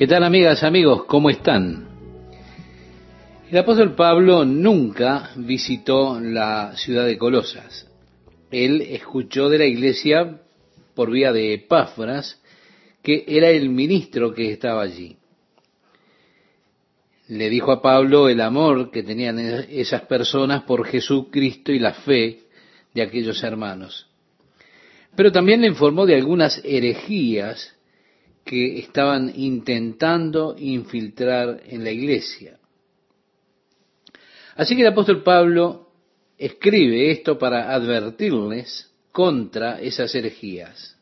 ¿Qué 0.00 0.06
tal 0.06 0.24
amigas, 0.24 0.62
amigos? 0.62 1.04
¿Cómo 1.04 1.28
están? 1.28 1.86
El 3.50 3.58
apóstol 3.58 3.94
Pablo 3.94 4.46
nunca 4.46 5.32
visitó 5.36 6.18
la 6.18 6.74
ciudad 6.74 7.04
de 7.04 7.18
Colosas. 7.18 7.86
Él 8.50 8.80
escuchó 8.80 9.50
de 9.50 9.58
la 9.58 9.66
iglesia 9.66 10.40
por 10.94 11.10
vía 11.10 11.34
de 11.34 11.52
Epáfras, 11.52 12.40
que 13.02 13.26
era 13.28 13.50
el 13.50 13.68
ministro 13.68 14.32
que 14.32 14.50
estaba 14.52 14.80
allí. 14.80 15.18
Le 17.28 17.50
dijo 17.50 17.70
a 17.70 17.82
Pablo 17.82 18.30
el 18.30 18.40
amor 18.40 18.90
que 18.90 19.02
tenían 19.02 19.38
esas 19.38 20.00
personas 20.06 20.62
por 20.62 20.86
Jesucristo 20.86 21.72
y 21.72 21.78
la 21.78 21.92
fe 21.92 22.44
de 22.94 23.02
aquellos 23.02 23.44
hermanos. 23.44 24.08
Pero 25.14 25.30
también 25.30 25.60
le 25.60 25.66
informó 25.66 26.06
de 26.06 26.14
algunas 26.14 26.58
herejías 26.64 27.76
que 28.50 28.80
estaban 28.80 29.32
intentando 29.36 30.56
infiltrar 30.58 31.62
en 31.68 31.84
la 31.84 31.92
iglesia. 31.92 32.58
Así 34.56 34.74
que 34.74 34.82
el 34.82 34.88
apóstol 34.88 35.22
Pablo 35.22 35.92
escribe 36.36 37.12
esto 37.12 37.38
para 37.38 37.72
advertirles 37.72 38.92
contra 39.12 39.80
esas 39.80 40.12
herejías. 40.16 40.98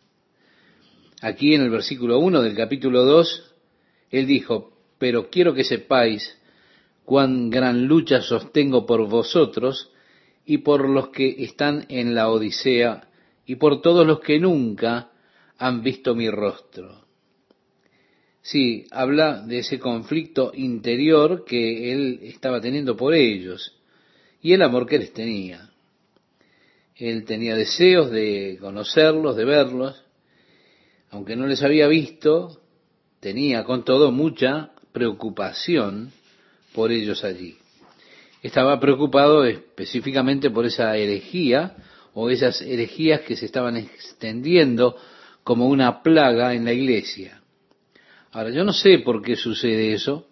Aquí 1.23 1.55
en 1.55 1.63
el 1.63 1.71
versículo 1.71 2.19
1 2.19 2.43
del 2.43 2.55
capítulo 2.55 3.03
2, 3.05 3.55
él 4.11 4.27
dijo, 4.27 4.77
pero 4.99 5.31
quiero 5.31 5.55
que 5.55 5.65
sepáis 5.65 6.39
cuán 7.07 7.49
gran 7.49 7.87
lucha 7.87 8.21
sostengo 8.21 8.85
por 8.85 9.09
vosotros 9.09 9.91
y 10.45 10.59
por 10.59 10.87
los 10.87 11.09
que 11.09 11.43
están 11.45 11.87
en 11.89 12.15
la 12.15 12.29
Odisea 12.29 13.09
y 13.47 13.57
por 13.57 13.81
todos 13.81 14.07
los 14.07 14.21
que 14.21 14.39
nunca 14.39 15.13
han 15.57 15.83
visto 15.83 16.15
mi 16.15 16.29
rostro 16.29 17.08
Sí, 18.51 18.87
habla 18.91 19.43
de 19.43 19.59
ese 19.59 19.79
conflicto 19.79 20.53
interior 20.55 21.45
que 21.45 21.93
él 21.93 22.21
estaba 22.23 22.63
teniendo 22.63 22.97
por 22.97 23.13
ellos 23.13 23.77
y 24.41 24.55
el 24.55 24.63
amor 24.63 24.87
que 24.87 24.99
les 24.99 25.13
tenía. 25.13 25.69
Él 26.97 27.27
tenía 27.27 27.55
deseos 27.55 28.11
de 28.11 28.57
conocerlos, 28.59 29.37
de 29.37 29.45
verlos, 29.45 30.03
aunque 31.11 31.37
no 31.37 31.47
les 31.47 31.63
había 31.63 31.89
visto, 31.89 32.63
tenía 33.21 33.65
con 33.65 33.85
todo 33.85 34.13
mucha 34.13 34.71
preocupación 34.93 36.11
por 36.73 36.91
ellos 36.91 37.25
allí. 37.25 37.59
Estaba 38.43 38.81
preocupado 38.81 39.45
específicamente 39.45 40.49
por 40.49 40.65
esa 40.65 40.97
herejía 40.97 41.77
o 42.15 42.31
esas 42.31 42.63
herejías 42.63 43.21
que 43.21 43.37
se 43.37 43.45
estaban 43.45 43.77
extendiendo 43.77 44.97
como 45.45 45.69
una 45.69 46.03
plaga 46.03 46.55
en 46.55 46.65
la 46.65 46.73
iglesia. 46.73 47.38
Ahora, 48.33 48.51
yo 48.51 48.65
no 48.65 48.73
sé 48.73 48.99
por 48.99 49.23
qué 49.23 49.37
sucede 49.37 49.93
eso, 49.93 50.27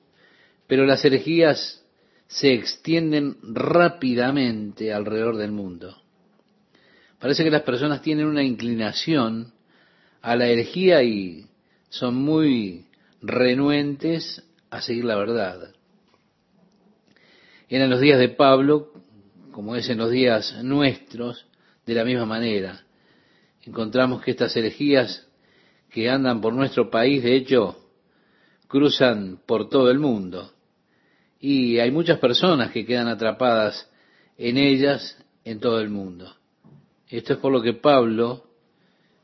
pero 0.66 0.84
las 0.84 1.04
herejías 1.04 1.82
se 2.26 2.52
extienden 2.52 3.36
rápidamente 3.42 4.92
alrededor 4.92 5.36
del 5.36 5.52
mundo. 5.52 5.96
Parece 7.18 7.44
que 7.44 7.50
las 7.50 7.62
personas 7.62 8.02
tienen 8.02 8.26
una 8.26 8.42
inclinación 8.42 9.52
a 10.20 10.36
la 10.36 10.46
herejía 10.46 11.02
y 11.02 11.46
son 11.88 12.16
muy 12.16 12.86
renuentes 13.22 14.44
a 14.70 14.82
seguir 14.82 15.04
la 15.04 15.16
verdad. 15.16 15.72
Eran 17.68 17.90
los 17.90 18.00
días 18.00 18.18
de 18.18 18.28
Pablo, 18.28 18.92
como 19.52 19.74
es 19.76 19.88
en 19.88 19.98
los 19.98 20.10
días 20.10 20.62
nuestros, 20.62 21.46
de 21.86 21.94
la 21.94 22.04
misma 22.04 22.26
manera. 22.26 22.84
Encontramos 23.62 24.22
que 24.22 24.32
estas 24.32 24.54
herejías 24.56 25.26
que 25.90 26.10
andan 26.10 26.40
por 26.40 26.52
nuestro 26.52 26.90
país, 26.90 27.22
de 27.22 27.36
hecho, 27.36 27.85
cruzan 28.68 29.40
por 29.46 29.68
todo 29.68 29.90
el 29.90 29.98
mundo. 29.98 30.52
Y 31.38 31.78
hay 31.78 31.90
muchas 31.90 32.18
personas 32.18 32.70
que 32.70 32.84
quedan 32.84 33.08
atrapadas 33.08 33.90
en 34.38 34.58
ellas 34.58 35.16
en 35.44 35.60
todo 35.60 35.80
el 35.80 35.90
mundo. 35.90 36.34
Esto 37.08 37.34
es 37.34 37.38
por 37.38 37.52
lo 37.52 37.62
que 37.62 37.74
Pablo 37.74 38.44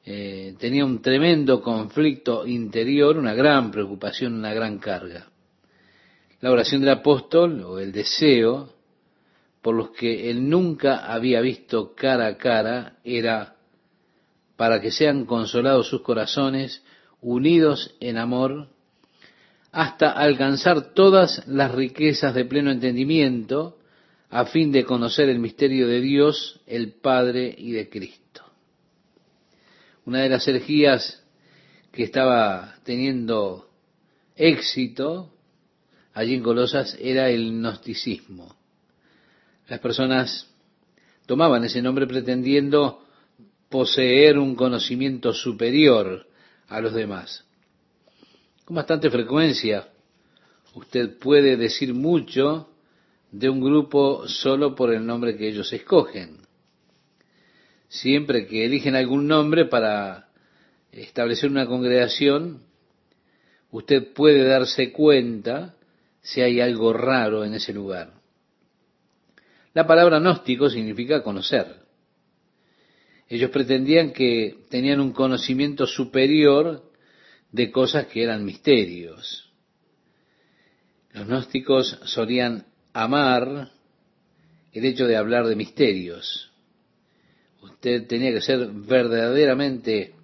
eh, 0.04 0.54
tenía 0.58 0.84
un 0.84 1.00
tremendo 1.02 1.60
conflicto 1.62 2.46
interior, 2.46 3.16
una 3.16 3.34
gran 3.34 3.70
preocupación, 3.70 4.34
una 4.34 4.54
gran 4.54 4.78
carga. 4.78 5.28
La 6.40 6.50
oración 6.50 6.80
del 6.80 6.90
apóstol 6.90 7.62
o 7.62 7.78
el 7.78 7.92
deseo 7.92 8.70
por 9.62 9.76
los 9.76 9.90
que 9.90 10.28
él 10.28 10.48
nunca 10.48 11.06
había 11.12 11.40
visto 11.40 11.94
cara 11.94 12.26
a 12.26 12.36
cara 12.36 12.98
era 13.04 13.56
para 14.56 14.80
que 14.80 14.90
sean 14.90 15.24
consolados 15.24 15.88
sus 15.88 16.02
corazones, 16.02 16.84
unidos 17.20 17.94
en 18.00 18.18
amor 18.18 18.68
hasta 19.72 20.10
alcanzar 20.10 20.92
todas 20.92 21.46
las 21.48 21.72
riquezas 21.72 22.34
de 22.34 22.44
pleno 22.44 22.70
entendimiento, 22.70 23.78
a 24.28 24.44
fin 24.44 24.70
de 24.70 24.84
conocer 24.84 25.28
el 25.30 25.38
misterio 25.38 25.88
de 25.88 26.00
Dios, 26.00 26.60
el 26.66 26.92
Padre 26.92 27.54
y 27.56 27.72
de 27.72 27.88
Cristo. 27.88 28.44
Una 30.04 30.20
de 30.20 30.28
las 30.28 30.46
herejías 30.46 31.22
que 31.90 32.02
estaba 32.02 32.76
teniendo 32.84 33.70
éxito 34.36 35.32
allí 36.14 36.34
en 36.34 36.42
Colosas 36.42 36.96
era 37.00 37.30
el 37.30 37.52
gnosticismo. 37.52 38.54
Las 39.68 39.80
personas 39.80 40.50
tomaban 41.26 41.64
ese 41.64 41.80
nombre 41.80 42.06
pretendiendo 42.06 43.06
poseer 43.70 44.38
un 44.38 44.54
conocimiento 44.54 45.32
superior 45.32 46.26
a 46.68 46.80
los 46.80 46.92
demás. 46.92 47.46
Con 48.64 48.76
bastante 48.76 49.10
frecuencia 49.10 49.88
usted 50.74 51.18
puede 51.18 51.56
decir 51.56 51.92
mucho 51.94 52.68
de 53.30 53.48
un 53.48 53.60
grupo 53.60 54.28
solo 54.28 54.74
por 54.74 54.92
el 54.92 55.04
nombre 55.04 55.36
que 55.36 55.48
ellos 55.48 55.72
escogen. 55.72 56.38
Siempre 57.88 58.46
que 58.46 58.64
eligen 58.64 58.94
algún 58.94 59.26
nombre 59.26 59.64
para 59.64 60.28
establecer 60.92 61.50
una 61.50 61.66
congregación, 61.66 62.62
usted 63.70 64.12
puede 64.12 64.44
darse 64.44 64.92
cuenta 64.92 65.74
si 66.20 66.40
hay 66.40 66.60
algo 66.60 66.92
raro 66.92 67.44
en 67.44 67.54
ese 67.54 67.72
lugar. 67.72 68.12
La 69.74 69.86
palabra 69.86 70.20
gnóstico 70.20 70.70
significa 70.70 71.22
conocer. 71.22 71.82
Ellos 73.28 73.50
pretendían 73.50 74.12
que 74.12 74.66
tenían 74.68 75.00
un 75.00 75.12
conocimiento 75.12 75.86
superior 75.86 76.91
de 77.52 77.70
cosas 77.70 78.06
que 78.06 78.22
eran 78.22 78.44
misterios. 78.44 79.50
Los 81.12 81.26
gnósticos 81.26 81.98
solían 82.04 82.66
amar 82.94 83.70
el 84.72 84.84
hecho 84.84 85.06
de 85.06 85.16
hablar 85.16 85.46
de 85.46 85.54
misterios. 85.54 86.50
Usted 87.60 88.06
tenía 88.06 88.32
que 88.32 88.40
ser 88.40 88.70
verdaderamente 88.72 90.14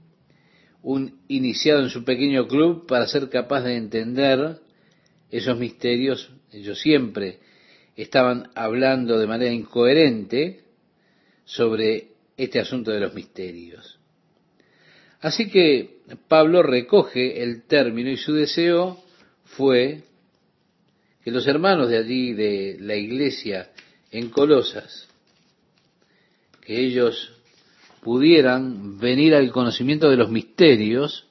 un 0.83 1.21
iniciado 1.29 1.83
en 1.83 1.91
su 1.91 2.05
pequeño 2.05 2.49
club 2.49 2.87
para 2.87 3.07
ser 3.07 3.29
capaz 3.29 3.63
de 3.63 3.77
entender 3.77 4.59
esos 5.31 5.59
misterios. 5.59 6.31
Ellos 6.51 6.81
siempre 6.81 7.41
estaban 7.95 8.51
hablando 8.55 9.19
de 9.19 9.27
manera 9.27 9.53
incoherente 9.53 10.63
sobre 11.45 12.13
este 12.37 12.61
asunto 12.61 12.91
de 12.91 13.01
los 13.01 13.13
misterios. 13.13 13.99
Así 15.21 15.51
que 15.51 15.98
Pablo 16.17 16.63
recoge 16.63 17.43
el 17.43 17.65
término 17.65 18.11
y 18.11 18.17
su 18.17 18.33
deseo 18.33 18.99
fue 19.45 20.03
que 21.23 21.31
los 21.31 21.47
hermanos 21.47 21.89
de 21.89 21.99
allí, 21.99 22.33
de 22.33 22.77
la 22.81 22.95
iglesia 22.95 23.71
en 24.11 24.31
Colosas, 24.31 25.09
que 26.63 26.81
ellos 26.81 27.33
pudieran 28.03 28.99
venir 28.99 29.35
al 29.35 29.51
conocimiento 29.51 30.09
de 30.09 30.17
los 30.17 30.31
misterios 30.31 31.27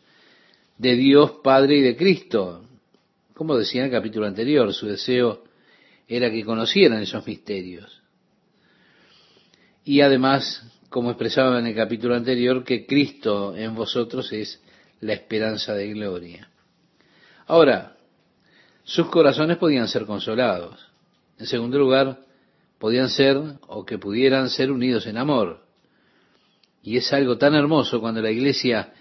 de 0.77 0.95
Dios 0.95 1.31
Padre 1.43 1.77
y 1.77 1.81
de 1.81 1.95
Cristo. 1.95 2.63
Como 3.33 3.57
decía 3.57 3.81
en 3.81 3.87
el 3.87 3.91
capítulo 3.91 4.27
anterior, 4.27 4.73
su 4.73 4.87
deseo 4.87 5.43
era 6.07 6.29
que 6.29 6.43
conocieran 6.43 7.01
esos 7.01 7.25
misterios. 7.25 8.01
Y 9.85 10.01
además 10.01 10.63
como 10.89 11.09
expresaba 11.11 11.59
en 11.59 11.67
el 11.67 11.75
capítulo 11.75 12.15
anterior, 12.15 12.63
que 12.63 12.85
Cristo 12.85 13.55
en 13.55 13.75
vosotros 13.75 14.31
es 14.31 14.61
la 15.01 15.13
esperanza 15.13 15.73
de 15.73 15.89
gloria. 15.89 16.49
Ahora, 17.45 17.97
sus 18.83 19.07
corazones 19.07 19.57
podían 19.57 19.87
ser 19.87 20.05
consolados. 20.05 20.87
En 21.37 21.45
segundo 21.45 21.77
lugar, 21.77 22.19
podían 22.77 23.09
ser 23.09 23.37
o 23.67 23.85
que 23.85 23.97
pudieran 23.97 24.49
ser 24.49 24.71
unidos 24.71 25.07
en 25.07 25.17
amor. 25.17 25.63
Y 26.81 26.97
es 26.97 27.11
algo 27.13 27.37
tan 27.37 27.53
hermoso 27.53 27.99
cuando 27.99 28.21
la 28.21 28.31
iglesia 28.31 28.93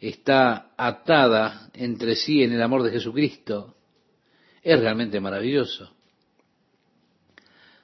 está 0.00 0.72
atada 0.76 1.68
entre 1.74 2.14
sí 2.14 2.42
en 2.42 2.52
el 2.52 2.62
amor 2.62 2.82
de 2.82 2.92
Jesucristo. 2.92 3.76
Es 4.62 4.80
realmente 4.80 5.20
maravilloso. 5.20 5.90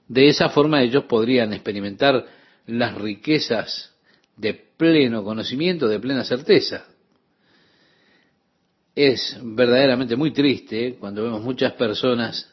De 0.08 0.28
esa 0.28 0.49
forma 0.49 0.82
ellos 0.82 1.05
podrían 1.05 1.52
experimentar 1.52 2.26
las 2.66 2.94
riquezas 2.96 3.94
de 4.37 4.55
pleno 4.55 5.23
conocimiento, 5.23 5.88
de 5.88 6.00
plena 6.00 6.25
certeza. 6.25 6.87
Es 8.94 9.38
verdaderamente 9.42 10.16
muy 10.16 10.32
triste 10.32 10.96
cuando 10.98 11.22
vemos 11.22 11.42
muchas 11.42 11.72
personas 11.75 12.52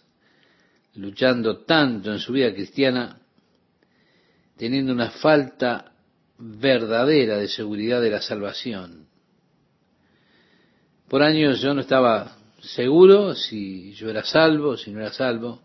luchando 0.95 1.59
tanto 1.59 2.11
en 2.11 2.19
su 2.19 2.33
vida 2.33 2.53
cristiana, 2.53 3.19
teniendo 4.57 4.91
una 4.93 5.11
falta 5.11 5.93
verdadera 6.37 7.37
de 7.37 7.47
seguridad 7.47 8.01
de 8.01 8.09
la 8.09 8.21
salvación. 8.21 9.07
Por 11.07 11.23
años 11.23 11.61
yo 11.61 11.73
no 11.73 11.81
estaba 11.81 12.37
seguro 12.59 13.33
si 13.35 13.93
yo 13.93 14.09
era 14.09 14.23
salvo, 14.23 14.77
si 14.77 14.91
no 14.91 14.99
era 14.99 15.13
salvo, 15.13 15.61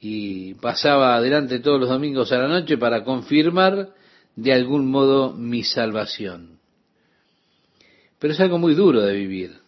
y 0.00 0.54
pasaba 0.54 1.16
adelante 1.16 1.60
todos 1.60 1.80
los 1.80 1.88
domingos 1.88 2.32
a 2.32 2.38
la 2.38 2.48
noche 2.48 2.78
para 2.78 3.04
confirmar 3.04 3.90
de 4.34 4.52
algún 4.52 4.90
modo 4.90 5.32
mi 5.32 5.62
salvación. 5.62 6.61
Pero 8.22 8.34
es 8.34 8.40
algo 8.40 8.56
muy 8.56 8.76
duro 8.76 9.00
de 9.00 9.14
vivir. 9.14 9.58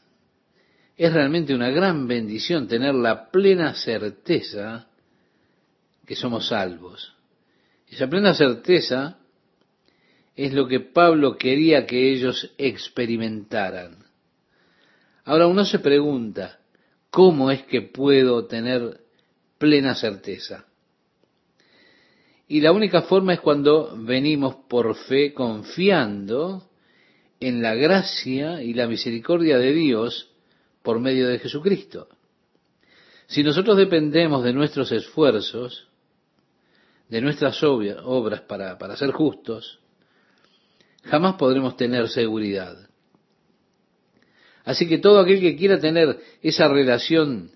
Es 0.97 1.13
realmente 1.13 1.57
una 1.57 1.71
gran 1.71 2.07
bendición 2.07 2.69
tener 2.69 2.95
la 2.95 3.33
plena 3.33 3.75
certeza 3.75 4.87
que 6.07 6.15
somos 6.15 6.47
salvos. 6.47 7.17
Esa 7.89 8.07
plena 8.07 8.33
certeza 8.33 9.19
es 10.37 10.53
lo 10.53 10.69
que 10.69 10.79
Pablo 10.79 11.37
quería 11.37 11.85
que 11.85 12.13
ellos 12.13 12.53
experimentaran. 12.57 14.05
Ahora 15.25 15.49
uno 15.49 15.65
se 15.65 15.81
pregunta, 15.81 16.61
¿cómo 17.11 17.51
es 17.51 17.65
que 17.65 17.83
puedo 17.83 18.47
tener 18.47 19.01
plena 19.59 19.97
certeza? 19.97 20.65
Y 22.47 22.61
la 22.61 22.71
única 22.71 23.03
forma 23.03 23.35
es 23.35 23.41
cuando 23.41 23.97
venimos 23.97 24.55
por 24.69 24.95
fe 24.95 25.35
confiando 25.35 26.71
en 27.41 27.63
la 27.63 27.75
gracia 27.75 28.63
y 28.63 28.75
la 28.75 28.87
misericordia 28.87 29.59
de 29.59 29.73
Dios 29.73 30.31
por 30.83 31.01
medio 31.01 31.29
de 31.29 31.39
Jesucristo. 31.39 32.09
Si 33.27 33.43
nosotros 33.43 33.77
dependemos 33.77 34.45
de 34.45 34.53
nuestros 34.53 34.93
esfuerzos, 34.93 35.89
de 37.09 37.21
nuestras 37.21 37.63
obras 37.63 38.43
para, 38.43 38.79
para 38.79 38.97
ser 38.97 39.11
justos, 39.13 39.81
jamás 41.05 41.35
podremos 41.37 41.77
tener 41.77 42.09
seguridad. 42.09 42.77
Así 44.65 44.89
que 44.89 44.99
todo 44.99 45.21
aquel 45.21 45.41
que 45.41 45.57
quiera 45.57 45.79
tener 45.79 46.19
esa 46.43 46.69
relación 46.69 47.51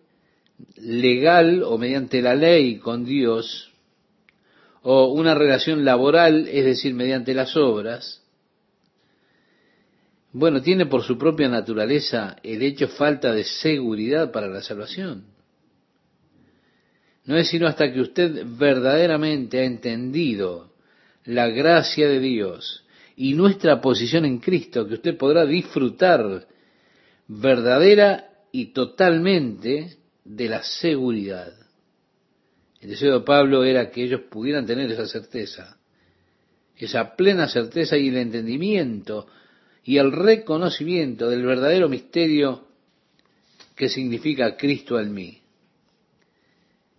legal 0.77 1.63
o 1.63 1.79
mediante 1.79 2.21
la 2.21 2.35
ley 2.35 2.79
con 2.79 3.05
Dios, 3.05 3.73
o 4.83 5.13
una 5.13 5.35
relación 5.35 5.85
laboral, 5.85 6.49
es 6.49 6.65
decir, 6.65 6.95
mediante 6.95 7.35
las 7.35 7.57
obras, 7.57 8.23
bueno, 10.33 10.61
tiene 10.61 10.87
por 10.87 11.03
su 11.03 11.17
propia 11.17 11.49
naturaleza 11.49 12.37
el 12.43 12.63
hecho 12.63 12.89
falta 12.89 13.33
de 13.33 13.45
seguridad 13.45 14.31
para 14.31 14.49
la 14.49 14.63
salvación. 14.63 15.25
No 17.25 17.37
es 17.37 17.49
sino 17.49 17.67
hasta 17.67 17.93
que 17.93 18.01
usted 18.01 18.45
verdaderamente 18.47 19.61
ha 19.61 19.65
entendido 19.65 20.73
la 21.25 21.49
gracia 21.49 22.09
de 22.09 22.21
Dios 22.21 22.85
y 23.17 23.35
nuestra 23.35 23.81
posición 23.81 24.25
en 24.25 24.39
Cristo 24.39 24.87
que 24.87 24.95
usted 24.95 25.17
podrá 25.17 25.45
disfrutar 25.45 26.47
verdadera 27.27 28.31
y 28.53 28.73
totalmente 28.73 29.99
de 30.25 30.49
la 30.49 30.63
seguridad. 30.63 31.53
El 32.81 32.91
deseo 32.91 33.19
de 33.19 33.25
Pablo 33.25 33.65
era 33.65 33.91
que 33.91 34.05
ellos 34.05 34.23
pudieran 34.31 34.67
tener 34.67 34.91
esa 34.91 35.07
certeza, 35.07 35.79
esa 36.77 37.17
plena 37.17 37.49
certeza 37.49 37.97
y 37.97 38.09
el 38.09 38.17
entendimiento 38.19 39.27
y 39.89 39.97
el 39.97 40.13
reconocimiento 40.13 41.31
del 41.31 41.47
verdadero 41.47 41.89
misterio 41.89 42.67
que 43.75 43.89
significa 43.89 44.55
Cristo 44.55 45.01
en 45.01 45.15
mí. 45.15 45.41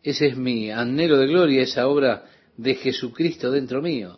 Ese 0.02 0.26
es 0.26 0.36
mi 0.36 0.72
anhelo 0.72 1.20
de 1.20 1.28
gloria, 1.28 1.62
esa 1.62 1.88
obra 1.88 2.26
de 2.58 2.74
Jesucristo 2.74 3.52
dentro 3.52 3.80
mío. 3.84 4.18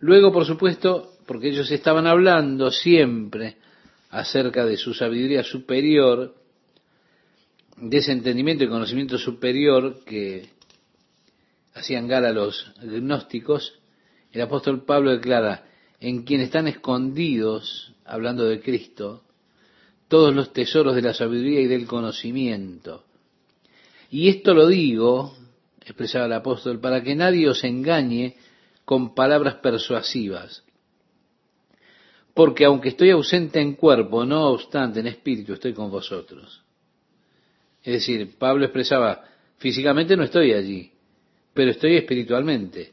Luego, 0.00 0.32
por 0.32 0.46
supuesto, 0.46 1.18
porque 1.26 1.48
ellos 1.48 1.70
estaban 1.70 2.06
hablando 2.06 2.70
siempre 2.70 3.58
acerca 4.08 4.64
de 4.64 4.78
su 4.78 4.94
sabiduría 4.94 5.42
superior, 5.42 6.34
de 7.76 7.98
ese 7.98 8.12
entendimiento 8.12 8.64
y 8.64 8.68
conocimiento 8.68 9.18
superior 9.18 10.02
que 10.06 10.48
hacían 11.74 12.08
gala 12.08 12.32
los 12.32 12.72
gnósticos, 12.80 13.78
el 14.32 14.40
apóstol 14.40 14.86
Pablo 14.86 15.10
declara, 15.10 15.73
en 16.04 16.24
quien 16.24 16.42
están 16.42 16.68
escondidos, 16.68 17.94
hablando 18.04 18.44
de 18.44 18.60
Cristo, 18.60 19.22
todos 20.06 20.34
los 20.34 20.52
tesoros 20.52 20.94
de 20.94 21.00
la 21.00 21.14
sabiduría 21.14 21.62
y 21.62 21.66
del 21.66 21.86
conocimiento. 21.86 23.04
Y 24.10 24.28
esto 24.28 24.52
lo 24.52 24.66
digo, 24.66 25.34
expresaba 25.80 26.26
el 26.26 26.34
apóstol, 26.34 26.78
para 26.78 27.02
que 27.02 27.14
nadie 27.14 27.48
os 27.48 27.64
engañe 27.64 28.36
con 28.84 29.14
palabras 29.14 29.54
persuasivas. 29.54 30.62
Porque 32.34 32.66
aunque 32.66 32.90
estoy 32.90 33.08
ausente 33.08 33.62
en 33.62 33.72
cuerpo, 33.72 34.26
no 34.26 34.48
obstante 34.48 35.00
en 35.00 35.06
espíritu 35.06 35.54
estoy 35.54 35.72
con 35.72 35.90
vosotros. 35.90 36.62
Es 37.82 37.94
decir, 37.94 38.36
Pablo 38.38 38.66
expresaba, 38.66 39.24
físicamente 39.56 40.18
no 40.18 40.24
estoy 40.24 40.52
allí, 40.52 40.92
pero 41.54 41.70
estoy 41.70 41.96
espiritualmente. 41.96 42.92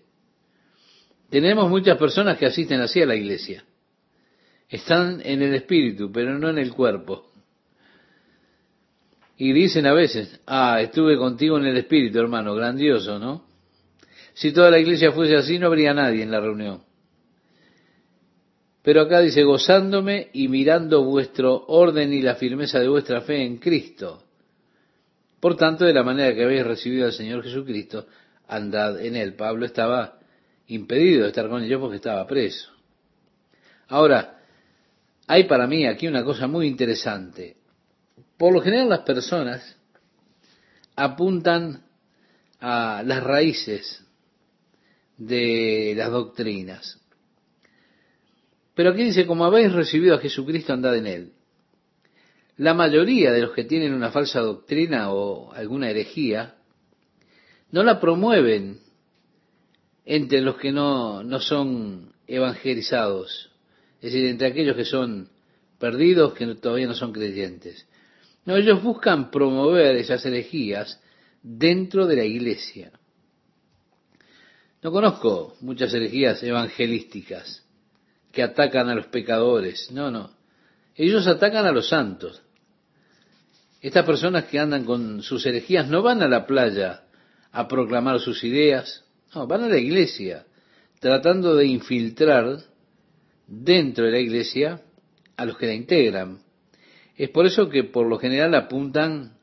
Tenemos 1.31 1.69
muchas 1.69 1.97
personas 1.97 2.37
que 2.37 2.45
asisten 2.45 2.81
así 2.81 3.01
a 3.01 3.05
la 3.05 3.15
iglesia. 3.15 3.63
Están 4.67 5.21
en 5.23 5.41
el 5.41 5.55
espíritu, 5.55 6.11
pero 6.11 6.37
no 6.37 6.49
en 6.49 6.57
el 6.57 6.73
cuerpo. 6.73 7.31
Y 9.37 9.53
dicen 9.53 9.85
a 9.87 9.93
veces, 9.93 10.41
ah, 10.45 10.81
estuve 10.81 11.17
contigo 11.17 11.57
en 11.57 11.67
el 11.67 11.77
espíritu, 11.77 12.19
hermano, 12.19 12.53
grandioso, 12.53 13.17
¿no? 13.17 13.45
Si 14.33 14.51
toda 14.51 14.69
la 14.69 14.79
iglesia 14.79 15.13
fuese 15.13 15.37
así, 15.37 15.57
no 15.57 15.67
habría 15.67 15.93
nadie 15.93 16.21
en 16.21 16.31
la 16.31 16.41
reunión. 16.41 16.83
Pero 18.83 19.01
acá 19.01 19.21
dice, 19.21 19.43
gozándome 19.43 20.31
y 20.33 20.49
mirando 20.49 21.05
vuestro 21.05 21.65
orden 21.67 22.11
y 22.11 22.21
la 22.21 22.35
firmeza 22.35 22.77
de 22.79 22.89
vuestra 22.89 23.21
fe 23.21 23.45
en 23.45 23.57
Cristo. 23.57 24.21
Por 25.39 25.55
tanto, 25.55 25.85
de 25.85 25.93
la 25.93 26.03
manera 26.03 26.35
que 26.35 26.43
habéis 26.43 26.65
recibido 26.65 27.05
al 27.05 27.13
Señor 27.13 27.41
Jesucristo, 27.41 28.05
andad 28.49 28.99
en 28.99 29.15
él. 29.15 29.35
Pablo 29.35 29.65
estaba 29.65 30.20
impedido 30.71 31.23
de 31.23 31.29
estar 31.29 31.49
con 31.49 31.63
ellos 31.63 31.81
porque 31.81 31.97
estaba 31.97 32.25
preso. 32.25 32.71
Ahora, 33.87 34.39
hay 35.27 35.43
para 35.43 35.67
mí 35.67 35.85
aquí 35.85 36.07
una 36.07 36.23
cosa 36.23 36.47
muy 36.47 36.67
interesante. 36.67 37.57
Por 38.37 38.53
lo 38.53 38.61
general 38.61 38.89
las 38.89 39.01
personas 39.01 39.77
apuntan 40.95 41.83
a 42.59 43.03
las 43.05 43.23
raíces 43.23 44.05
de 45.17 45.93
las 45.95 46.09
doctrinas. 46.09 46.99
Pero 48.73 48.91
aquí 48.91 49.03
dice, 49.03 49.27
como 49.27 49.45
habéis 49.45 49.73
recibido 49.73 50.15
a 50.15 50.19
Jesucristo, 50.19 50.71
andad 50.71 50.95
en 50.95 51.07
él. 51.07 51.33
La 52.57 52.73
mayoría 52.73 53.31
de 53.31 53.41
los 53.41 53.51
que 53.51 53.65
tienen 53.65 53.93
una 53.93 54.11
falsa 54.11 54.39
doctrina 54.39 55.11
o 55.11 55.51
alguna 55.51 55.89
herejía, 55.89 56.55
no 57.71 57.83
la 57.83 57.99
promueven 57.99 58.79
entre 60.05 60.41
los 60.41 60.57
que 60.57 60.71
no, 60.71 61.23
no 61.23 61.39
son 61.39 62.13
evangelizados, 62.27 63.51
es 64.01 64.13
decir, 64.13 64.27
entre 64.27 64.47
aquellos 64.47 64.75
que 64.75 64.85
son 64.85 65.29
perdidos, 65.77 66.33
que 66.33 66.55
todavía 66.55 66.87
no 66.87 66.93
son 66.93 67.11
creyentes. 67.11 67.87
No, 68.45 68.55
ellos 68.55 68.81
buscan 68.81 69.29
promover 69.29 69.95
esas 69.95 70.25
herejías 70.25 70.99
dentro 71.43 72.07
de 72.07 72.15
la 72.15 72.23
iglesia. 72.23 72.91
No 74.81 74.91
conozco 74.91 75.55
muchas 75.61 75.93
herejías 75.93 76.41
evangelísticas 76.41 77.63
que 78.31 78.41
atacan 78.41 78.89
a 78.89 78.95
los 78.95 79.07
pecadores. 79.07 79.91
No, 79.91 80.09
no. 80.09 80.31
Ellos 80.95 81.27
atacan 81.27 81.65
a 81.65 81.71
los 81.71 81.89
santos. 81.89 82.41
Estas 83.81 84.05
personas 84.05 84.45
que 84.45 84.59
andan 84.59 84.85
con 84.85 85.21
sus 85.21 85.45
herejías 85.45 85.87
no 85.87 86.01
van 86.01 86.21
a 86.21 86.27
la 86.27 86.45
playa 86.45 87.03
a 87.51 87.67
proclamar 87.67 88.19
sus 88.19 88.43
ideas, 88.43 89.03
no, 89.33 89.47
van 89.47 89.63
a 89.63 89.69
la 89.69 89.77
iglesia, 89.77 90.45
tratando 90.99 91.55
de 91.55 91.65
infiltrar 91.65 92.59
dentro 93.47 94.05
de 94.05 94.11
la 94.11 94.19
iglesia 94.19 94.81
a 95.37 95.45
los 95.45 95.57
que 95.57 95.67
la 95.67 95.73
integran. 95.73 96.41
Es 97.15 97.29
por 97.29 97.45
eso 97.45 97.69
que 97.69 97.83
por 97.83 98.07
lo 98.07 98.17
general 98.17 98.53
apuntan 98.55 99.37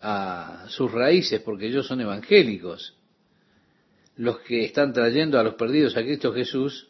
a 0.00 0.64
sus 0.68 0.90
raíces, 0.90 1.40
porque 1.40 1.66
ellos 1.66 1.86
son 1.86 2.00
evangélicos. 2.00 2.96
Los 4.16 4.40
que 4.40 4.64
están 4.64 4.92
trayendo 4.92 5.38
a 5.38 5.44
los 5.44 5.54
perdidos 5.54 5.96
a 5.96 6.02
Cristo 6.02 6.32
Jesús, 6.32 6.88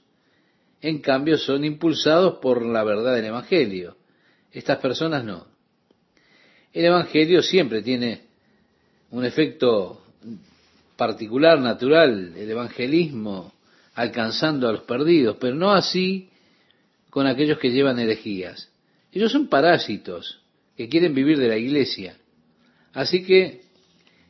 en 0.81 1.00
cambio, 1.00 1.37
son 1.37 1.65
impulsados 1.65 2.39
por 2.39 2.65
la 2.65 2.83
verdad 2.85 3.15
del 3.15 3.27
Evangelio. 3.27 3.97
Estas 4.50 4.79
personas 4.79 5.25
no. 5.25 5.47
El 6.73 6.87
Evangelio 6.87 7.43
siempre 7.43 7.83
tiene 7.83 8.29
un 9.11 9.25
efecto 9.25 10.03
particular, 11.00 11.59
natural, 11.59 12.35
el 12.37 12.50
evangelismo 12.50 13.54
alcanzando 13.95 14.69
a 14.69 14.73
los 14.73 14.83
perdidos, 14.83 15.38
pero 15.40 15.54
no 15.54 15.73
así 15.73 16.28
con 17.09 17.26
aquellos 17.26 17.59
que 17.59 17.71
llevan 17.71 17.99
herejías. 17.99 18.71
Ellos 19.11 19.33
son 19.33 19.49
parásitos 19.49 20.42
que 20.76 20.90
quieren 20.90 21.14
vivir 21.14 21.38
de 21.38 21.49
la 21.49 21.57
iglesia. 21.57 22.19
Así 22.92 23.25
que 23.25 23.62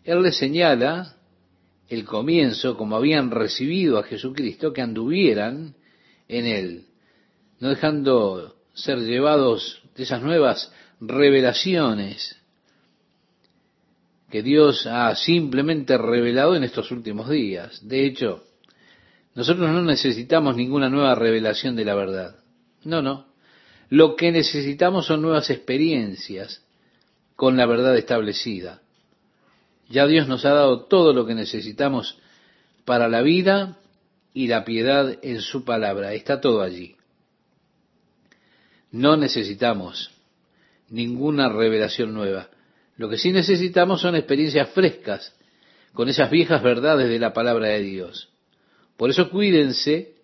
Él 0.04 0.22
les 0.22 0.36
señala 0.36 1.16
el 1.88 2.04
comienzo, 2.04 2.76
como 2.76 2.94
habían 2.94 3.32
recibido 3.32 3.98
a 3.98 4.04
Jesucristo, 4.04 4.72
que 4.72 4.80
anduvieran 4.80 5.74
en 6.28 6.46
Él, 6.46 6.84
no 7.58 7.70
dejando 7.70 8.54
ser 8.74 9.00
llevados 9.00 9.82
de 9.96 10.04
esas 10.04 10.22
nuevas 10.22 10.72
revelaciones 11.00 12.39
que 14.30 14.42
Dios 14.42 14.86
ha 14.86 15.14
simplemente 15.16 15.98
revelado 15.98 16.54
en 16.54 16.64
estos 16.64 16.90
últimos 16.90 17.28
días. 17.28 17.86
De 17.86 18.06
hecho, 18.06 18.44
nosotros 19.34 19.70
no 19.70 19.82
necesitamos 19.82 20.56
ninguna 20.56 20.88
nueva 20.88 21.14
revelación 21.14 21.76
de 21.76 21.84
la 21.84 21.94
verdad. 21.94 22.36
No, 22.84 23.02
no. 23.02 23.26
Lo 23.88 24.16
que 24.16 24.30
necesitamos 24.30 25.06
son 25.06 25.22
nuevas 25.22 25.50
experiencias 25.50 26.64
con 27.34 27.56
la 27.56 27.66
verdad 27.66 27.96
establecida. 27.96 28.82
Ya 29.88 30.06
Dios 30.06 30.28
nos 30.28 30.44
ha 30.44 30.50
dado 30.50 30.84
todo 30.84 31.12
lo 31.12 31.26
que 31.26 31.34
necesitamos 31.34 32.18
para 32.84 33.08
la 33.08 33.22
vida 33.22 33.78
y 34.32 34.46
la 34.46 34.64
piedad 34.64 35.18
en 35.22 35.40
su 35.40 35.64
palabra. 35.64 36.14
Está 36.14 36.40
todo 36.40 36.62
allí. 36.62 36.96
No 38.92 39.16
necesitamos 39.16 40.12
ninguna 40.88 41.48
revelación 41.48 42.14
nueva. 42.14 42.48
Lo 43.00 43.08
que 43.08 43.16
sí 43.16 43.32
necesitamos 43.32 44.02
son 44.02 44.14
experiencias 44.14 44.68
frescas 44.72 45.34
con 45.94 46.10
esas 46.10 46.30
viejas 46.30 46.62
verdades 46.62 47.08
de 47.08 47.18
la 47.18 47.32
palabra 47.32 47.68
de 47.68 47.80
Dios. 47.80 48.28
Por 48.98 49.08
eso 49.08 49.30
cuídense 49.30 50.16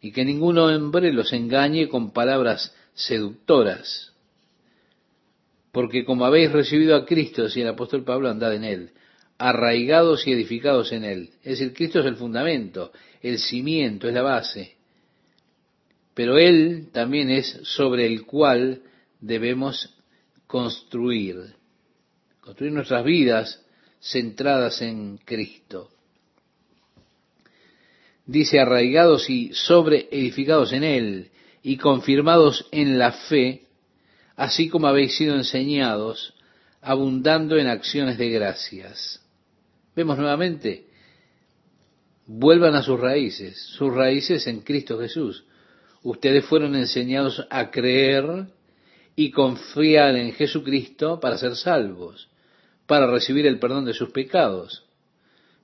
y 0.00 0.12
que 0.12 0.24
ningún 0.24 0.58
hombre 0.58 1.12
los 1.12 1.32
engañe 1.32 1.88
con 1.88 2.12
palabras 2.12 2.72
seductoras. 2.94 4.12
Porque 5.72 6.04
como 6.04 6.24
habéis 6.24 6.52
recibido 6.52 6.94
a 6.94 7.04
Cristo, 7.04 7.42
decía 7.42 7.64
el 7.64 7.70
apóstol 7.70 8.04
Pablo, 8.04 8.30
andad 8.30 8.54
en 8.54 8.62
él, 8.62 8.90
arraigados 9.36 10.24
y 10.28 10.32
edificados 10.34 10.92
en 10.92 11.02
él. 11.02 11.30
Es 11.42 11.58
decir, 11.58 11.74
Cristo 11.74 11.98
es 11.98 12.06
el 12.06 12.14
fundamento, 12.14 12.92
el 13.22 13.40
cimiento, 13.40 14.06
es 14.06 14.14
la 14.14 14.22
base. 14.22 14.76
Pero 16.14 16.38
Él 16.38 16.90
también 16.92 17.28
es 17.28 17.58
sobre 17.64 18.06
el 18.06 18.24
cual 18.24 18.82
debemos 19.20 19.96
construir, 20.46 21.56
construir 22.42 22.72
nuestras 22.72 23.04
vidas 23.04 23.64
centradas 24.00 24.82
en 24.82 25.18
Cristo. 25.18 25.90
Dice 28.26 28.60
arraigados 28.60 29.30
y 29.30 29.52
sobre 29.54 30.08
edificados 30.10 30.72
en 30.72 30.82
Él 30.82 31.30
y 31.62 31.76
confirmados 31.76 32.66
en 32.72 32.98
la 32.98 33.12
fe, 33.12 33.66
así 34.36 34.68
como 34.68 34.88
habéis 34.88 35.16
sido 35.16 35.36
enseñados, 35.36 36.34
abundando 36.80 37.56
en 37.56 37.68
acciones 37.68 38.18
de 38.18 38.30
gracias. 38.30 39.24
Vemos 39.94 40.18
nuevamente, 40.18 40.86
vuelvan 42.26 42.74
a 42.74 42.82
sus 42.82 42.98
raíces, 42.98 43.60
sus 43.76 43.94
raíces 43.94 44.48
en 44.48 44.62
Cristo 44.62 44.98
Jesús. 44.98 45.44
Ustedes 46.02 46.44
fueron 46.44 46.74
enseñados 46.74 47.46
a 47.50 47.70
creer 47.70 48.46
y 49.14 49.30
confiar 49.30 50.16
en 50.16 50.32
Jesucristo 50.32 51.20
para 51.20 51.38
ser 51.38 51.54
salvos, 51.54 52.28
para 52.92 53.10
recibir 53.10 53.46
el 53.46 53.58
perdón 53.58 53.86
de 53.86 53.94
sus 53.94 54.10
pecados. 54.10 54.84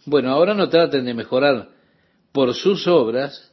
Bueno, 0.06 0.30
ahora 0.30 0.54
no 0.54 0.70
traten 0.70 1.04
de 1.04 1.12
mejorar 1.12 1.68
por 2.32 2.54
sus 2.54 2.86
obras 2.86 3.52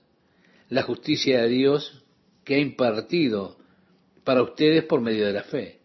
la 0.69 0.83
justicia 0.83 1.41
de 1.41 1.49
Dios 1.49 2.01
que 2.45 2.55
ha 2.55 2.59
impartido 2.59 3.57
para 4.23 4.43
ustedes 4.43 4.85
por 4.85 5.01
medio 5.01 5.27
de 5.27 5.33
la 5.33 5.43
fe. 5.43 5.79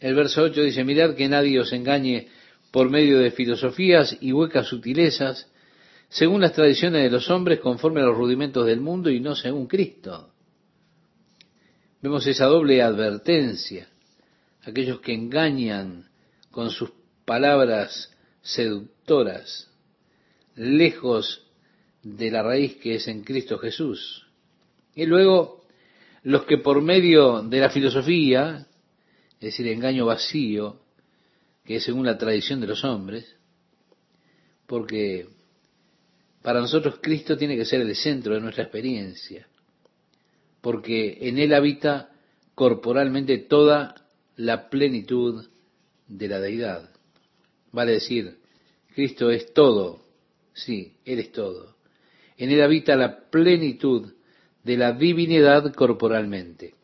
El 0.00 0.14
verso 0.14 0.42
8 0.42 0.62
dice, 0.62 0.84
mirad 0.84 1.16
que 1.16 1.28
nadie 1.28 1.60
os 1.60 1.70
engañe 1.70 2.28
por 2.70 2.88
medio 2.88 3.18
de 3.18 3.30
filosofías 3.30 4.16
y 4.22 4.32
huecas 4.32 4.68
sutilezas, 4.68 5.52
según 6.08 6.40
las 6.40 6.54
tradiciones 6.54 7.02
de 7.02 7.10
los 7.10 7.28
hombres, 7.28 7.60
conforme 7.60 8.00
a 8.00 8.04
los 8.04 8.16
rudimentos 8.16 8.64
del 8.64 8.80
mundo 8.80 9.10
y 9.10 9.20
no 9.20 9.36
según 9.36 9.66
Cristo. 9.66 10.32
Vemos 12.00 12.26
esa 12.26 12.46
doble 12.46 12.80
advertencia. 12.80 13.86
Aquellos 14.62 15.00
que 15.00 15.12
engañan 15.12 16.07
con 16.58 16.70
sus 16.70 16.90
palabras 17.24 18.10
seductoras, 18.42 19.70
lejos 20.56 21.46
de 22.02 22.32
la 22.32 22.42
raíz 22.42 22.78
que 22.78 22.96
es 22.96 23.06
en 23.06 23.22
Cristo 23.22 23.58
Jesús. 23.58 24.26
Y 24.96 25.06
luego 25.06 25.62
los 26.24 26.46
que 26.46 26.58
por 26.58 26.82
medio 26.82 27.42
de 27.42 27.60
la 27.60 27.70
filosofía, 27.70 28.66
es 29.34 29.40
decir, 29.40 29.68
engaño 29.68 30.06
vacío, 30.06 30.80
que 31.64 31.76
es 31.76 31.84
según 31.84 32.04
la 32.04 32.18
tradición 32.18 32.60
de 32.60 32.66
los 32.66 32.82
hombres, 32.82 33.36
porque 34.66 35.28
para 36.42 36.58
nosotros 36.58 36.98
Cristo 37.00 37.36
tiene 37.36 37.56
que 37.56 37.66
ser 37.66 37.82
el 37.82 37.94
centro 37.94 38.34
de 38.34 38.40
nuestra 38.40 38.64
experiencia 38.64 39.46
porque 40.60 41.18
en 41.20 41.38
Él 41.38 41.54
habita 41.54 42.10
corporalmente 42.56 43.38
toda 43.38 43.94
la 44.34 44.68
plenitud 44.68 45.46
de 46.08 46.28
la 46.28 46.40
deidad. 46.40 46.90
Vale 47.72 47.92
decir, 47.92 48.38
Cristo 48.94 49.30
es 49.30 49.52
todo, 49.52 50.00
sí, 50.54 50.94
Él 51.04 51.20
es 51.20 51.32
todo. 51.32 51.76
En 52.36 52.50
Él 52.50 52.62
habita 52.62 52.96
la 52.96 53.30
plenitud 53.30 54.12
de 54.64 54.76
la 54.76 54.92
divinidad 54.92 55.72
corporalmente. 55.74 56.74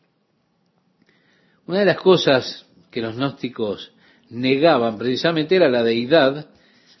Una 1.67 1.79
de 1.79 1.85
las 1.85 1.97
cosas 1.97 2.65
que 2.91 3.01
los 3.01 3.15
gnósticos 3.15 3.91
negaban 4.29 4.97
precisamente 4.97 5.55
era 5.55 5.69
la 5.69 5.83
deidad 5.83 6.49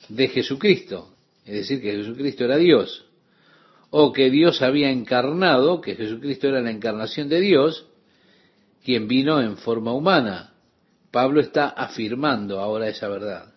de 0.09 0.27
Jesucristo, 0.27 1.15
es 1.45 1.53
decir, 1.53 1.81
que 1.81 1.91
Jesucristo 1.91 2.43
era 2.43 2.57
Dios 2.57 3.05
o 3.97 4.11
que 4.11 4.29
Dios 4.29 4.61
había 4.61 4.89
encarnado, 4.89 5.79
que 5.79 5.95
Jesucristo 5.95 6.49
era 6.49 6.59
la 6.59 6.71
encarnación 6.71 7.29
de 7.29 7.39
Dios, 7.39 7.85
quien 8.83 9.07
vino 9.07 9.41
en 9.41 9.55
forma 9.55 9.93
humana. 9.93 10.54
Pablo 11.15 11.39
está 11.39 11.69
afirmando 11.69 12.59
ahora 12.59 12.89
esa 12.89 13.07
verdad. 13.07 13.53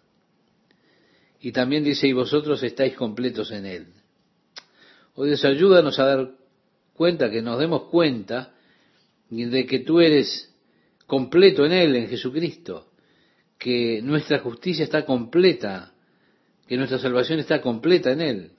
Y 1.40 1.50
también 1.50 1.82
dice, 1.82 2.06
y 2.06 2.12
vosotros 2.12 2.62
estáis 2.62 2.94
completos 2.94 3.50
en 3.50 3.66
Él. 3.66 3.86
O 5.16 5.24
Dios, 5.24 5.44
ayúdanos 5.44 5.98
a 5.98 6.04
dar 6.04 6.30
cuenta, 6.94 7.28
que 7.28 7.42
nos 7.42 7.58
demos 7.58 7.88
cuenta 7.90 8.54
de 9.28 9.66
que 9.66 9.80
tú 9.80 9.98
eres 9.98 10.54
completo 11.08 11.66
en 11.66 11.72
Él, 11.72 11.96
en 11.96 12.06
Jesucristo, 12.06 12.92
que 13.58 14.02
nuestra 14.02 14.38
justicia 14.38 14.84
está 14.84 15.04
completa, 15.04 15.94
que 16.68 16.76
nuestra 16.76 17.00
salvación 17.00 17.40
está 17.40 17.60
completa 17.60 18.12
en 18.12 18.20
Él 18.20 18.50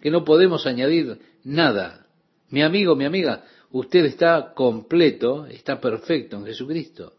que 0.00 0.12
no 0.12 0.22
podemos 0.22 0.66
añadir 0.66 1.18
nada. 1.42 2.06
Mi 2.50 2.62
amigo, 2.62 2.94
mi 2.94 3.06
amiga, 3.06 3.42
usted 3.72 4.04
está 4.04 4.52
completo, 4.54 5.46
está 5.46 5.80
perfecto 5.80 6.36
en 6.36 6.44
Jesucristo. 6.44 7.14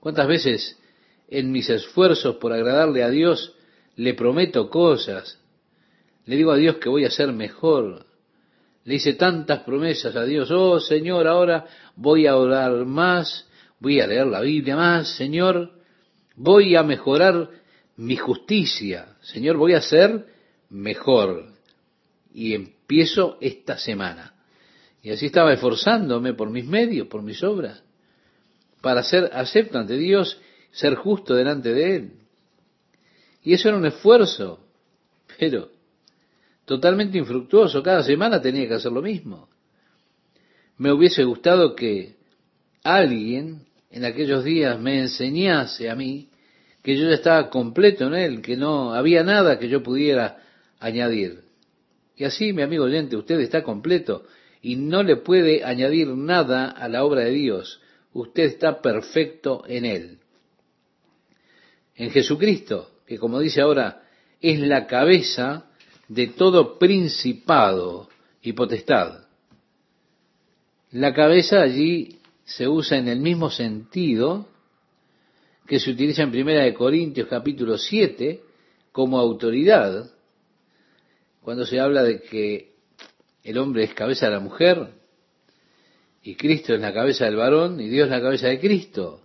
¿Cuántas 0.00 0.26
veces 0.26 0.78
en 1.28 1.52
mis 1.52 1.68
esfuerzos 1.70 2.36
por 2.36 2.52
agradarle 2.52 3.02
a 3.02 3.10
Dios 3.10 3.54
le 3.96 4.14
prometo 4.14 4.70
cosas? 4.70 5.38
Le 6.24 6.36
digo 6.36 6.52
a 6.52 6.56
Dios 6.56 6.76
que 6.76 6.88
voy 6.88 7.04
a 7.04 7.10
ser 7.10 7.32
mejor. 7.32 8.06
Le 8.84 8.94
hice 8.94 9.14
tantas 9.14 9.60
promesas 9.60 10.16
a 10.16 10.24
Dios. 10.24 10.50
Oh 10.50 10.80
Señor, 10.80 11.26
ahora 11.26 11.66
voy 11.96 12.26
a 12.26 12.36
orar 12.36 12.86
más, 12.86 13.48
voy 13.78 14.00
a 14.00 14.06
leer 14.06 14.26
la 14.26 14.40
Biblia 14.40 14.74
más, 14.74 15.16
Señor, 15.16 15.70
voy 16.34 16.74
a 16.76 16.82
mejorar 16.82 17.50
mi 17.96 18.16
justicia. 18.16 19.16
Señor, 19.20 19.58
voy 19.58 19.74
a 19.74 19.82
ser 19.82 20.26
mejor 20.70 21.52
y 22.32 22.54
empiezo 22.54 23.36
esta 23.40 23.76
semana. 23.76 24.34
Y 25.02 25.10
así 25.10 25.26
estaba 25.26 25.52
esforzándome 25.52 26.34
por 26.34 26.50
mis 26.50 26.66
medios, 26.66 27.08
por 27.08 27.22
mis 27.22 27.42
obras, 27.42 27.82
para 28.80 29.02
ser 29.02 29.30
acepto 29.32 29.78
ante 29.78 29.96
Dios, 29.96 30.40
ser 30.72 30.94
justo 30.94 31.34
delante 31.34 31.72
de 31.72 31.96
Él. 31.96 32.12
Y 33.42 33.54
eso 33.54 33.68
era 33.68 33.78
un 33.78 33.86
esfuerzo, 33.86 34.66
pero 35.38 35.70
totalmente 36.64 37.18
infructuoso. 37.18 37.82
Cada 37.82 38.02
semana 38.02 38.40
tenía 38.40 38.68
que 38.68 38.74
hacer 38.74 38.92
lo 38.92 39.02
mismo. 39.02 39.48
Me 40.76 40.92
hubiese 40.92 41.24
gustado 41.24 41.74
que 41.74 42.16
alguien 42.82 43.66
en 43.90 44.04
aquellos 44.04 44.44
días 44.44 44.78
me 44.78 45.00
enseñase 45.00 45.90
a 45.90 45.94
mí 45.94 46.28
que 46.82 46.96
yo 46.96 47.08
ya 47.08 47.14
estaba 47.14 47.50
completo 47.50 48.06
en 48.06 48.14
Él, 48.14 48.42
que 48.42 48.56
no 48.56 48.94
había 48.94 49.22
nada 49.22 49.58
que 49.58 49.68
yo 49.68 49.82
pudiera 49.82 50.38
añadir. 50.78 51.40
Y 52.16 52.24
así, 52.24 52.52
mi 52.52 52.62
amigo 52.62 52.84
oyente, 52.84 53.16
usted 53.16 53.38
está 53.40 53.62
completo 53.62 54.24
y 54.62 54.76
no 54.76 55.02
le 55.02 55.16
puede 55.16 55.64
añadir 55.64 56.08
nada 56.08 56.70
a 56.70 56.88
la 56.88 57.04
obra 57.04 57.22
de 57.22 57.30
Dios. 57.30 57.80
Usted 58.12 58.44
está 58.44 58.80
perfecto 58.80 59.64
en 59.66 59.84
Él. 59.84 60.18
En 61.94 62.10
Jesucristo, 62.10 62.90
que 63.06 63.18
como 63.18 63.38
dice 63.38 63.60
ahora, 63.60 64.02
es 64.40 64.58
la 64.60 64.86
cabeza 64.86 65.66
de 66.08 66.28
todo 66.28 66.78
principado 66.78 68.08
y 68.42 68.52
potestad. 68.52 69.26
La 70.90 71.14
cabeza 71.14 71.60
allí 71.60 72.18
se 72.44 72.66
usa 72.66 72.98
en 72.98 73.06
el 73.06 73.20
mismo 73.20 73.50
sentido 73.50 74.48
que 75.66 75.78
se 75.78 75.90
utiliza 75.90 76.22
en 76.22 76.32
Primera 76.32 76.64
de 76.64 76.74
Corintios 76.74 77.28
capítulo 77.28 77.78
7 77.78 78.42
como 78.90 79.20
autoridad, 79.20 80.10
cuando 81.42 81.64
se 81.64 81.78
habla 81.78 82.02
de 82.02 82.20
que 82.22 82.72
el 83.44 83.56
hombre 83.56 83.84
es 83.84 83.94
cabeza 83.94 84.26
de 84.26 84.32
la 84.32 84.40
mujer 84.40 84.99
y 86.22 86.34
Cristo 86.34 86.74
es 86.74 86.80
la 86.80 86.92
cabeza 86.92 87.24
del 87.24 87.36
varón 87.36 87.80
y 87.80 87.88
Dios 87.88 88.08
la 88.08 88.20
cabeza 88.20 88.48
de 88.48 88.60
Cristo. 88.60 89.22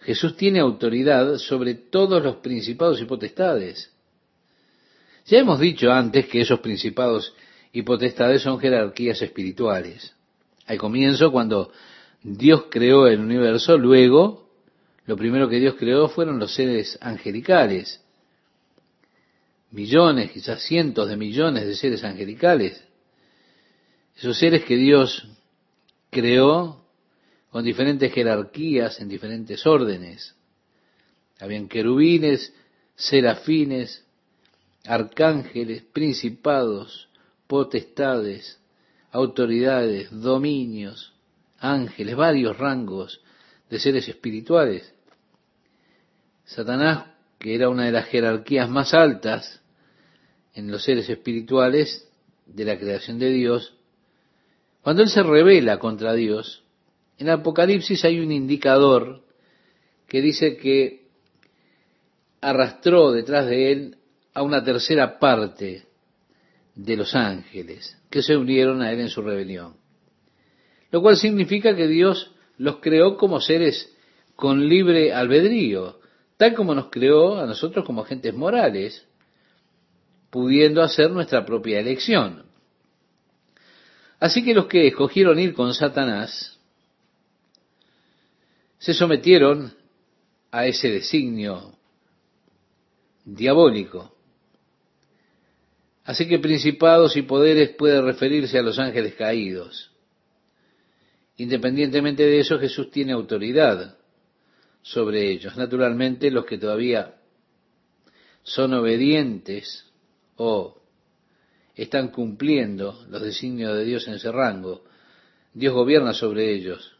Jesús 0.00 0.36
tiene 0.36 0.60
autoridad 0.60 1.38
sobre 1.38 1.74
todos 1.74 2.22
los 2.22 2.36
principados 2.36 3.00
y 3.00 3.06
potestades. 3.06 3.90
Ya 5.26 5.38
hemos 5.38 5.58
dicho 5.58 5.90
antes 5.90 6.26
que 6.26 6.42
esos 6.42 6.60
principados 6.60 7.34
y 7.72 7.82
potestades 7.82 8.42
son 8.42 8.60
jerarquías 8.60 9.20
espirituales. 9.22 10.14
Al 10.66 10.78
comienzo, 10.78 11.32
cuando 11.32 11.72
Dios 12.22 12.66
creó 12.70 13.06
el 13.06 13.20
universo, 13.20 13.78
luego, 13.78 14.50
lo 15.06 15.16
primero 15.16 15.48
que 15.48 15.58
Dios 15.58 15.74
creó 15.78 16.08
fueron 16.08 16.38
los 16.38 16.54
seres 16.54 16.98
angelicales. 17.00 18.02
Millones, 19.70 20.30
quizás 20.30 20.62
cientos 20.62 21.08
de 21.08 21.16
millones 21.16 21.66
de 21.66 21.74
seres 21.74 22.04
angelicales. 22.04 22.84
Esos 24.16 24.38
seres 24.38 24.64
que 24.64 24.76
Dios 24.76 25.26
creó 26.14 26.80
con 27.50 27.64
diferentes 27.64 28.12
jerarquías 28.12 29.00
en 29.00 29.08
diferentes 29.08 29.66
órdenes. 29.66 30.34
Habían 31.40 31.68
querubines, 31.68 32.54
serafines, 32.94 34.04
arcángeles, 34.86 35.82
principados, 35.92 37.08
potestades, 37.48 38.60
autoridades, 39.10 40.08
dominios, 40.10 41.12
ángeles, 41.58 42.16
varios 42.16 42.56
rangos 42.56 43.20
de 43.68 43.78
seres 43.80 44.08
espirituales. 44.08 44.94
Satanás, 46.44 47.08
que 47.38 47.54
era 47.54 47.68
una 47.68 47.86
de 47.86 47.92
las 47.92 48.06
jerarquías 48.06 48.68
más 48.68 48.94
altas 48.94 49.60
en 50.54 50.70
los 50.70 50.84
seres 50.84 51.08
espirituales 51.08 52.08
de 52.46 52.64
la 52.64 52.78
creación 52.78 53.18
de 53.18 53.30
Dios, 53.30 53.74
cuando 54.84 55.02
él 55.02 55.08
se 55.08 55.22
revela 55.22 55.78
contra 55.78 56.12
Dios, 56.12 56.62
en 57.16 57.30
Apocalipsis 57.30 58.04
hay 58.04 58.20
un 58.20 58.30
indicador 58.30 59.22
que 60.06 60.20
dice 60.20 60.58
que 60.58 61.06
arrastró 62.42 63.10
detrás 63.10 63.46
de 63.46 63.72
él 63.72 63.96
a 64.34 64.42
una 64.42 64.62
tercera 64.62 65.18
parte 65.18 65.86
de 66.74 66.96
los 66.98 67.14
ángeles 67.14 67.96
que 68.10 68.22
se 68.22 68.36
unieron 68.36 68.82
a 68.82 68.92
él 68.92 69.00
en 69.00 69.08
su 69.08 69.22
rebelión. 69.22 69.74
Lo 70.90 71.00
cual 71.00 71.16
significa 71.16 71.74
que 71.74 71.88
Dios 71.88 72.34
los 72.58 72.76
creó 72.80 73.16
como 73.16 73.40
seres 73.40 73.90
con 74.36 74.68
libre 74.68 75.14
albedrío, 75.14 75.98
tal 76.36 76.52
como 76.52 76.74
nos 76.74 76.90
creó 76.90 77.38
a 77.38 77.46
nosotros 77.46 77.86
como 77.86 78.02
agentes 78.02 78.34
morales, 78.34 79.08
pudiendo 80.28 80.82
hacer 80.82 81.10
nuestra 81.10 81.46
propia 81.46 81.80
elección. 81.80 82.53
Así 84.24 84.42
que 84.42 84.54
los 84.54 84.68
que 84.68 84.86
escogieron 84.86 85.38
ir 85.38 85.52
con 85.52 85.74
Satanás 85.74 86.58
se 88.78 88.94
sometieron 88.94 89.76
a 90.50 90.66
ese 90.66 90.90
designio 90.90 91.76
diabólico. 93.22 94.16
Así 96.04 96.26
que 96.26 96.38
principados 96.38 97.18
y 97.18 97.22
poderes 97.22 97.76
puede 97.76 98.00
referirse 98.00 98.58
a 98.58 98.62
los 98.62 98.78
ángeles 98.78 99.14
caídos. 99.14 99.90
Independientemente 101.36 102.22
de 102.22 102.40
eso, 102.40 102.58
Jesús 102.58 102.90
tiene 102.90 103.12
autoridad 103.12 103.98
sobre 104.80 105.32
ellos. 105.32 105.54
Naturalmente, 105.54 106.30
los 106.30 106.46
que 106.46 106.56
todavía 106.56 107.16
son 108.42 108.72
obedientes 108.72 109.84
o 110.36 110.80
están 111.74 112.08
cumpliendo 112.08 113.04
los 113.08 113.22
designios 113.22 113.76
de 113.76 113.84
Dios 113.84 114.06
en 114.06 114.14
ese 114.14 114.30
rango, 114.30 114.84
Dios 115.52 115.74
gobierna 115.74 116.12
sobre 116.12 116.52
ellos. 116.52 116.96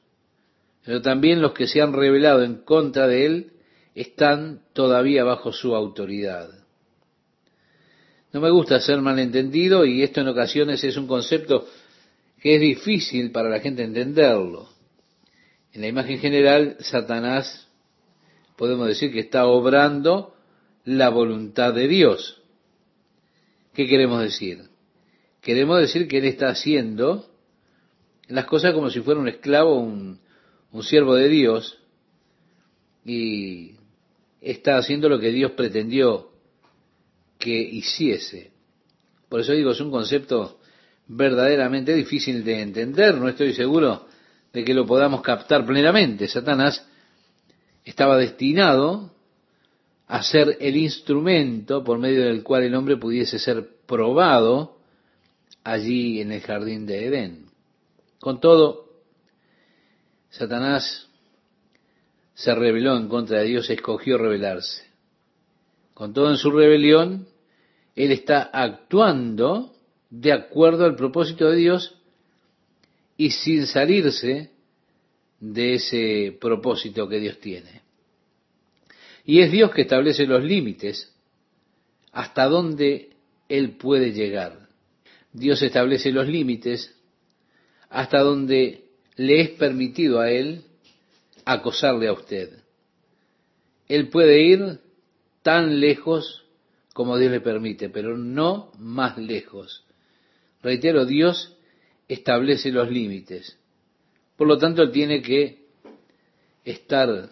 Pero 0.85 1.01
también 1.01 1.41
los 1.41 1.53
que 1.53 1.67
se 1.67 1.81
han 1.81 1.93
rebelado 1.93 2.43
en 2.43 2.57
contra 2.57 3.07
de 3.07 3.27
Él 3.27 3.53
están 3.95 4.63
todavía 4.73 5.25
bajo 5.25 5.53
su 5.53 5.75
autoridad. 5.75 6.51
No 8.33 8.41
me 8.41 8.51
gusta 8.51 8.81
ser 8.81 9.01
malentendido 9.01 9.85
y 9.85 10.03
esto 10.03 10.21
en 10.21 10.29
ocasiones 10.29 10.83
es 10.83 10.97
un 10.97 11.07
concepto 11.07 11.67
que 12.41 12.57
es 12.57 12.61
difícil 12.61 13.31
para 13.31 13.49
la 13.49 13.61
gente 13.61 13.85
entenderlo. 13.85 14.69
En 15.73 15.81
la 15.81 15.87
imagen 15.87 16.19
general, 16.19 16.77
Satanás 16.81 17.69
podemos 18.57 18.89
decir 18.89 19.13
que 19.13 19.21
está 19.21 19.47
obrando 19.47 20.35
la 20.85 21.09
voluntad 21.09 21.73
de 21.73 21.89
Dios. 21.89 22.43
¿Qué 23.75 23.89
queremos 23.89 24.23
decir? 24.23 24.63
Queremos 25.41 25.81
decir 25.81 26.07
que 26.07 26.19
Él 26.19 26.27
está 26.27 26.49
haciendo 26.49 27.29
las 28.29 28.47
cosas 28.47 28.73
como 28.73 28.89
si 28.89 29.01
fuera 29.01 29.21
un 29.21 29.29
esclavo, 29.29 29.75
un, 29.75 30.21
un 30.73 30.83
siervo 30.83 31.15
de 31.15 31.29
Dios, 31.29 31.79
y 33.05 33.73
está 34.41 34.79
haciendo 34.79 35.09
lo 35.09 35.19
que 35.19 35.31
Dios 35.31 35.53
pretendió 35.53 36.31
que 37.39 37.61
hiciese. 37.61 38.53
Por 39.29 39.41
eso 39.41 39.53
digo, 39.53 39.73
es 39.73 39.81
un 39.81 39.91
concepto 39.91 40.61
verdaderamente 41.07 41.95
difícil 41.95 42.45
de 42.45 42.63
entender, 42.63 43.17
no 43.17 43.29
estoy 43.29 43.53
seguro 43.53 44.07
de 44.53 44.65
que 44.65 44.73
lo 44.73 44.87
podamos 44.87 45.21
captar 45.21 45.67
plenamente. 45.67 46.29
Satanás 46.29 46.87
estaba 47.85 48.17
destinado 48.17 49.13
a 50.07 50.23
ser 50.23 50.57
el 50.61 50.77
instrumento 50.77 51.83
por 51.83 51.99
medio 51.99 52.25
del 52.25 52.43
cual 52.43 52.64
el 52.64 52.75
hombre 52.75 52.97
pudiese 52.97 53.38
ser 53.38 53.69
probado 53.87 54.79
allí 55.62 56.21
en 56.21 56.33
el 56.33 56.40
jardín 56.43 56.87
de 56.87 57.07
Edén. 57.07 57.47
Con 58.21 58.40
todo, 58.40 58.90
Satanás 60.31 61.09
se 62.35 62.55
rebeló 62.55 62.97
en 62.97 63.09
contra 63.09 63.38
de 63.38 63.47
Dios, 63.47 63.71
escogió 63.71 64.19
rebelarse. 64.19 64.85
Con 65.95 66.12
todo 66.12 66.31
en 66.31 66.37
su 66.37 66.51
rebelión, 66.51 67.29
él 67.95 68.11
está 68.11 68.43
actuando 68.43 69.75
de 70.11 70.33
acuerdo 70.33 70.85
al 70.85 70.97
propósito 70.97 71.49
de 71.49 71.57
Dios 71.57 71.97
y 73.17 73.31
sin 73.31 73.67
salirse 73.67 74.51
de 75.38 75.75
ese 75.75 76.37
propósito 76.40 77.09
que 77.09 77.21
Dios 77.21 77.38
tiene. 77.38 77.84
Y 79.25 79.41
es 79.41 79.51
Dios 79.51 79.71
que 79.73 79.83
establece 79.83 80.27
los 80.27 80.45
límites 80.45 81.13
hasta 82.13 82.45
donde 82.45 83.11
Él 83.49 83.77
puede 83.77 84.13
llegar. 84.13 84.69
Dios 85.33 85.63
establece 85.63 86.13
los 86.13 86.29
límites 86.29 86.95
hasta 87.89 88.21
donde 88.21 88.85
le 89.17 89.41
es 89.41 89.51
permitido 89.51 90.21
a 90.21 90.31
Él 90.31 90.63
acosarle 91.45 92.09
a 92.09 92.13
usted. 92.13 92.51
Él 93.89 94.09
puede 94.09 94.43
ir 94.43 94.81
tan 95.43 95.81
lejos 95.81 96.45
como 96.93 97.19
Dios 97.19 97.33
le 97.33 97.41
permite, 97.41 97.89
pero 97.89 98.17
no 98.17 98.73
más 98.79 99.19
lejos. 99.19 99.85
Reitero, 100.63 101.05
Dios 101.05 101.57
establece 102.09 102.71
los 102.71 102.91
límites. 102.91 103.59
Por 104.37 104.47
lo 104.47 104.59
tanto, 104.59 104.83
Él 104.83 104.93
tiene 104.93 105.21
que 105.21 105.67
estar 106.65 107.31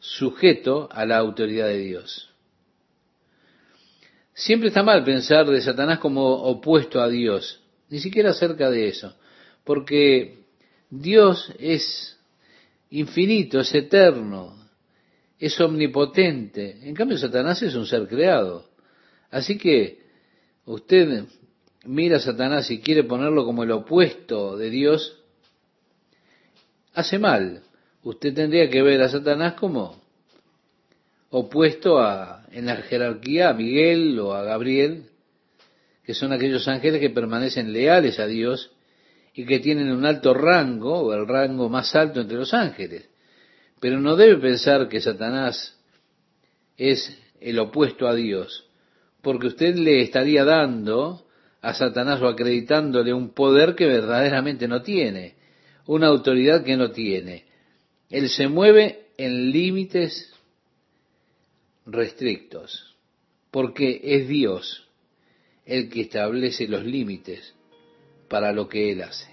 sujeto 0.00 0.88
a 0.90 1.04
la 1.06 1.18
autoridad 1.18 1.68
de 1.68 1.78
Dios. 1.78 2.30
Siempre 4.34 4.68
está 4.68 4.82
mal 4.82 5.04
pensar 5.04 5.46
de 5.46 5.60
Satanás 5.60 5.98
como 5.98 6.24
opuesto 6.26 7.00
a 7.00 7.08
Dios, 7.08 7.60
ni 7.90 8.00
siquiera 8.00 8.30
acerca 8.30 8.70
de 8.70 8.88
eso, 8.88 9.14
porque 9.64 10.44
Dios 10.88 11.52
es 11.58 12.18
infinito, 12.90 13.60
es 13.60 13.74
eterno, 13.74 14.56
es 15.38 15.60
omnipotente. 15.60 16.78
En 16.82 16.94
cambio, 16.94 17.18
Satanás 17.18 17.62
es 17.62 17.74
un 17.74 17.86
ser 17.86 18.06
creado. 18.08 18.68
Así 19.30 19.56
que 19.58 20.00
usted 20.64 21.24
mira 21.84 22.16
a 22.16 22.20
Satanás 22.20 22.70
y 22.70 22.80
quiere 22.80 23.04
ponerlo 23.04 23.44
como 23.44 23.62
el 23.62 23.70
opuesto 23.70 24.56
de 24.56 24.70
Dios, 24.70 25.18
hace 26.94 27.18
mal. 27.18 27.62
Usted 28.02 28.34
tendría 28.34 28.68
que 28.70 28.82
ver 28.82 29.02
a 29.02 29.08
Satanás 29.08 29.54
como 29.54 30.00
opuesto 31.30 31.98
a, 31.98 32.46
en 32.50 32.66
la 32.66 32.76
jerarquía 32.76 33.50
a 33.50 33.54
Miguel 33.54 34.18
o 34.18 34.34
a 34.34 34.42
Gabriel, 34.42 35.04
que 36.04 36.14
son 36.14 36.32
aquellos 36.32 36.66
ángeles 36.66 37.00
que 37.00 37.10
permanecen 37.10 37.72
leales 37.72 38.18
a 38.18 38.26
Dios 38.26 38.72
y 39.34 39.44
que 39.44 39.60
tienen 39.60 39.92
un 39.92 40.04
alto 40.06 40.34
rango, 40.34 41.00
o 41.00 41.12
el 41.12 41.28
rango 41.28 41.68
más 41.68 41.94
alto 41.94 42.20
entre 42.20 42.38
los 42.38 42.52
ángeles. 42.52 43.08
Pero 43.80 44.00
no 44.00 44.16
debe 44.16 44.36
pensar 44.36 44.88
que 44.88 45.00
Satanás 45.00 45.78
es 46.76 47.16
el 47.40 47.58
opuesto 47.58 48.08
a 48.08 48.14
Dios 48.14 48.66
porque 49.22 49.48
usted 49.48 49.74
le 49.76 50.02
estaría 50.02 50.44
dando 50.44 51.26
a 51.60 51.74
Satanás 51.74 52.20
o 52.22 52.28
acreditándole 52.28 53.12
un 53.12 53.34
poder 53.34 53.74
que 53.74 53.86
verdaderamente 53.86 54.66
no 54.66 54.82
tiene. 54.82 55.38
una 55.86 56.06
autoridad 56.06 56.62
que 56.62 56.76
no 56.76 56.92
tiene. 56.92 57.46
Él 58.10 58.28
se 58.28 58.48
mueve 58.48 59.06
en 59.16 59.52
límites 59.52 60.32
restrictos, 61.86 62.96
porque 63.52 64.00
es 64.02 64.26
Dios 64.26 64.88
el 65.64 65.88
que 65.88 66.00
establece 66.02 66.66
los 66.66 66.84
límites 66.84 67.54
para 68.28 68.52
lo 68.52 68.68
que 68.68 68.90
Él 68.90 69.02
hace. 69.02 69.28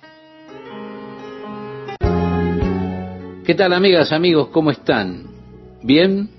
¿Qué 3.44 3.56
tal 3.56 3.74
amigas, 3.74 4.12
amigos? 4.12 4.50
¿Cómo 4.50 4.70
están? 4.70 5.26
¿Bien? 5.82 6.30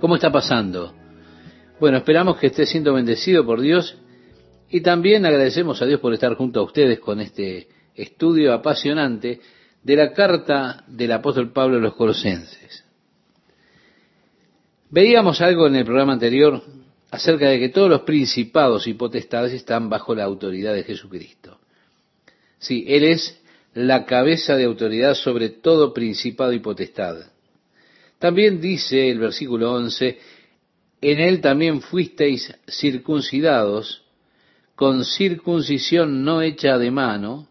¿Cómo 0.00 0.16
está 0.16 0.32
pasando? 0.32 0.92
Bueno, 1.78 1.98
esperamos 1.98 2.38
que 2.38 2.48
esté 2.48 2.66
siendo 2.66 2.94
bendecido 2.94 3.46
por 3.46 3.60
Dios 3.60 3.96
y 4.70 4.80
también 4.80 5.24
agradecemos 5.24 5.80
a 5.80 5.86
Dios 5.86 6.00
por 6.00 6.12
estar 6.12 6.34
junto 6.34 6.58
a 6.58 6.64
ustedes 6.64 6.98
con 6.98 7.20
este 7.20 7.68
estudio 7.94 8.52
apasionante 8.52 9.40
de 9.86 9.94
la 9.94 10.12
carta 10.12 10.82
del 10.88 11.12
apóstol 11.12 11.52
Pablo 11.52 11.76
a 11.76 11.80
los 11.80 11.94
colosenses. 11.94 12.84
Veíamos 14.90 15.40
algo 15.40 15.68
en 15.68 15.76
el 15.76 15.84
programa 15.84 16.14
anterior 16.14 16.60
acerca 17.08 17.48
de 17.48 17.60
que 17.60 17.68
todos 17.68 17.88
los 17.88 18.00
principados 18.00 18.88
y 18.88 18.94
potestades 18.94 19.52
están 19.52 19.88
bajo 19.88 20.12
la 20.12 20.24
autoridad 20.24 20.74
de 20.74 20.82
Jesucristo. 20.82 21.60
Sí, 22.58 22.84
Él 22.88 23.04
es 23.04 23.40
la 23.74 24.06
cabeza 24.06 24.56
de 24.56 24.64
autoridad 24.64 25.14
sobre 25.14 25.50
todo 25.50 25.94
principado 25.94 26.52
y 26.52 26.58
potestad. 26.58 27.18
También 28.18 28.60
dice 28.60 29.08
el 29.08 29.20
versículo 29.20 29.72
11, 29.72 30.18
en 31.00 31.20
Él 31.20 31.40
también 31.40 31.80
fuisteis 31.80 32.52
circuncidados 32.68 34.02
con 34.74 35.04
circuncisión 35.04 36.24
no 36.24 36.42
hecha 36.42 36.76
de 36.76 36.90
mano, 36.90 37.46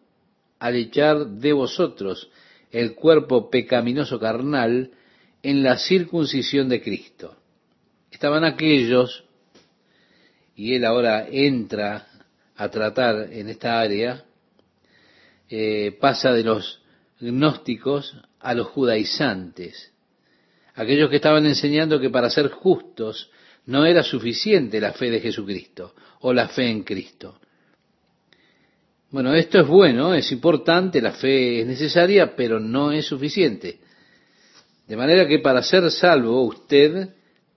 al 0.60 0.76
echar 0.76 1.28
de 1.28 1.54
vosotros 1.54 2.30
el 2.72 2.96
cuerpo 2.96 3.50
pecaminoso 3.50 4.20
carnal 4.20 4.92
en 5.44 5.64
la 5.64 5.78
circuncisión 5.78 6.70
de 6.70 6.82
Cristo. 6.82 7.38
Estaban 8.12 8.44
aquellos, 8.44 9.26
y 10.56 10.74
él 10.74 10.86
ahora 10.86 11.28
entra 11.30 12.08
a 12.56 12.70
tratar 12.70 13.32
en 13.32 13.50
esta 13.50 13.80
área, 13.80 14.26
eh, 15.50 15.96
pasa 16.00 16.34
de 16.34 16.44
los 16.44 16.82
gnósticos 17.20 18.18
a 18.40 18.54
los 18.54 18.68
judaizantes, 18.68 19.94
aquellos 20.74 21.10
que 21.10 21.18
estaban 21.18 21.46
enseñando 21.46 22.00
que 22.00 22.10
para 22.10 22.30
ser 22.30 22.50
justos 22.50 23.30
no 23.66 23.86
era 23.86 24.04
suficiente 24.04 24.80
la 24.80 24.94
fe 24.94 25.10
de 25.10 25.20
Jesucristo 25.20 25.96
o 26.22 26.34
la 26.34 26.48
fe 26.48 26.70
en 26.70 26.84
Cristo. 26.84 27.40
Bueno, 29.12 29.34
esto 29.34 29.60
es 29.60 29.68
bueno, 29.68 30.14
es 30.14 30.32
importante, 30.32 31.02
la 31.02 31.14
fe 31.14 31.62
es 31.62 31.68
necesaria, 31.68 32.36
pero 32.36 32.60
no 32.60 32.92
es 32.92 33.06
suficiente. 33.06 33.80
De 34.88 34.98
manera 34.98 35.28
que 35.28 35.40
para 35.40 35.64
ser 35.64 35.90
salvo 35.92 36.44
usted 36.44 37.10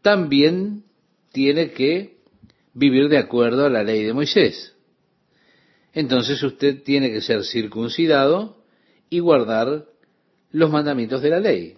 también 0.02 0.84
tiene 1.32 1.72
que 1.72 2.18
vivir 2.74 3.08
de 3.08 3.18
acuerdo 3.18 3.66
a 3.66 3.70
la 3.70 3.82
ley 3.82 4.04
de 4.04 4.12
Moisés. 4.12 4.74
Entonces 5.92 6.42
usted 6.42 6.82
tiene 6.82 7.10
que 7.10 7.20
ser 7.20 7.44
circuncidado 7.44 8.58
y 9.10 9.18
guardar 9.18 9.86
los 10.50 10.70
mandamientos 10.70 11.22
de 11.22 11.30
la 11.30 11.40
ley. 11.40 11.74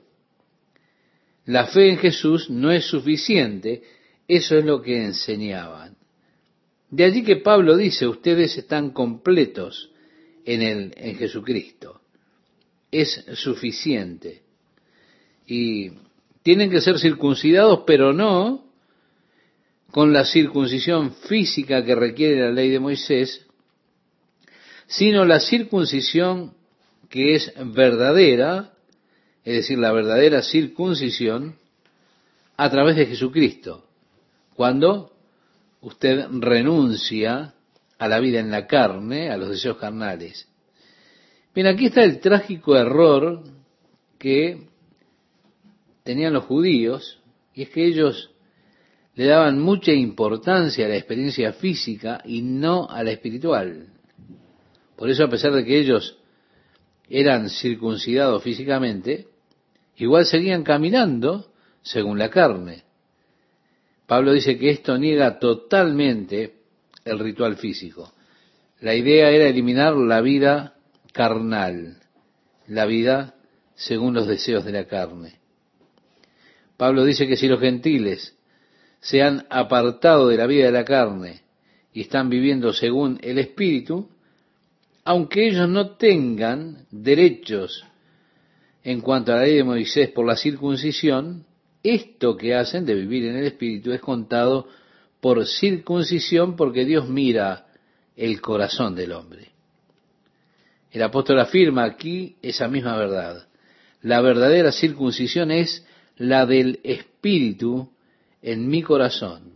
La 1.46 1.66
fe 1.66 1.90
en 1.90 1.98
Jesús 1.98 2.50
no 2.50 2.70
es 2.70 2.84
suficiente, 2.84 3.82
eso 4.28 4.56
es 4.56 4.64
lo 4.64 4.82
que 4.82 5.04
enseñaban. 5.04 5.96
De 6.90 7.04
allí 7.04 7.22
que 7.22 7.36
Pablo 7.36 7.76
dice, 7.76 8.06
ustedes 8.06 8.56
están 8.58 8.90
completos 8.90 9.90
en 10.44 10.92
en 10.96 11.16
Jesucristo. 11.16 12.00
Es 12.90 13.24
suficiente. 13.34 14.42
Y 15.46 15.92
tienen 16.42 16.70
que 16.70 16.80
ser 16.80 16.98
circuncidados, 16.98 17.84
pero 17.86 18.12
no 18.12 18.64
con 19.90 20.12
la 20.12 20.24
circuncisión 20.24 21.12
física 21.12 21.84
que 21.84 21.94
requiere 21.94 22.40
la 22.40 22.52
ley 22.52 22.70
de 22.70 22.78
Moisés, 22.78 23.44
sino 24.86 25.24
la 25.24 25.40
circuncisión 25.40 26.54
que 27.08 27.34
es 27.34 27.52
verdadera, 27.74 28.72
es 29.44 29.54
decir, 29.54 29.78
la 29.78 29.92
verdadera 29.92 30.42
circuncisión 30.42 31.56
a 32.56 32.70
través 32.70 32.96
de 32.96 33.06
Jesucristo, 33.06 33.84
cuando 34.54 35.12
usted 35.80 36.26
renuncia 36.30 37.54
a 37.98 38.08
la 38.08 38.20
vida 38.20 38.40
en 38.40 38.50
la 38.50 38.66
carne, 38.66 39.30
a 39.30 39.36
los 39.36 39.50
deseos 39.50 39.76
carnales. 39.76 40.48
Bien, 41.54 41.66
aquí 41.66 41.86
está 41.86 42.02
el 42.02 42.20
trágico 42.20 42.76
error 42.76 43.42
que 44.18 44.68
tenían 46.02 46.32
los 46.32 46.44
judíos, 46.44 47.20
y 47.54 47.62
es 47.62 47.70
que 47.70 47.84
ellos 47.84 48.30
le 49.14 49.26
daban 49.26 49.60
mucha 49.60 49.92
importancia 49.92 50.86
a 50.86 50.88
la 50.88 50.96
experiencia 50.96 51.52
física 51.52 52.22
y 52.24 52.42
no 52.42 52.88
a 52.88 53.02
la 53.02 53.10
espiritual. 53.10 53.88
Por 54.96 55.10
eso, 55.10 55.24
a 55.24 55.28
pesar 55.28 55.52
de 55.52 55.64
que 55.64 55.78
ellos 55.78 56.18
eran 57.08 57.50
circuncidados 57.50 58.42
físicamente, 58.42 59.26
igual 59.96 60.26
seguían 60.26 60.62
caminando 60.62 61.52
según 61.82 62.18
la 62.18 62.30
carne. 62.30 62.84
Pablo 64.10 64.32
dice 64.32 64.58
que 64.58 64.70
esto 64.70 64.98
niega 64.98 65.38
totalmente 65.38 66.54
el 67.04 67.20
ritual 67.20 67.54
físico. 67.58 68.12
La 68.80 68.96
idea 68.96 69.30
era 69.30 69.46
eliminar 69.46 69.94
la 69.94 70.20
vida 70.20 70.74
carnal, 71.12 71.98
la 72.66 72.86
vida 72.86 73.36
según 73.76 74.14
los 74.14 74.26
deseos 74.26 74.64
de 74.64 74.72
la 74.72 74.86
carne. 74.86 75.38
Pablo 76.76 77.04
dice 77.04 77.28
que 77.28 77.36
si 77.36 77.46
los 77.46 77.60
gentiles 77.60 78.36
se 78.98 79.22
han 79.22 79.46
apartado 79.48 80.26
de 80.26 80.38
la 80.38 80.48
vida 80.48 80.64
de 80.64 80.72
la 80.72 80.84
carne 80.84 81.42
y 81.92 82.00
están 82.00 82.28
viviendo 82.30 82.72
según 82.72 83.20
el 83.22 83.38
Espíritu, 83.38 84.10
aunque 85.04 85.46
ellos 85.46 85.68
no 85.68 85.90
tengan 85.90 86.84
derechos 86.90 87.84
en 88.82 89.02
cuanto 89.02 89.32
a 89.32 89.36
la 89.36 89.42
ley 89.42 89.54
de 89.54 89.62
Moisés 89.62 90.08
por 90.08 90.26
la 90.26 90.34
circuncisión, 90.34 91.46
esto 91.82 92.36
que 92.36 92.54
hacen 92.54 92.84
de 92.84 92.94
vivir 92.94 93.26
en 93.26 93.36
el 93.36 93.46
Espíritu 93.46 93.92
es 93.92 94.00
contado 94.00 94.68
por 95.20 95.46
circuncisión 95.46 96.56
porque 96.56 96.84
Dios 96.84 97.08
mira 97.08 97.66
el 98.16 98.40
corazón 98.40 98.94
del 98.94 99.12
hombre. 99.12 99.48
El 100.90 101.02
apóstol 101.02 101.38
afirma 101.38 101.84
aquí 101.84 102.36
esa 102.42 102.68
misma 102.68 102.96
verdad. 102.96 103.46
La 104.02 104.20
verdadera 104.20 104.72
circuncisión 104.72 105.50
es 105.50 105.86
la 106.16 106.46
del 106.46 106.80
Espíritu 106.82 107.90
en 108.42 108.68
mi 108.68 108.82
corazón, 108.82 109.54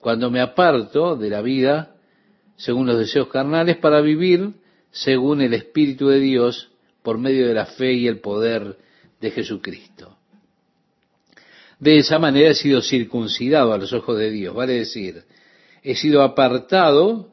cuando 0.00 0.30
me 0.30 0.40
aparto 0.40 1.16
de 1.16 1.30
la 1.30 1.42
vida 1.42 1.94
según 2.56 2.86
los 2.86 2.98
deseos 2.98 3.28
carnales 3.28 3.76
para 3.76 4.00
vivir 4.00 4.52
según 4.90 5.40
el 5.40 5.54
Espíritu 5.54 6.08
de 6.08 6.18
Dios 6.18 6.70
por 7.02 7.18
medio 7.18 7.46
de 7.46 7.54
la 7.54 7.66
fe 7.66 7.92
y 7.94 8.08
el 8.08 8.18
poder 8.18 8.76
de 9.20 9.30
Jesucristo. 9.30 10.17
De 11.78 11.98
esa 11.98 12.18
manera 12.18 12.50
he 12.50 12.54
sido 12.54 12.82
circuncidado 12.82 13.72
a 13.72 13.78
los 13.78 13.92
ojos 13.92 14.18
de 14.18 14.30
Dios, 14.30 14.54
vale 14.54 14.74
decir, 14.74 15.24
he 15.82 15.94
sido 15.94 16.22
apartado 16.22 17.30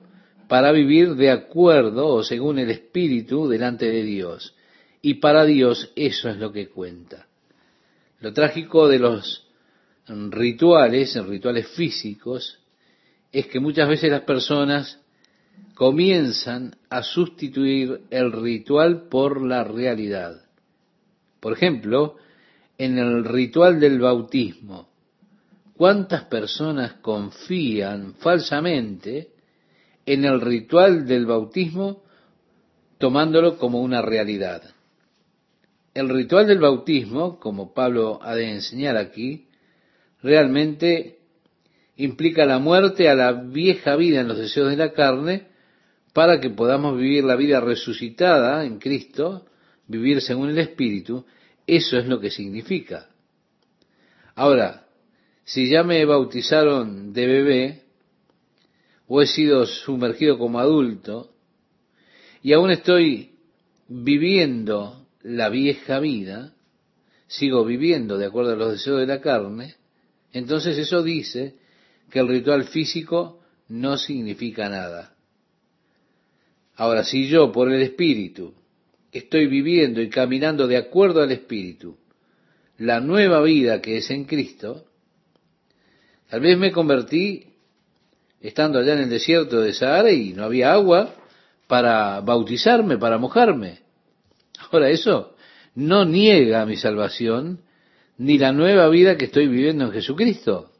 para 0.47 0.71
vivir 0.71 1.15
de 1.15 1.31
acuerdo 1.31 2.07
o 2.07 2.23
según 2.23 2.59
el 2.59 2.69
Espíritu 2.69 3.47
delante 3.47 3.89
de 3.89 4.03
Dios. 4.03 4.55
Y 5.01 5.15
para 5.15 5.45
Dios 5.45 5.91
eso 5.95 6.29
es 6.29 6.37
lo 6.37 6.51
que 6.51 6.69
cuenta. 6.69 7.27
Lo 8.19 8.33
trágico 8.33 8.87
de 8.87 8.99
los 8.99 9.47
rituales, 10.07 11.15
rituales 11.25 11.67
físicos, 11.69 12.59
es 13.31 13.47
que 13.47 13.59
muchas 13.59 13.89
veces 13.89 14.11
las 14.11 14.21
personas 14.21 14.99
comienzan 15.73 16.75
a 16.89 17.03
sustituir 17.03 18.01
el 18.09 18.31
ritual 18.31 19.07
por 19.09 19.45
la 19.45 19.63
realidad. 19.63 20.43
Por 21.39 21.53
ejemplo, 21.53 22.15
en 22.77 22.97
el 22.97 23.23
ritual 23.23 23.79
del 23.79 23.99
bautismo, 23.99 24.89
¿cuántas 25.77 26.23
personas 26.25 26.93
confían 27.01 28.15
falsamente 28.15 29.29
en 30.05 30.25
el 30.25 30.41
ritual 30.41 31.05
del 31.05 31.25
bautismo 31.25 32.03
tomándolo 32.97 33.57
como 33.57 33.81
una 33.81 34.01
realidad? 34.01 34.63
El 35.93 36.09
ritual 36.09 36.47
del 36.47 36.59
bautismo, 36.59 37.39
como 37.39 37.73
Pablo 37.73 38.19
ha 38.21 38.35
de 38.35 38.51
enseñar 38.51 38.97
aquí, 38.97 39.47
realmente 40.21 41.19
implica 41.95 42.45
la 42.45 42.59
muerte 42.59 43.07
a 43.07 43.15
la 43.15 43.31
vieja 43.31 43.95
vida 43.95 44.19
en 44.19 44.27
los 44.27 44.37
deseos 44.37 44.69
de 44.69 44.75
la 44.75 44.91
carne 44.91 45.47
para 46.13 46.41
que 46.41 46.49
podamos 46.49 46.97
vivir 46.97 47.23
la 47.23 47.35
vida 47.35 47.61
resucitada 47.61 48.65
en 48.65 48.79
Cristo, 48.79 49.45
vivir 49.87 50.21
según 50.21 50.49
el 50.49 50.57
Espíritu, 50.57 51.25
eso 51.67 51.97
es 51.97 52.05
lo 52.05 52.19
que 52.19 52.31
significa. 52.31 53.09
Ahora, 54.35 54.85
si 55.43 55.69
ya 55.69 55.83
me 55.83 56.03
bautizaron 56.05 57.13
de 57.13 57.25
bebé, 57.27 57.81
o 59.07 59.21
he 59.21 59.27
sido 59.27 59.65
sumergido 59.65 60.37
como 60.37 60.59
adulto, 60.59 61.31
y 62.41 62.53
aún 62.53 62.71
estoy 62.71 63.31
viviendo 63.87 65.07
la 65.21 65.49
vieja 65.49 65.99
vida, 65.99 66.53
sigo 67.27 67.65
viviendo 67.65 68.17
de 68.17 68.25
acuerdo 68.25 68.53
a 68.53 68.55
los 68.55 68.71
deseos 68.73 68.99
de 68.99 69.07
la 69.07 69.21
carne, 69.21 69.75
entonces 70.31 70.77
eso 70.77 71.01
dice 71.01 71.55
que 72.09 72.19
el 72.19 72.27
ritual 72.27 72.65
físico 72.65 73.41
no 73.67 73.97
significa 73.97 74.69
nada. 74.69 75.15
Ahora, 76.75 77.03
si 77.03 77.27
yo 77.27 77.51
por 77.51 77.71
el 77.71 77.81
Espíritu 77.81 78.53
estoy 79.17 79.47
viviendo 79.47 80.01
y 80.01 80.09
caminando 80.09 80.67
de 80.67 80.77
acuerdo 80.77 81.21
al 81.21 81.31
Espíritu, 81.31 81.97
la 82.77 82.99
nueva 82.99 83.41
vida 83.41 83.81
que 83.81 83.97
es 83.97 84.09
en 84.11 84.25
Cristo, 84.25 84.85
tal 86.29 86.41
vez 86.41 86.57
me 86.57 86.71
convertí 86.71 87.45
estando 88.41 88.79
allá 88.79 88.93
en 88.93 88.99
el 88.99 89.09
desierto 89.09 89.61
de 89.61 89.73
Sahara 89.73 90.11
y 90.11 90.33
no 90.33 90.43
había 90.43 90.73
agua 90.73 91.15
para 91.67 92.19
bautizarme, 92.21 92.97
para 92.97 93.17
mojarme. 93.17 93.79
Ahora 94.71 94.89
eso 94.89 95.35
no 95.75 96.05
niega 96.05 96.65
mi 96.65 96.75
salvación 96.75 97.61
ni 98.17 98.37
la 98.37 98.51
nueva 98.51 98.87
vida 98.89 99.17
que 99.17 99.25
estoy 99.25 99.47
viviendo 99.47 99.85
en 99.85 99.91
Jesucristo, 99.91 100.71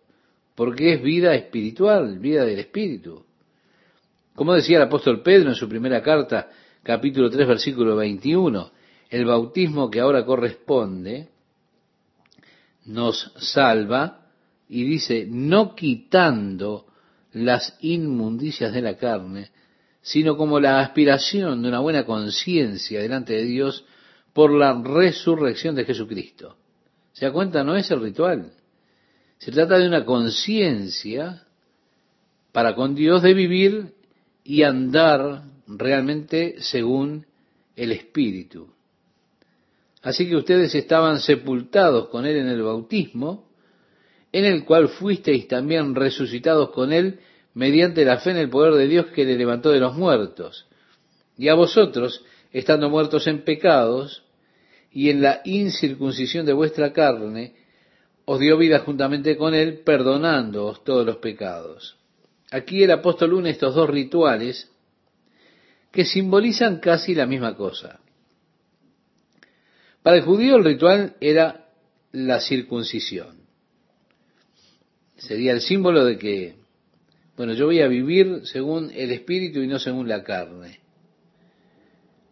porque 0.55 0.93
es 0.93 1.01
vida 1.01 1.35
espiritual, 1.35 2.19
vida 2.19 2.45
del 2.45 2.59
Espíritu. 2.59 3.25
Como 4.35 4.53
decía 4.53 4.77
el 4.77 4.83
apóstol 4.83 5.21
Pedro 5.21 5.49
en 5.49 5.55
su 5.55 5.67
primera 5.67 6.01
carta, 6.01 6.49
capítulo 6.85 7.31
3, 7.31 7.47
versículo 7.47 7.95
21, 7.95 8.71
el 9.09 9.25
bautismo 9.25 9.89
que 9.89 9.99
ahora 9.99 10.23
corresponde 10.23 11.29
nos 12.85 13.33
salva 13.37 14.27
y 14.69 14.83
dice, 14.83 15.25
no 15.27 15.73
quitando 15.73 16.85
las 17.33 17.75
inmundicias 17.81 18.71
de 18.71 18.83
la 18.83 18.97
carne, 18.97 19.49
sino 20.03 20.37
como 20.37 20.59
la 20.59 20.79
aspiración 20.79 21.63
de 21.63 21.69
una 21.69 21.79
buena 21.79 22.05
conciencia 22.05 23.01
delante 23.01 23.33
de 23.33 23.45
Dios 23.45 23.83
por 24.31 24.53
la 24.53 24.79
resurrección 24.79 25.73
de 25.73 25.85
Jesucristo. 25.85 26.55
¿Se 27.13 27.25
da 27.25 27.33
cuenta? 27.33 27.63
No 27.63 27.75
es 27.75 27.89
el 27.89 28.01
ritual. 28.01 28.51
Se 29.39 29.51
trata 29.51 29.79
de 29.79 29.87
una 29.87 30.05
conciencia 30.05 31.47
para 32.51 32.75
con 32.75 32.93
Dios 32.93 33.23
de 33.23 33.33
vivir 33.33 33.95
y 34.43 34.61
andar 34.61 35.54
realmente 35.67 36.55
según 36.59 37.25
el 37.75 37.91
Espíritu. 37.91 38.69
Así 40.01 40.29
que 40.29 40.35
ustedes 40.35 40.75
estaban 40.75 41.19
sepultados 41.19 42.09
con 42.09 42.25
Él 42.25 42.37
en 42.37 42.47
el 42.47 42.61
bautismo, 42.61 43.49
en 44.31 44.45
el 44.45 44.63
cual 44.65 44.89
fuisteis 44.89 45.47
también 45.47 45.95
resucitados 45.95 46.69
con 46.69 46.93
Él 46.93 47.19
mediante 47.53 48.05
la 48.05 48.19
fe 48.19 48.31
en 48.31 48.37
el 48.37 48.49
poder 48.49 48.73
de 48.73 48.87
Dios 48.87 49.07
que 49.07 49.25
le 49.25 49.35
levantó 49.35 49.71
de 49.71 49.79
los 49.79 49.95
muertos. 49.95 50.67
Y 51.37 51.47
a 51.47 51.55
vosotros, 51.55 52.23
estando 52.51 52.89
muertos 52.89 53.27
en 53.27 53.43
pecados 53.43 54.23
y 54.91 55.09
en 55.09 55.21
la 55.21 55.41
incircuncisión 55.45 56.45
de 56.45 56.53
vuestra 56.53 56.93
carne, 56.93 57.55
os 58.25 58.39
dio 58.39 58.57
vida 58.57 58.79
juntamente 58.79 59.37
con 59.37 59.53
Él, 59.53 59.79
perdonándoos 59.79 60.83
todos 60.83 61.05
los 61.05 61.17
pecados. 61.17 61.97
Aquí 62.51 62.83
el 62.83 62.91
apóstol 62.91 63.33
une 63.33 63.49
estos 63.49 63.73
dos 63.73 63.89
rituales 63.89 64.71
que 65.95 66.03
simbolizan 66.03 66.79
casi 66.79 67.15
la 67.15 67.25
misma 67.25 67.55
cosa. 67.55 68.01
Para 70.03 70.17
el 70.17 70.23
judío 70.23 70.57
el 70.57 70.65
ritual 70.65 71.15
era 71.21 71.69
la 72.11 72.41
circuncisión. 72.41 73.37
Sería 75.15 75.53
el 75.53 75.61
símbolo 75.61 76.03
de 76.03 76.17
que 76.17 76.55
bueno, 77.37 77.53
yo 77.53 77.65
voy 77.65 77.81
a 77.81 77.87
vivir 77.87 78.41
según 78.43 78.91
el 78.93 79.11
Espíritu 79.11 79.61
y 79.61 79.67
no 79.67 79.79
según 79.79 80.07
la 80.07 80.23
carne. 80.23 80.79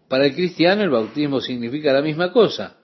Para 0.10 0.26
el 0.26 0.36
cristiano 0.36 0.84
el 0.84 0.90
bautismo 0.90 1.42
significa 1.42 1.94
la 1.94 2.02
misma 2.02 2.32
cosa, 2.32 2.78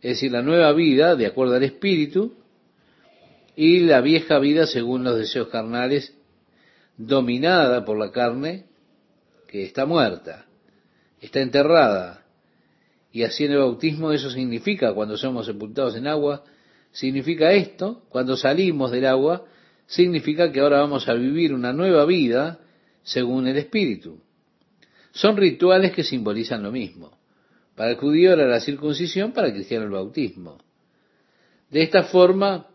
es 0.00 0.10
decir, 0.16 0.30
la 0.30 0.42
nueva 0.42 0.72
vida 0.72 1.16
de 1.16 1.26
acuerdo 1.26 1.54
al 1.54 1.64
Espíritu 1.64 2.34
y 3.56 3.80
la 3.80 4.02
vieja 4.02 4.38
vida 4.38 4.66
según 4.66 5.04
los 5.04 5.16
deseos 5.16 5.48
carnales, 5.48 6.14
dominada 6.96 7.84
por 7.84 7.98
la 7.98 8.12
carne 8.12 8.68
que 9.48 9.64
está 9.64 9.86
muerta, 9.86 10.46
está 11.20 11.40
enterrada. 11.40 12.24
Y 13.10 13.24
así 13.24 13.44
en 13.44 13.52
el 13.52 13.58
bautismo 13.58 14.12
eso 14.12 14.30
significa, 14.30 14.92
cuando 14.92 15.16
somos 15.16 15.46
sepultados 15.46 15.96
en 15.96 16.06
agua, 16.06 16.44
significa 16.92 17.52
esto, 17.52 18.02
cuando 18.10 18.36
salimos 18.36 18.90
del 18.90 19.06
agua, 19.06 19.46
significa 19.86 20.52
que 20.52 20.60
ahora 20.60 20.80
vamos 20.80 21.08
a 21.08 21.14
vivir 21.14 21.54
una 21.54 21.72
nueva 21.72 22.04
vida 22.04 22.60
según 23.02 23.48
el 23.48 23.56
Espíritu. 23.56 24.20
Son 25.12 25.36
rituales 25.36 25.92
que 25.92 26.04
simbolizan 26.04 26.62
lo 26.62 26.70
mismo. 26.70 27.18
Para 27.74 27.90
el 27.90 27.96
judío 27.96 28.34
era 28.34 28.46
la 28.46 28.60
circuncisión, 28.60 29.32
para 29.32 29.48
el 29.48 29.54
cristiano 29.54 29.86
el 29.86 29.90
bautismo. 29.90 30.58
De 31.70 31.82
esta 31.82 32.04
forma, 32.04 32.66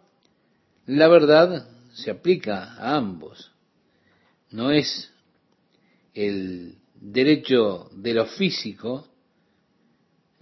la 0.88 1.08
verdad 1.08 1.68
se 1.94 2.10
aplica 2.10 2.74
a 2.74 2.96
ambos. 2.96 3.52
No 4.50 4.72
es 4.72 5.13
el 6.14 6.76
derecho 6.96 7.90
de 7.94 8.14
lo 8.14 8.26
físico 8.26 9.08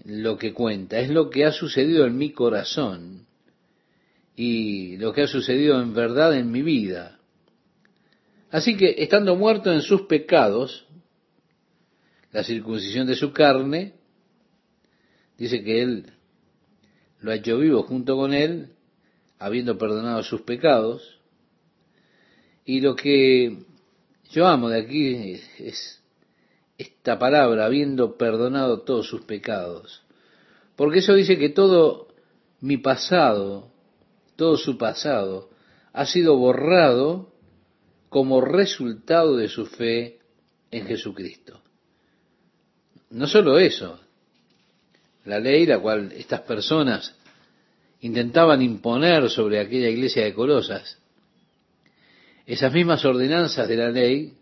lo 0.05 0.37
que 0.37 0.53
cuenta, 0.53 0.99
es 0.99 1.09
lo 1.09 1.29
que 1.29 1.45
ha 1.45 1.51
sucedido 1.51 2.05
en 2.05 2.17
mi 2.17 2.31
corazón 2.31 3.27
y 4.35 4.97
lo 4.97 5.13
que 5.13 5.23
ha 5.23 5.27
sucedido 5.27 5.79
en 5.81 5.93
verdad 5.93 6.35
en 6.35 6.51
mi 6.51 6.61
vida. 6.61 7.19
Así 8.49 8.75
que, 8.75 8.95
estando 8.97 9.35
muerto 9.35 9.71
en 9.71 9.81
sus 9.81 10.03
pecados, 10.03 10.87
la 12.31 12.43
circuncisión 12.43 13.07
de 13.07 13.15
su 13.15 13.31
carne, 13.31 13.93
dice 15.37 15.63
que 15.63 15.81
Él 15.81 16.13
lo 17.19 17.31
ha 17.31 17.35
hecho 17.35 17.57
vivo 17.57 17.83
junto 17.83 18.15
con 18.15 18.33
Él, 18.33 18.69
habiendo 19.37 19.77
perdonado 19.77 20.23
sus 20.23 20.41
pecados. 20.41 21.19
Y 22.65 22.81
lo 22.81 22.95
que 22.95 23.65
yo 24.31 24.47
amo 24.47 24.69
de 24.69 24.79
aquí 24.79 25.39
es 25.59 26.01
esta 26.77 27.19
palabra, 27.19 27.65
habiendo 27.65 28.17
perdonado 28.17 28.81
todos 28.81 29.07
sus 29.07 29.21
pecados. 29.21 30.01
Porque 30.75 30.99
eso 30.99 31.13
dice 31.13 31.37
que 31.37 31.49
todo 31.49 32.07
mi 32.59 32.77
pasado, 32.77 33.71
todo 34.35 34.57
su 34.57 34.77
pasado 34.77 35.49
ha 35.93 36.05
sido 36.05 36.37
borrado 36.37 37.31
como 38.09 38.41
resultado 38.41 39.35
de 39.35 39.47
su 39.47 39.65
fe 39.65 40.19
en 40.71 40.87
Jesucristo. 40.87 41.61
No 43.09 43.27
solo 43.27 43.59
eso, 43.59 43.99
la 45.25 45.39
ley 45.39 45.65
la 45.65 45.79
cual 45.79 46.11
estas 46.13 46.41
personas 46.41 47.15
intentaban 47.99 48.61
imponer 48.61 49.29
sobre 49.29 49.59
aquella 49.59 49.89
iglesia 49.89 50.23
de 50.23 50.33
Colosas, 50.33 51.00
esas 52.45 52.73
mismas 52.73 53.03
ordenanzas 53.05 53.67
de 53.67 53.75
la 53.75 53.89
ley, 53.89 54.33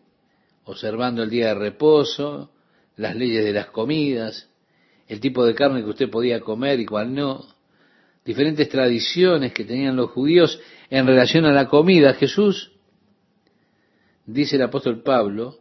observando 0.66 1.24
el 1.24 1.30
día 1.30 1.48
de 1.48 1.56
reposo, 1.56 2.52
las 2.96 3.16
leyes 3.16 3.44
de 3.44 3.54
las 3.54 3.68
comidas, 3.68 4.50
el 5.08 5.20
tipo 5.20 5.46
de 5.46 5.56
carne 5.56 5.82
que 5.82 5.90
usted 5.90 6.10
podía 6.10 6.40
comer 6.40 6.80
y 6.80 6.86
cuál 6.86 7.14
no, 7.14 7.46
diferentes 8.24 8.70
tradiciones 8.70 9.54
que 9.54 9.66
tenían 9.66 9.96
los 9.96 10.12
judíos 10.12 10.60
en 10.90 11.08
relación 11.08 11.46
a 11.46 11.54
la 11.54 11.68
comida. 11.68 12.14
Jesús, 12.14 12.72
dice 14.26 14.58
el 14.58 14.62
apóstol 14.62 15.02
Pablo, 15.02 15.58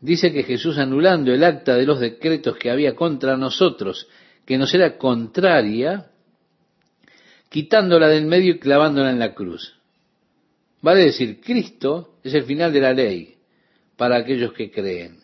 dice 0.00 0.32
que 0.32 0.42
Jesús 0.42 0.78
anulando 0.78 1.32
el 1.32 1.44
acta 1.44 1.76
de 1.76 1.86
los 1.86 2.00
decretos 2.00 2.56
que 2.56 2.70
había 2.70 2.96
contra 2.96 3.36
nosotros, 3.36 4.08
que 4.44 4.58
nos 4.58 4.74
era 4.74 4.98
contraria, 4.98 6.10
quitándola 7.48 8.08
del 8.08 8.26
medio 8.26 8.54
y 8.54 8.58
clavándola 8.58 9.10
en 9.10 9.18
la 9.18 9.34
cruz. 9.34 9.77
Vale 10.80 11.04
decir, 11.04 11.40
Cristo 11.40 12.14
es 12.22 12.34
el 12.34 12.44
final 12.44 12.72
de 12.72 12.80
la 12.80 12.92
ley 12.92 13.36
para 13.96 14.16
aquellos 14.16 14.52
que 14.52 14.70
creen. 14.70 15.18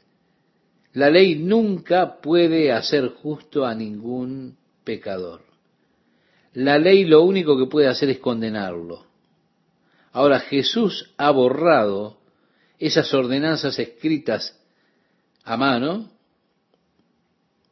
La 0.95 1.11
ley 1.11 1.37
nunca 1.37 2.21
puede 2.21 2.73
hacer 2.73 3.09
justo 3.09 3.65
a 3.65 3.75
ningún 3.75 4.57
pecador. 4.85 5.43
La 6.55 6.79
ley 6.79 7.05
lo 7.05 7.23
único 7.23 7.59
que 7.59 7.67
puede 7.67 7.89
hacer 7.89 8.11
es 8.11 8.19
condenarlo. 8.19 9.07
Ahora 10.13 10.39
Jesús 10.39 11.13
ha 11.17 11.31
borrado 11.33 12.19
esas 12.79 13.13
ordenanzas 13.13 13.79
escritas 13.79 14.61
a 15.43 15.57
mano, 15.57 16.11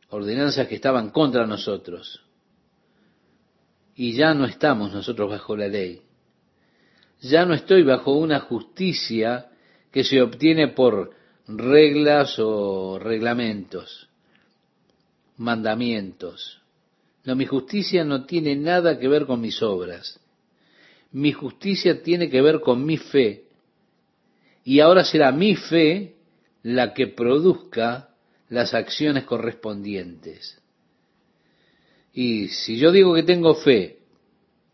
ordenanzas 0.09 0.67
que 0.67 0.75
estaban 0.75 1.11
contra 1.11 1.47
nosotros. 1.47 2.25
Y 3.95 4.15
ya 4.15 4.35
no 4.35 4.47
estamos 4.47 4.93
nosotros 4.93 5.31
bajo 5.31 5.57
la 5.57 5.69
ley. 5.69 6.03
Ya 7.23 7.47
no 7.47 7.55
estoy 7.55 7.85
bajo 7.85 8.13
una 8.13 8.41
justicia 8.41 9.47
que 9.93 10.03
se 10.03 10.21
obtiene 10.21 10.69
por 10.69 11.13
reglas 11.47 12.37
o 12.39 12.99
reglamentos, 12.99 14.09
mandamientos. 15.37 16.61
No, 17.25 17.37
mi 17.37 17.47
justicia 17.47 18.05
no 18.05 18.25
tiene 18.25 18.57
nada 18.57 18.99
que 18.99 19.07
ver 19.07 19.27
con 19.27 19.41
mis 19.41 19.63
obras. 19.63 20.19
Mi 21.13 21.31
justicia 21.33 22.03
tiene 22.03 22.29
que 22.29 22.43
ver 22.43 22.61
con 22.61 22.85
mi 22.85 22.97
fe. 22.97 23.45
Y 24.65 24.81
ahora 24.81 25.05
será 25.05 25.31
mi 25.31 25.55
fe 25.55 26.17
la 26.65 26.93
que 26.93 27.07
produzca 27.07 28.09
las 28.49 28.75
acciones 28.75 29.25
correspondientes. 29.25 30.61
Y 32.13 32.49
si 32.49 32.79
yo 32.79 32.91
digo 32.91 33.15
que 33.15 33.23
tengo 33.23 33.55
fe 33.55 34.02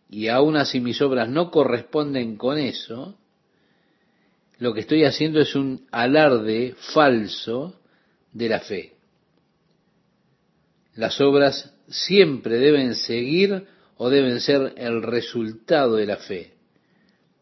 y 0.08 0.28
aún 0.28 0.56
así 0.56 0.80
mis 0.80 1.00
obras 1.02 1.28
no 1.28 1.50
corresponden 1.50 2.36
con 2.36 2.58
eso, 2.58 3.18
lo 4.58 4.74
que 4.74 4.80
estoy 4.80 5.04
haciendo 5.04 5.40
es 5.40 5.54
un 5.54 5.86
alarde 5.90 6.74
falso 6.94 7.80
de 8.32 8.48
la 8.48 8.60
fe. 8.60 8.94
Las 10.94 11.20
obras 11.20 11.74
siempre 11.88 12.58
deben 12.58 12.94
seguir 12.94 13.66
o 13.96 14.10
deben 14.10 14.40
ser 14.40 14.74
el 14.76 15.02
resultado 15.02 15.96
de 15.96 16.06
la 16.06 16.16
fe. 16.16 16.54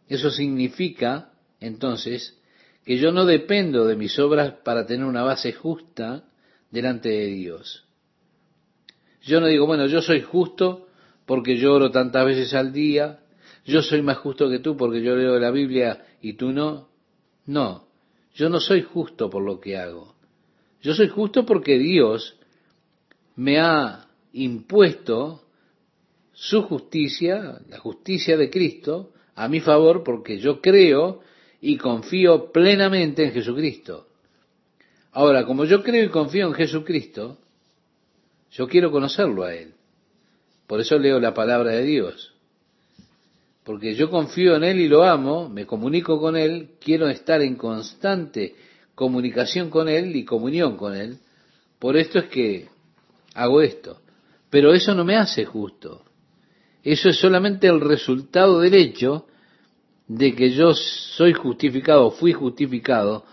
Eso 0.09 0.31
significa, 0.31 1.33
entonces, 1.61 2.38
que 2.85 2.98
yo 2.98 3.12
no 3.12 3.24
dependo 3.24 3.87
de 3.87 3.96
mis 3.96 4.18
obras 4.18 4.55
para 4.64 4.87
tener 4.87 5.07
una 5.07 5.22
base 5.22 5.52
justa 5.52 6.24
delante 6.70 7.09
de 7.09 7.26
Dios. 7.26 7.85
Yo 9.22 9.40
no 9.40 9.46
digo, 9.46 9.66
bueno, 9.66 9.87
yo 9.87 10.02
soy 10.02 10.20
justo 10.20 10.86
porque 11.27 11.57
yo 11.57 11.75
oro 11.75 11.91
tantas 11.91 12.25
veces 12.25 12.55
al 12.55 12.73
día, 12.73 13.21
yo 13.65 13.83
soy 13.83 14.01
más 14.01 14.19
justo 14.19 14.49
que 14.49 14.61
tú 14.61 14.77
porque 14.77 15.03
yo 15.03 15.17
leo 15.17 15.39
la 15.39 15.51
Biblia 15.51 16.07
y 16.23 16.35
tú 16.35 16.53
no. 16.53 16.89
No, 17.45 17.89
yo 18.35 18.49
no 18.49 18.61
soy 18.61 18.83
justo 18.83 19.29
por 19.29 19.43
lo 19.43 19.61
que 19.61 19.77
hago. 19.77 20.15
Yo 20.81 20.95
soy 20.95 21.09
justo 21.09 21.45
porque 21.45 21.79
Dios 21.79 22.39
me 23.35 23.59
ha 23.59 24.09
impuesto 24.33 25.43
su 26.33 26.62
justicia, 26.62 27.61
la 27.69 27.79
justicia 27.79 28.37
de 28.37 28.51
Cristo, 28.51 29.12
a 29.35 29.49
mi 29.49 29.61
favor 29.61 30.05
porque 30.05 30.39
yo 30.39 30.61
creo 30.61 31.21
y 31.61 31.77
confío 31.77 32.53
plenamente 32.53 33.25
en 33.25 33.33
Jesucristo. 33.33 34.07
Ahora, 35.12 35.45
como 35.47 35.65
yo 35.65 35.83
creo 35.83 36.05
y 36.05 36.09
confío 36.11 36.47
en 36.47 36.55
Jesucristo, 36.55 37.39
yo 38.51 38.69
quiero 38.69 38.91
conocerlo 38.91 39.45
a 39.45 39.55
Él. 39.55 39.76
Por 40.66 40.81
eso 40.81 40.98
leo 40.98 41.20
la 41.20 41.35
palabra 41.35 41.72
de 41.72 41.83
Dios. 41.85 42.33
Porque 43.64 43.94
yo 43.94 44.11
confío 44.11 44.57
en 44.57 44.64
Él 44.64 44.81
y 44.81 44.88
lo 44.88 45.05
amo, 45.05 45.48
me 45.48 45.66
comunico 45.66 46.20
con 46.20 46.37
Él, 46.37 46.70
quiero 46.81 47.09
estar 47.09 47.40
en 47.42 47.57
constante 47.57 48.55
comunicación 48.94 49.70
con 49.70 49.88
Él 49.88 50.14
y 50.16 50.24
comunión 50.24 50.76
con 50.76 50.94
Él. 50.94 51.18
Por 51.79 51.96
esto 51.96 52.18
es 52.18 52.26
que 52.26 52.68
hago 53.35 53.61
esto. 53.61 54.00
Pero 54.50 54.72
eso 54.72 54.94
no 54.94 55.05
me 55.05 55.16
hace 55.16 55.44
justo. 55.44 56.02
Eso 56.83 57.09
es 57.09 57.16
solamente 57.18 57.66
el 57.66 57.81
resultado 57.81 58.61
del 58.61 58.74
hecho 58.74 59.26
de 60.07 60.35
que 60.35 60.50
yo 60.50 60.72
soy 60.72 61.33
justificado, 61.33 62.12
fui 62.12 62.33
justificado 62.33 63.24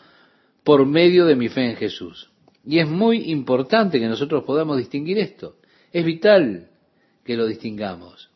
por 0.63 0.85
medio 0.85 1.25
de 1.25 1.35
mi 1.35 1.49
fe 1.49 1.69
en 1.69 1.75
Jesús. 1.75 2.29
Y 2.65 2.79
es 2.79 2.87
muy 2.87 3.31
importante 3.31 3.99
que 3.99 4.07
nosotros 4.07 4.43
podamos 4.43 4.77
distinguir 4.77 5.19
esto. 5.19 5.57
Es 5.91 6.03
vital 6.03 6.69
que 7.23 7.36
lo 7.38 7.45
distingamos. 7.45 8.29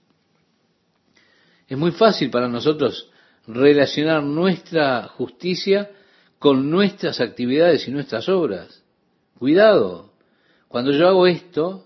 Es 1.67 1.78
muy 1.78 1.91
fácil 1.91 2.30
para 2.30 2.47
nosotros 2.47 3.10
relacionar 3.45 4.23
nuestra 4.23 5.04
justicia 5.10 5.91
con 6.39 6.69
nuestras 6.69 7.19
actividades 7.19 7.88
y 7.88 7.91
nuestras 7.91 8.30
obras. 8.30 8.84
Cuidado, 9.38 10.13
cuando 10.67 10.91
yo 10.91 11.08
hago 11.08 11.28
esto, 11.28 11.86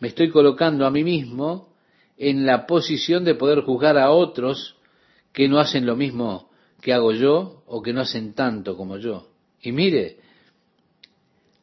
me 0.00 0.08
estoy 0.08 0.30
colocando 0.30 0.86
a 0.86 0.90
mí 0.90 1.04
mismo 1.04 1.74
en 2.16 2.46
la 2.46 2.66
posición 2.66 3.24
de 3.24 3.34
poder 3.34 3.62
juzgar 3.62 3.98
a 3.98 4.10
otros 4.10 4.76
que 5.32 5.48
no 5.48 5.60
hacen 5.60 5.86
lo 5.86 5.96
mismo 5.96 6.50
que 6.80 6.92
hago 6.92 7.12
yo 7.12 7.62
o 7.66 7.82
que 7.82 7.92
no 7.92 8.00
hacen 8.00 8.34
tanto 8.34 8.76
como 8.76 8.98
yo. 8.98 9.28
Y 9.60 9.72
mire, 9.72 10.18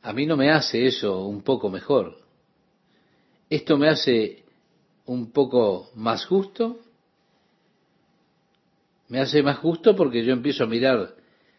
a 0.01 0.13
mí 0.13 0.25
no 0.25 0.37
me 0.37 0.51
hace 0.51 0.85
eso 0.85 1.25
un 1.25 1.41
poco 1.41 1.69
mejor. 1.69 2.17
Esto 3.49 3.77
me 3.77 3.89
hace 3.89 4.44
un 5.05 5.31
poco 5.31 5.89
más 5.95 6.25
justo. 6.25 6.79
Me 9.07 9.19
hace 9.19 9.43
más 9.43 9.57
justo 9.57 9.95
porque 9.95 10.23
yo 10.23 10.33
empiezo 10.33 10.63
a 10.63 10.67
mirar 10.67 11.15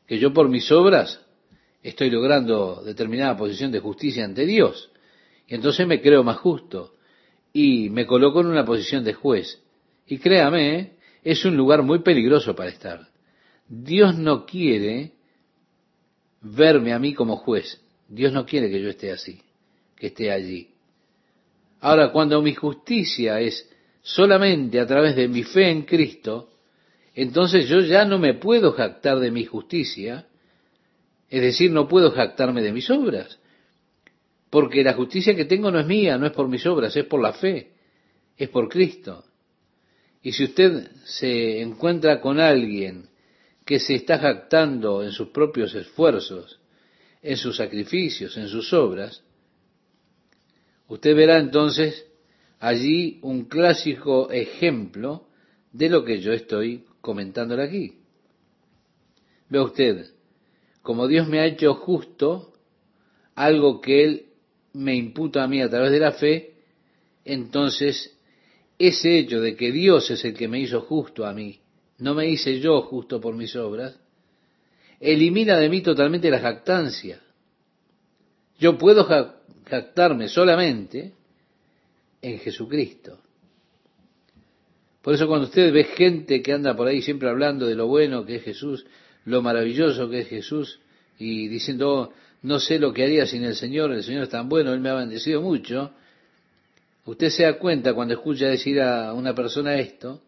que 0.07 0.19
yo 0.19 0.33
por 0.33 0.49
mis 0.49 0.71
obras 0.73 1.21
estoy 1.83 2.11
logrando 2.11 2.83
determinada 2.85 3.37
posición 3.37 3.71
de 3.71 3.81
justicia 3.81 4.25
ante 4.25 4.47
Dios. 4.47 4.91
Y 5.47 5.55
entonces 5.55 5.87
me 5.87 6.01
creo 6.01 6.25
más 6.25 6.39
justo 6.39 6.95
y 7.53 7.89
me 7.91 8.07
coloco 8.07 8.41
en 8.41 8.49
una 8.49 8.65
posición 8.65 9.05
de 9.05 9.15
juez. 9.15 9.63
Y 10.07 10.19
créame, 10.19 10.95
es 11.23 11.45
un 11.45 11.57
lugar 11.57 11.83
muy 11.83 12.01
peligroso 12.01 12.55
para 12.55 12.71
estar. 12.71 13.09
Dios 13.69 14.17
no 14.17 14.47
quiere 14.47 15.13
verme 16.41 16.93
a 16.93 16.99
mí 16.99 17.15
como 17.15 17.37
juez. 17.37 17.81
Dios 18.09 18.33
no 18.33 18.47
quiere 18.47 18.71
que 18.71 18.81
yo 18.81 18.89
esté 18.89 19.11
así, 19.11 19.41
que 19.97 20.09
esté 20.09 20.31
allí. 20.31 20.76
Ahora, 21.81 22.11
cuando 22.13 22.41
mi 22.43 22.55
justicia 22.55 23.41
es 23.41 23.69
solamente 24.03 24.81
a 24.81 24.87
través 24.87 25.17
de 25.17 25.29
mi 25.29 25.43
fe 25.43 25.71
en 25.71 25.83
Cristo, 25.83 26.51
entonces 27.15 27.69
yo 27.69 27.81
ya 27.81 28.05
no 28.05 28.19
me 28.19 28.35
puedo 28.35 28.73
jactar 28.73 29.19
de 29.19 29.31
mi 29.31 29.45
justicia, 29.45 30.27
es 31.29 31.43
decir, 31.43 31.71
no 31.73 31.89
puedo 31.89 32.11
jactarme 32.13 32.63
de 32.63 32.73
mis 32.73 32.89
obras, 32.91 33.39
porque 34.51 34.85
la 34.85 34.95
justicia 34.95 35.35
que 35.35 35.45
tengo 35.45 35.71
no 35.71 35.81
es 35.81 35.87
mía, 35.87 36.19
no 36.19 36.27
es 36.27 36.33
por 36.33 36.49
mis 36.49 36.65
obras, 36.67 36.97
es 36.97 37.05
por 37.05 37.21
la 37.21 37.33
fe, 37.33 37.73
es 38.37 38.49
por 38.49 38.69
Cristo. 38.69 39.25
Y 40.23 40.33
si 40.33 40.45
usted 40.45 40.91
se 41.05 41.61
encuentra 41.61 42.21
con 42.21 42.41
alguien 42.41 43.09
que 43.65 43.81
se 43.81 43.95
está 43.95 44.19
jactando 44.19 45.03
en 45.03 45.11
sus 45.11 45.29
propios 45.29 45.75
esfuerzos, 45.75 46.61
en 47.23 47.37
sus 47.37 47.57
sacrificios, 47.57 48.37
en 48.37 48.49
sus 48.49 48.73
obras, 48.73 49.23
usted 50.89 51.15
verá 51.15 51.39
entonces 51.39 52.07
allí 52.59 53.19
un 53.23 53.45
clásico 53.45 54.31
ejemplo 54.31 55.27
de 55.73 55.89
lo 55.89 56.05
que 56.05 56.21
yo 56.21 56.33
estoy 56.33 56.85
comentándole 57.01 57.63
aquí. 57.63 57.99
Vea 59.49 59.63
usted, 59.63 60.07
como 60.83 61.07
Dios 61.07 61.29
me 61.29 61.41
ha 61.41 61.47
hecho 61.47 61.75
justo, 61.75 62.53
algo 63.35 63.81
que 63.81 64.05
Él 64.05 64.27
me 64.73 64.95
imputa 64.95 65.45
a 65.45 65.49
mí 65.49 65.61
a 65.61 65.71
través 65.71 65.91
de 65.93 66.01
la 66.01 66.13
fe, 66.13 66.55
entonces 67.25 68.17
ese 68.79 69.19
hecho 69.19 69.41
de 69.41 69.57
que 69.57 69.73
Dios 69.73 70.11
es 70.11 70.25
el 70.25 70.35
que 70.35 70.49
me 70.49 70.61
hizo 70.61 70.81
justo 70.83 71.27
a 71.27 71.33
mí, 71.33 71.61
no 71.99 72.15
me 72.15 72.29
hice 72.29 72.61
yo 72.61 72.83
justo 72.83 73.21
por 73.21 73.35
mis 73.35 73.55
obras, 73.57 73.99
elimina 75.01 75.59
de 75.59 75.69
mí 75.69 75.83
totalmente 75.83 76.31
la 76.31 76.41
jactancia. 76.41 77.21
Yo 78.59 78.79
puedo 78.79 79.07
jactarme 79.67 80.29
solamente 80.29 81.13
en 82.23 82.39
Jesucristo. 82.39 83.21
Por 85.03 85.15
eso 85.15 85.29
cuando 85.29 85.47
usted 85.47 85.73
ve 85.73 85.85
gente 85.85 86.43
que 86.43 86.53
anda 86.53 86.75
por 86.75 86.89
ahí 86.89 87.03
siempre 87.03 87.29
hablando 87.29 87.67
de 87.67 87.75
lo 87.75 87.87
bueno 87.87 88.25
que 88.25 88.37
es 88.37 88.43
Jesús, 88.43 88.87
lo 89.25 89.43
maravilloso 89.43 90.09
que 90.09 90.21
es 90.21 90.29
Jesús, 90.29 90.81
y 91.19 91.49
diciendo, 91.49 91.93
oh, 91.93 92.13
no 92.43 92.59
sé 92.61 92.79
lo 92.79 92.93
que 92.93 93.05
haría 93.05 93.27
sin 93.27 93.45
el 93.45 93.55
Señor, 93.55 93.93
el 93.93 94.03
Señor 94.03 94.25
es 94.25 94.29
tan 94.29 94.49
bueno, 94.49 94.73
Él 94.73 94.81
me 94.81 94.89
ha 94.89 94.95
bendecido 94.95 95.41
mucho, 95.41 95.93
usted 97.05 97.31
se 97.31 97.45
da 97.45 97.59
cuenta 97.59 97.95
cuando 97.95 98.15
escucha 98.15 98.47
decir 98.47 98.81
a 98.81 99.13
una 99.15 99.35
persona 99.35 99.77
esto, 99.79 100.23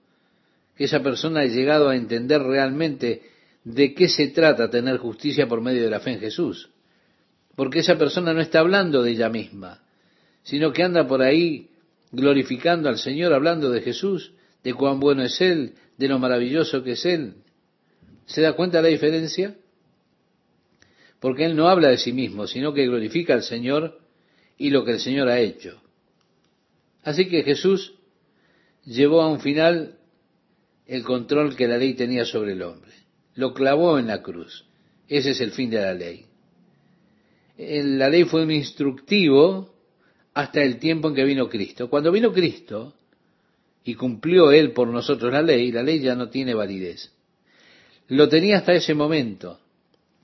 que 0.76 0.84
esa 0.84 1.02
persona 1.02 1.40
ha 1.40 1.46
llegado 1.46 1.88
a 1.88 1.96
entender 1.96 2.40
realmente 2.40 3.22
de 3.64 3.94
qué 3.94 4.08
se 4.08 4.28
trata 4.28 4.70
tener 4.70 4.98
justicia 4.98 5.48
por 5.48 5.60
medio 5.60 5.82
de 5.82 5.90
la 5.90 6.00
fe 6.00 6.12
en 6.12 6.20
Jesús. 6.20 6.70
Porque 7.58 7.80
esa 7.80 7.98
persona 7.98 8.32
no 8.32 8.40
está 8.40 8.60
hablando 8.60 9.02
de 9.02 9.10
ella 9.10 9.28
misma, 9.28 9.82
sino 10.44 10.72
que 10.72 10.84
anda 10.84 11.08
por 11.08 11.22
ahí 11.22 11.70
glorificando 12.12 12.88
al 12.88 12.98
Señor, 12.98 13.32
hablando 13.32 13.70
de 13.70 13.82
Jesús, 13.82 14.32
de 14.62 14.74
cuán 14.74 15.00
bueno 15.00 15.24
es 15.24 15.40
Él, 15.40 15.74
de 15.96 16.06
lo 16.06 16.20
maravilloso 16.20 16.84
que 16.84 16.92
es 16.92 17.04
Él. 17.04 17.34
¿Se 18.26 18.42
da 18.42 18.52
cuenta 18.52 18.80
la 18.80 18.86
diferencia? 18.86 19.56
Porque 21.18 21.46
Él 21.46 21.56
no 21.56 21.68
habla 21.68 21.88
de 21.88 21.98
sí 21.98 22.12
mismo, 22.12 22.46
sino 22.46 22.72
que 22.72 22.86
glorifica 22.86 23.34
al 23.34 23.42
Señor 23.42 23.98
y 24.56 24.70
lo 24.70 24.84
que 24.84 24.92
el 24.92 25.00
Señor 25.00 25.28
ha 25.28 25.40
hecho. 25.40 25.82
Así 27.02 27.28
que 27.28 27.42
Jesús 27.42 27.94
llevó 28.84 29.20
a 29.20 29.28
un 29.28 29.40
final 29.40 29.98
el 30.86 31.02
control 31.02 31.56
que 31.56 31.66
la 31.66 31.76
ley 31.78 31.94
tenía 31.94 32.24
sobre 32.24 32.52
el 32.52 32.62
hombre 32.62 32.92
lo 33.38 33.54
clavó 33.54 34.00
en 34.00 34.08
la 34.08 34.20
cruz. 34.20 34.64
Ese 35.06 35.30
es 35.30 35.40
el 35.40 35.52
fin 35.52 35.70
de 35.70 35.80
la 35.80 35.94
ley. 35.94 36.27
La 37.58 38.08
ley 38.08 38.24
fue 38.24 38.44
un 38.44 38.52
instructivo 38.52 39.74
hasta 40.32 40.62
el 40.62 40.78
tiempo 40.78 41.08
en 41.08 41.14
que 41.16 41.24
vino 41.24 41.48
Cristo. 41.48 41.90
Cuando 41.90 42.12
vino 42.12 42.32
Cristo 42.32 42.94
y 43.82 43.94
cumplió 43.94 44.52
Él 44.52 44.72
por 44.72 44.86
nosotros 44.88 45.32
la 45.32 45.42
ley, 45.42 45.72
la 45.72 45.82
ley 45.82 45.98
ya 45.98 46.14
no 46.14 46.28
tiene 46.28 46.54
validez. 46.54 47.12
Lo 48.06 48.28
tenía 48.28 48.58
hasta 48.58 48.74
ese 48.74 48.94
momento, 48.94 49.58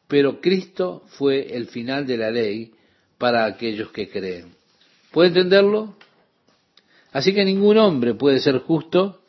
pero 0.06 0.40
Cristo 0.40 1.02
fue 1.08 1.56
el 1.56 1.66
final 1.66 2.06
de 2.06 2.16
la 2.16 2.30
ley 2.30 2.72
para 3.18 3.44
aquellos 3.44 3.90
que 3.90 4.08
creen. 4.08 4.54
¿Puede 5.10 5.28
entenderlo? 5.28 5.96
Así 7.12 7.34
que 7.34 7.44
ningún 7.44 7.78
hombre 7.78 8.14
puede 8.14 8.38
ser 8.38 8.58
justo 8.58 9.20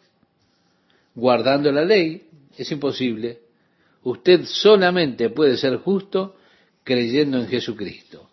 guardando 1.16 1.72
la 1.72 1.84
ley, 1.84 2.28
es 2.56 2.72
imposible. 2.72 3.39
Usted 4.03 4.45
solamente 4.45 5.30
puede 5.30 5.58
ser 5.58 5.78
justo 5.78 6.36
creyendo 6.86 7.39
en 7.39 7.47
Jesucristo. 7.47 8.29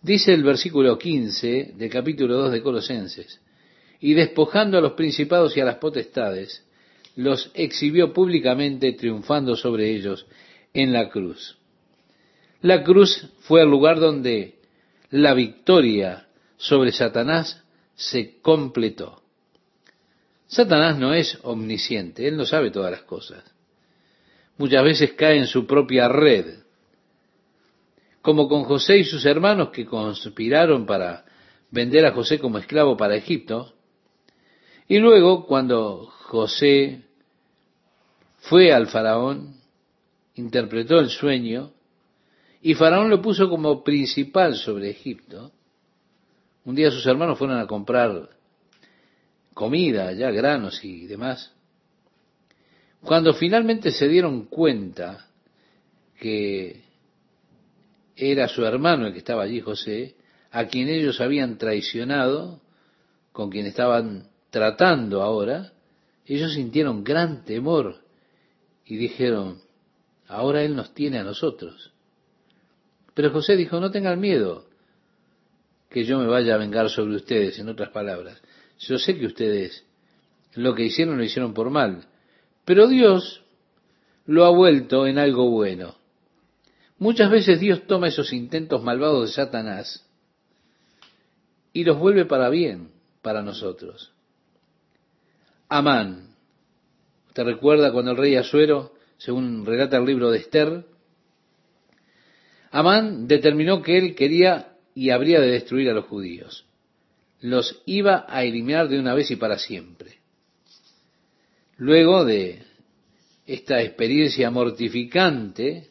Dice 0.00 0.34
el 0.34 0.42
versículo 0.42 0.98
15 0.98 1.74
del 1.76 1.90
capítulo 1.90 2.36
2 2.36 2.52
de 2.52 2.62
Colosenses, 2.62 3.40
y 4.00 4.14
despojando 4.14 4.78
a 4.78 4.80
los 4.80 4.92
principados 4.94 5.56
y 5.56 5.60
a 5.60 5.64
las 5.64 5.76
potestades, 5.76 6.64
los 7.16 7.50
exhibió 7.54 8.12
públicamente 8.12 8.92
triunfando 8.92 9.54
sobre 9.54 9.94
ellos 9.94 10.26
en 10.72 10.92
la 10.92 11.10
cruz. 11.10 11.56
La 12.60 12.82
cruz 12.82 13.28
fue 13.40 13.62
el 13.62 13.68
lugar 13.68 14.00
donde 14.00 14.56
la 15.10 15.34
victoria 15.34 16.26
sobre 16.56 16.90
Satanás 16.90 17.62
se 17.94 18.38
completó. 18.40 19.22
Satanás 20.46 20.98
no 20.98 21.12
es 21.12 21.38
omnisciente, 21.42 22.26
él 22.26 22.36
no 22.36 22.46
sabe 22.46 22.70
todas 22.70 22.90
las 22.90 23.02
cosas. 23.02 23.44
Muchas 24.56 24.84
veces 24.84 25.12
cae 25.12 25.36
en 25.36 25.46
su 25.46 25.66
propia 25.66 26.08
red, 26.08 26.63
como 28.24 28.48
con 28.48 28.64
José 28.64 28.96
y 28.96 29.04
sus 29.04 29.26
hermanos 29.26 29.68
que 29.68 29.84
conspiraron 29.84 30.86
para 30.86 31.26
vender 31.70 32.06
a 32.06 32.12
José 32.12 32.38
como 32.38 32.56
esclavo 32.56 32.96
para 32.96 33.16
Egipto, 33.16 33.74
y 34.88 34.96
luego 34.96 35.44
cuando 35.44 36.06
José 36.22 37.02
fue 38.38 38.72
al 38.72 38.86
faraón, 38.86 39.56
interpretó 40.36 41.00
el 41.00 41.10
sueño, 41.10 41.72
y 42.62 42.72
faraón 42.72 43.10
lo 43.10 43.20
puso 43.20 43.50
como 43.50 43.84
principal 43.84 44.56
sobre 44.56 44.88
Egipto, 44.88 45.52
un 46.64 46.74
día 46.74 46.90
sus 46.90 47.04
hermanos 47.04 47.36
fueron 47.36 47.58
a 47.58 47.66
comprar 47.66 48.30
comida, 49.52 50.12
ya 50.12 50.30
granos 50.30 50.82
y 50.82 51.06
demás. 51.06 51.52
Cuando 53.02 53.34
finalmente 53.34 53.90
se 53.90 54.08
dieron 54.08 54.46
cuenta 54.46 55.28
que 56.18 56.83
era 58.16 58.48
su 58.48 58.64
hermano 58.64 59.06
el 59.06 59.12
que 59.12 59.18
estaba 59.18 59.42
allí, 59.42 59.60
José, 59.60 60.14
a 60.50 60.66
quien 60.66 60.88
ellos 60.88 61.20
habían 61.20 61.58
traicionado, 61.58 62.60
con 63.32 63.50
quien 63.50 63.66
estaban 63.66 64.28
tratando 64.50 65.22
ahora, 65.22 65.72
ellos 66.26 66.54
sintieron 66.54 67.02
gran 67.02 67.44
temor 67.44 67.96
y 68.86 68.96
dijeron, 68.96 69.60
ahora 70.28 70.62
Él 70.62 70.76
nos 70.76 70.94
tiene 70.94 71.18
a 71.18 71.24
nosotros. 71.24 71.92
Pero 73.14 73.30
José 73.30 73.56
dijo, 73.56 73.80
no 73.80 73.90
tengan 73.90 74.20
miedo 74.20 74.66
que 75.90 76.04
yo 76.04 76.18
me 76.18 76.26
vaya 76.26 76.54
a 76.54 76.58
vengar 76.58 76.90
sobre 76.90 77.16
ustedes, 77.16 77.58
en 77.58 77.68
otras 77.68 77.90
palabras. 77.90 78.40
Yo 78.78 78.98
sé 78.98 79.16
que 79.16 79.26
ustedes 79.26 79.84
lo 80.54 80.74
que 80.74 80.84
hicieron 80.84 81.18
lo 81.18 81.24
hicieron 81.24 81.54
por 81.54 81.70
mal, 81.70 82.06
pero 82.64 82.88
Dios 82.88 83.42
lo 84.26 84.44
ha 84.44 84.50
vuelto 84.50 85.06
en 85.06 85.18
algo 85.18 85.50
bueno. 85.50 85.94
Muchas 86.98 87.30
veces 87.30 87.60
Dios 87.60 87.86
toma 87.86 88.08
esos 88.08 88.32
intentos 88.32 88.82
malvados 88.82 89.28
de 89.28 89.34
Satanás 89.34 90.06
y 91.72 91.84
los 91.84 91.98
vuelve 91.98 92.24
para 92.24 92.48
bien 92.48 92.90
para 93.22 93.42
nosotros. 93.42 94.12
Amán. 95.68 96.34
¿Te 97.32 97.42
recuerda 97.42 97.92
cuando 97.92 98.12
el 98.12 98.16
rey 98.16 98.36
Asuero, 98.36 98.94
según 99.18 99.66
relata 99.66 99.96
el 99.96 100.04
libro 100.04 100.30
de 100.30 100.38
Esther, 100.38 100.84
Amán 102.70 103.26
determinó 103.26 103.82
que 103.82 103.98
él 103.98 104.14
quería 104.14 104.76
y 104.94 105.10
habría 105.10 105.40
de 105.40 105.50
destruir 105.50 105.90
a 105.90 105.94
los 105.94 106.04
judíos 106.06 106.64
los 107.44 107.82
iba 107.84 108.24
a 108.26 108.42
eliminar 108.42 108.88
de 108.88 108.98
una 108.98 109.12
vez 109.12 109.30
y 109.30 109.36
para 109.36 109.58
siempre. 109.58 110.14
Luego 111.76 112.24
de 112.24 112.62
esta 113.46 113.82
experiencia 113.82 114.50
mortificante, 114.50 115.88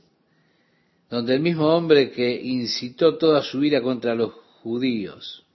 donde 1.14 1.36
el 1.36 1.42
mismo 1.42 1.68
hombre 1.68 2.10
que 2.10 2.42
incitó 2.42 3.20
toda 3.20 3.44
su 3.44 3.64
ira 3.64 3.84
contra 3.84 4.16
los 4.16 4.34
judíos 4.64 5.46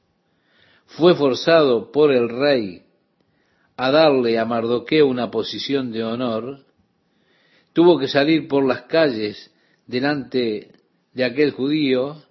fue 0.87 1.17
forzado 1.17 1.91
por 1.91 2.13
el 2.13 2.29
rey 2.29 2.85
a 3.77 3.91
darle 3.91 4.39
a 4.39 4.45
Mardoqueo 4.45 5.09
una 5.09 5.33
posición 5.33 5.91
de 5.91 6.05
honor, 6.05 6.61
tuvo 7.73 7.99
que 7.99 8.07
salir 8.07 8.47
por 8.47 8.65
las 8.65 8.83
calles 8.83 9.53
delante 9.85 10.71
de 11.13 11.25
aquel 11.25 11.51
judío 11.51 12.23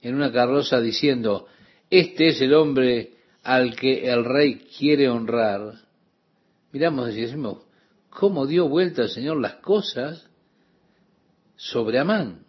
en 0.00 0.14
una 0.14 0.30
carroza 0.30 0.80
diciendo, 0.80 1.48
este 1.90 2.28
es 2.28 2.40
el 2.40 2.54
hombre 2.54 3.14
al 3.42 3.74
que 3.74 4.08
el 4.08 4.24
rey 4.24 4.68
quiere 4.78 5.08
honrar. 5.08 5.74
Miramos 6.70 7.10
y 7.16 7.22
decimos, 7.22 7.64
¿cómo 8.10 8.46
dio 8.46 8.68
vuelta 8.68 9.02
el 9.02 9.08
Señor 9.08 9.40
las 9.40 9.54
cosas 9.54 10.24
sobre 11.56 11.98
Amán? 11.98 12.44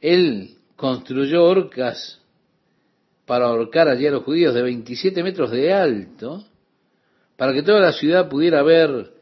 Él 0.00 0.56
construyó 0.76 1.44
orcas 1.44 2.20
para 3.26 3.46
ahorcar 3.46 3.88
allí 3.88 4.06
a 4.06 4.12
los 4.12 4.24
judíos 4.24 4.54
de 4.54 4.62
27 4.62 5.22
metros 5.22 5.50
de 5.50 5.72
alto, 5.72 6.44
para 7.36 7.52
que 7.52 7.62
toda 7.62 7.80
la 7.80 7.92
ciudad 7.92 8.28
pudiera 8.28 8.62
ver 8.62 9.12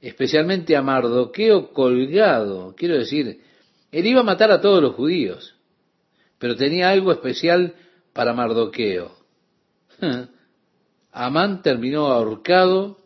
especialmente 0.00 0.76
a 0.76 0.82
Mardoqueo 0.82 1.72
colgado. 1.72 2.74
Quiero 2.76 2.96
decir, 2.96 3.40
él 3.92 4.06
iba 4.06 4.20
a 4.20 4.24
matar 4.24 4.50
a 4.50 4.60
todos 4.60 4.82
los 4.82 4.94
judíos, 4.94 5.54
pero 6.38 6.56
tenía 6.56 6.90
algo 6.90 7.12
especial 7.12 7.74
para 8.12 8.32
Mardoqueo. 8.32 9.14
Amán 11.12 11.62
terminó 11.62 12.06
ahorcado 12.06 12.96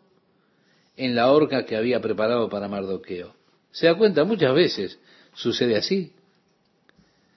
en 0.95 1.15
la 1.15 1.31
horca 1.31 1.65
que 1.65 1.75
había 1.75 1.99
preparado 1.99 2.49
para 2.49 2.69
Mardoqueo. 2.69 3.33
Se 3.71 3.87
da 3.87 3.95
cuenta, 3.97 4.23
muchas 4.23 4.53
veces 4.55 4.99
sucede 5.33 5.75
así. 5.75 6.14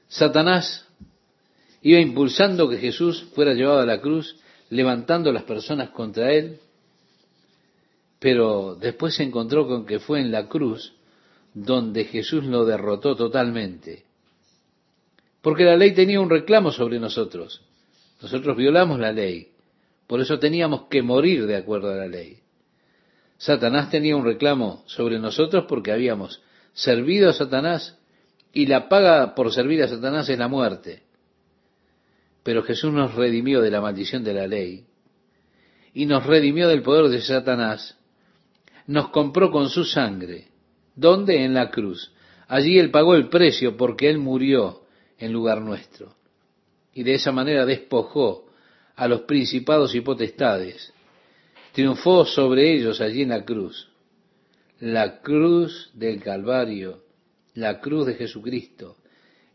Satanás 0.09 0.87
iba 1.83 2.01
impulsando 2.01 2.69
que 2.69 2.79
Jesús 2.79 3.25
fuera 3.35 3.55
llevado 3.55 3.81
a 3.81 3.87
la 3.87 4.01
cruz, 4.01 4.37
levantando 4.71 5.33
las 5.33 5.45
personas 5.45 5.91
contra 5.91 6.33
él, 6.33 6.59
pero 8.19 8.75
después 8.75 9.15
se 9.15 9.23
encontró 9.23 9.69
con 9.69 9.87
que 9.87 10.01
fue 10.01 10.21
en 10.21 10.33
la 10.33 10.49
cruz 10.49 10.95
donde 11.55 12.05
Jesús 12.05 12.45
lo 12.45 12.65
derrotó 12.65 13.15
totalmente. 13.15 14.05
Porque 15.41 15.65
la 15.65 15.77
ley 15.77 15.95
tenía 15.95 16.21
un 16.21 16.31
reclamo 16.31 16.73
sobre 16.73 16.99
nosotros. 16.99 17.63
Nosotros 18.21 18.57
violamos 18.57 18.99
la 18.99 19.13
ley. 19.13 19.53
Por 20.07 20.21
eso 20.21 20.39
teníamos 20.39 20.83
que 20.91 21.03
morir 21.03 21.47
de 21.47 21.57
acuerdo 21.57 21.91
a 21.91 21.97
la 21.97 22.07
ley. 22.07 22.39
Satanás 23.37 23.91
tenía 23.91 24.17
un 24.17 24.25
reclamo 24.25 24.83
sobre 24.87 25.19
nosotros 25.21 25.67
porque 25.69 25.93
habíamos 25.93 26.43
servido 26.73 27.31
a 27.31 27.35
Satanás 27.35 27.97
y 28.53 28.67
la 28.67 28.89
paga 28.89 29.35
por 29.35 29.53
servir 29.53 29.83
a 29.83 29.89
Satanás 29.89 30.29
es 30.29 30.39
la 30.39 30.49
muerte. 30.49 31.03
Pero 32.43 32.63
Jesús 32.63 32.93
nos 32.93 33.15
redimió 33.15 33.61
de 33.61 33.71
la 33.71 33.81
maldición 33.81 34.25
de 34.25 34.35
la 34.35 34.47
ley 34.47 34.87
y 35.93 36.07
nos 36.07 36.27
redimió 36.27 36.69
del 36.69 36.83
poder 36.83 37.09
de 37.11 37.21
Satanás. 37.21 37.99
Nos 38.87 39.11
compró 39.11 39.51
con 39.51 39.69
su 39.69 39.85
sangre. 39.85 40.49
¿Dónde? 40.95 41.45
En 41.45 41.55
la 41.55 41.71
cruz. 41.71 42.13
Allí 42.47 42.79
Él 42.79 42.91
pagó 42.91 43.15
el 43.15 43.29
precio 43.29 43.77
porque 43.77 44.09
Él 44.09 44.19
murió 44.19 44.83
en 45.19 45.33
lugar 45.33 45.61
nuestro. 45.61 46.15
Y 46.95 47.03
de 47.03 47.15
esa 47.15 47.33
manera 47.33 47.67
despojó 47.67 48.47
a 48.97 49.07
los 49.07 49.23
principados 49.23 49.95
y 49.95 50.01
potestades. 50.01 50.93
Triunfó 51.73 52.25
sobre 52.25 52.73
ellos 52.73 53.01
allí 53.01 53.23
en 53.23 53.29
la 53.29 53.45
cruz. 53.45 53.89
La 54.81 55.21
cruz 55.21 55.91
del 55.95 56.21
Calvario, 56.23 57.03
la 57.61 57.81
cruz 57.81 58.07
de 58.07 58.15
Jesucristo, 58.15 58.97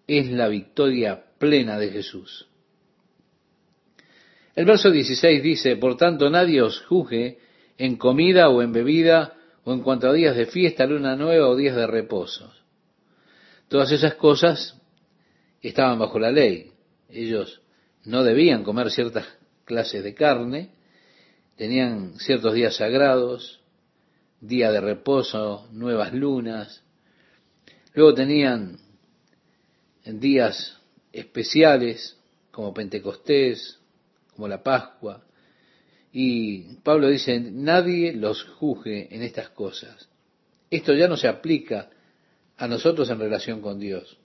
es 0.07 0.29
la 0.31 0.47
victoria 0.47 1.23
plena 1.37 1.77
de 1.77 1.89
Jesús. 1.89 2.47
El 4.55 4.65
verso 4.65 4.91
16 4.91 5.41
dice, 5.41 5.75
por 5.77 5.97
tanto 5.97 6.29
nadie 6.29 6.61
os 6.61 6.81
juzgue 6.81 7.39
en 7.77 7.95
comida 7.97 8.49
o 8.49 8.61
en 8.61 8.71
bebida 8.71 9.35
o 9.63 9.73
en 9.73 9.81
cuanto 9.81 10.07
a 10.07 10.13
días 10.13 10.35
de 10.35 10.45
fiesta, 10.45 10.85
luna 10.85 11.15
nueva 11.15 11.47
o 11.47 11.55
días 11.55 11.75
de 11.75 11.87
reposo. 11.87 12.53
Todas 13.67 13.91
esas 13.91 14.15
cosas 14.15 14.79
estaban 15.61 15.97
bajo 15.97 16.19
la 16.19 16.31
ley. 16.31 16.71
Ellos 17.09 17.61
no 18.05 18.23
debían 18.23 18.63
comer 18.63 18.91
ciertas 18.91 19.25
clases 19.65 20.03
de 20.03 20.13
carne, 20.13 20.71
tenían 21.55 22.19
ciertos 22.19 22.53
días 22.53 22.75
sagrados, 22.75 23.61
día 24.41 24.71
de 24.71 24.81
reposo, 24.81 25.67
nuevas 25.71 26.13
lunas, 26.13 26.82
luego 27.93 28.13
tenían 28.13 28.77
días 30.05 30.77
especiales 31.11 32.17
como 32.51 32.73
Pentecostés, 32.73 33.79
como 34.35 34.47
la 34.47 34.61
Pascua, 34.61 35.23
y 36.11 36.75
Pablo 36.83 37.09
dice, 37.09 37.39
nadie 37.39 38.13
los 38.13 38.43
juzgue 38.43 39.13
en 39.15 39.23
estas 39.23 39.49
cosas. 39.49 40.09
Esto 40.69 40.93
ya 40.93 41.07
no 41.07 41.17
se 41.17 41.27
aplica 41.27 41.89
a 42.57 42.67
nosotros 42.67 43.09
en 43.09 43.19
relación 43.19 43.61
con 43.61 43.79
Dios. 43.79 44.17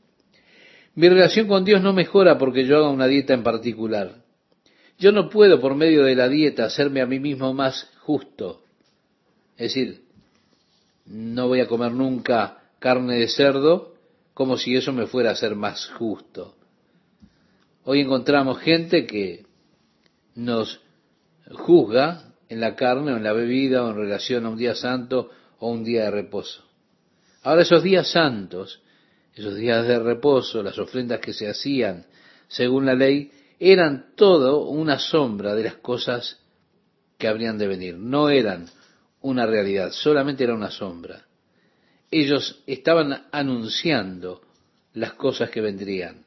Mi 0.94 1.08
relación 1.08 1.46
con 1.46 1.64
Dios 1.64 1.80
no 1.80 1.92
mejora 1.92 2.36
porque 2.36 2.66
yo 2.66 2.76
haga 2.76 2.90
una 2.90 3.06
dieta 3.06 3.32
en 3.32 3.42
particular. 3.42 4.22
Yo 4.98 5.12
no 5.12 5.30
puedo 5.30 5.60
por 5.60 5.74
medio 5.74 6.04
de 6.04 6.14
la 6.14 6.28
dieta 6.28 6.64
hacerme 6.64 7.00
a 7.00 7.06
mí 7.06 7.20
mismo 7.20 7.54
más 7.54 7.90
justo. 8.00 8.62
Es 9.56 9.74
decir, 9.74 10.02
no 11.06 11.48
voy 11.48 11.60
a 11.60 11.68
comer 11.68 11.92
nunca 11.92 12.57
carne 12.78 13.18
de 13.18 13.28
cerdo 13.28 13.94
como 14.34 14.56
si 14.56 14.76
eso 14.76 14.92
me 14.92 15.06
fuera 15.06 15.32
a 15.32 15.36
ser 15.36 15.56
más 15.56 15.86
justo. 15.98 16.54
Hoy 17.84 18.00
encontramos 18.00 18.60
gente 18.60 19.06
que 19.06 19.46
nos 20.34 20.80
juzga 21.50 22.34
en 22.48 22.60
la 22.60 22.76
carne 22.76 23.12
o 23.12 23.16
en 23.16 23.24
la 23.24 23.32
bebida 23.32 23.84
o 23.84 23.90
en 23.90 23.96
relación 23.96 24.46
a 24.46 24.50
un 24.50 24.58
día 24.58 24.74
santo 24.74 25.30
o 25.58 25.70
un 25.70 25.84
día 25.84 26.04
de 26.04 26.10
reposo. 26.10 26.64
Ahora 27.42 27.62
esos 27.62 27.82
días 27.82 28.10
santos, 28.10 28.82
esos 29.34 29.56
días 29.56 29.86
de 29.86 29.98
reposo, 29.98 30.62
las 30.62 30.78
ofrendas 30.78 31.20
que 31.20 31.32
se 31.32 31.48
hacían 31.48 32.06
según 32.48 32.86
la 32.86 32.94
ley, 32.94 33.30
eran 33.58 34.14
todo 34.14 34.68
una 34.68 34.98
sombra 34.98 35.54
de 35.54 35.64
las 35.64 35.74
cosas 35.76 36.40
que 37.18 37.28
habrían 37.28 37.58
de 37.58 37.66
venir. 37.66 37.96
No 37.96 38.30
eran 38.30 38.66
una 39.20 39.46
realidad, 39.46 39.90
solamente 39.92 40.44
era 40.44 40.54
una 40.54 40.70
sombra. 40.70 41.27
Ellos 42.10 42.62
estaban 42.66 43.26
anunciando 43.32 44.42
las 44.94 45.12
cosas 45.14 45.50
que 45.50 45.60
vendrían. 45.60 46.24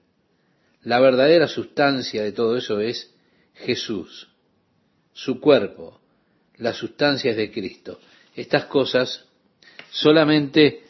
La 0.84 1.00
verdadera 1.00 1.48
sustancia 1.48 2.24
de 2.24 2.32
todo 2.32 2.58
eso 2.58 2.80
es 2.80 3.14
Jesús, 3.54 4.30
su 5.14 5.40
cuerpo, 5.40 6.00
la 6.58 6.74
sustancia 6.74 7.32
es 7.32 7.38
de 7.38 7.52
Cristo. 7.52 8.00
Estas 8.36 8.66
cosas 8.66 9.26
solamente 9.90 10.84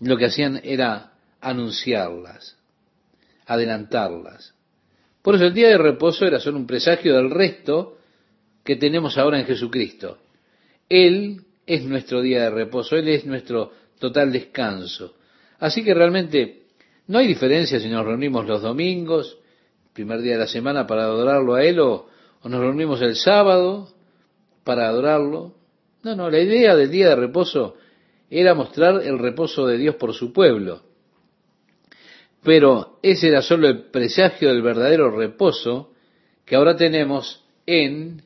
lo 0.00 0.16
que 0.16 0.26
hacían 0.26 0.60
era 0.62 1.12
anunciarlas, 1.40 2.56
adelantarlas. 3.46 4.54
Por 5.22 5.36
eso 5.36 5.46
el 5.46 5.54
día 5.54 5.68
de 5.68 5.78
reposo 5.78 6.26
era 6.26 6.40
solo 6.40 6.58
un 6.58 6.66
presagio 6.66 7.14
del 7.14 7.30
resto 7.30 7.98
que 8.64 8.76
tenemos 8.76 9.16
ahora 9.18 9.38
en 9.38 9.46
Jesucristo. 9.46 10.18
Él 10.88 11.42
es 11.66 11.84
nuestro 11.84 12.20
día 12.20 12.42
de 12.42 12.50
reposo, 12.50 12.96
Él 12.96 13.08
es 13.08 13.24
nuestro 13.24 13.72
total 14.02 14.32
descanso. 14.32 15.14
Así 15.60 15.84
que 15.84 15.94
realmente 15.94 16.64
no 17.06 17.18
hay 17.18 17.28
diferencia 17.28 17.78
si 17.78 17.88
nos 17.88 18.04
reunimos 18.04 18.44
los 18.46 18.60
domingos, 18.60 19.38
primer 19.92 20.20
día 20.20 20.32
de 20.32 20.40
la 20.40 20.46
semana, 20.48 20.88
para 20.88 21.04
adorarlo 21.04 21.54
a 21.54 21.62
Él, 21.62 21.78
o, 21.78 22.08
nos 22.42 22.60
reunimos 22.60 23.00
el 23.00 23.14
sábado 23.14 23.88
para 24.64 24.88
adorarlo. 24.88 25.54
No, 26.02 26.16
no, 26.16 26.28
la 26.30 26.40
idea 26.40 26.74
del 26.74 26.90
día 26.90 27.10
de 27.10 27.14
reposo 27.14 27.76
era 28.28 28.54
mostrar 28.54 29.02
el 29.04 29.20
reposo 29.20 29.66
de 29.68 29.78
Dios 29.78 29.94
por 29.94 30.14
su 30.14 30.32
pueblo. 30.32 30.82
Pero 32.42 32.98
ese 33.02 33.28
era 33.28 33.40
solo 33.40 33.68
el 33.68 33.84
presagio 33.84 34.48
del 34.48 34.62
verdadero 34.62 35.16
reposo 35.16 35.92
que 36.44 36.56
ahora 36.56 36.74
tenemos 36.74 37.44
en 37.66 38.22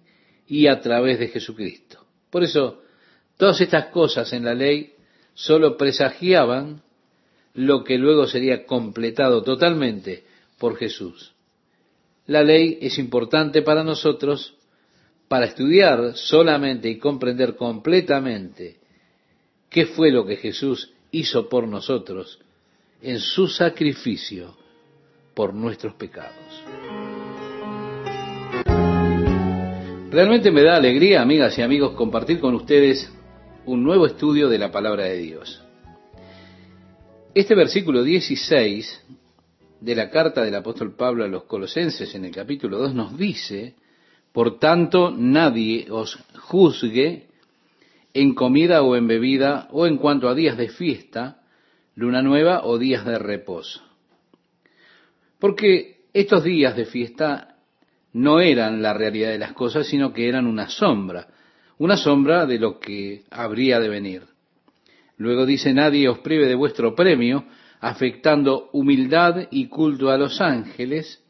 y 0.47 0.69
a 0.69 0.81
través 0.81 1.19
de 1.19 1.29
Jesucristo. 1.29 2.07
Por 2.31 2.45
eso, 2.45 2.81
todas 3.37 3.61
estas 3.61 3.89
cosas 3.89 4.33
en 4.33 4.47
la 4.47 4.55
ley 4.55 4.96
solo 5.37 5.77
presagiaban 5.77 6.83
lo 7.55 7.85
que 7.85 7.99
luego 7.99 8.27
sería 8.27 8.65
completado 8.65 9.43
totalmente 9.43 10.25
por 10.59 10.77
Jesús. 10.77 11.35
La 12.27 12.43
ley 12.43 12.79
es 12.81 12.99
importante 12.99 13.63
para 13.63 13.85
nosotros 13.85 14.55
para 15.29 15.47
estudiar 15.47 16.17
solamente 16.17 16.89
y 16.89 16.99
comprender 16.99 17.55
completamente 17.55 18.79
qué 19.69 19.87
fue 19.87 20.11
lo 20.11 20.25
que 20.25 20.37
Jesús 20.37 20.93
hizo 21.11 21.49
por 21.49 21.69
nosotros 21.69 22.39
en 23.03 23.21
su 23.21 23.47
sacrificio 23.47 24.57
por 25.35 25.53
nuestros 25.53 25.95
pecados. 25.95 26.33
Realmente 30.11 30.51
me 30.51 30.63
da 30.63 30.77
alegría, 30.77 31.21
amigas 31.21 31.59
y 31.59 31.63
amigos, 31.63 31.93
compartir 31.93 32.41
con 32.41 32.55
ustedes 32.55 33.13
un 33.67 33.83
nuevo 33.83 34.07
estudio 34.07 34.49
de 34.49 34.59
la 34.59 34.71
palabra 34.71 35.05
de 35.05 35.19
Dios. 35.19 35.61
Este 37.35 37.57
versículo 37.57 38.05
16 38.05 39.05
de 39.81 39.95
la 39.95 40.09
carta 40.09 40.43
del 40.43 40.55
apóstol 40.55 40.95
Pablo 40.95 41.25
a 41.25 41.29
los 41.29 41.45
colosenses 41.45 42.15
en 42.15 42.25
el 42.25 42.31
capítulo 42.31 42.79
2 42.79 42.95
nos 42.95 43.19
dice, 43.19 43.75
por 44.33 44.61
tanto 44.61 45.11
nadie 45.11 45.89
os 45.91 46.17
juzgue 46.39 47.27
en 48.15 48.35
comida 48.35 48.83
o 48.83 48.95
en 48.95 49.09
bebida 49.09 49.67
o 49.73 49.87
en 49.87 49.99
cuanto 49.99 50.29
a 50.29 50.35
días 50.35 50.57
de 50.57 50.69
fiesta, 50.69 51.43
luna 51.97 52.23
nueva 52.23 52.65
o 52.65 52.79
días 52.79 53.05
de 53.05 53.19
reposo. 53.19 53.83
Porque 55.41 56.05
estos 56.13 56.45
días 56.45 56.77
de 56.77 56.87
fiesta 56.87 57.57
no 58.13 58.39
eran 58.39 58.81
la 58.81 58.95
realidad 58.95 59.31
de 59.31 59.39
las 59.39 59.53
cosas, 59.55 59.89
sino 59.89 60.13
que 60.13 60.29
eran 60.29 60.47
una 60.47 60.69
sombra, 60.69 61.29
una 61.79 61.97
sombra 61.97 62.47
de 62.47 62.59
lo 62.59 62.79
que 62.79 63.25
habría 63.31 63.81
de 63.81 63.89
venir. 63.89 64.23
Luego 65.19 65.47
dice, 65.47 65.73
nadie 65.73 66.09
os 66.09 66.19
prive 66.19 66.47
de 66.47 66.55
vuestro 66.55 66.95
premio, 66.95 67.45
afectando 67.81 68.71
humildad 68.73 69.49
y 69.51 69.67
culto 69.67 70.11
a 70.11 70.19
los 70.19 70.41
ángeles, 70.41 71.23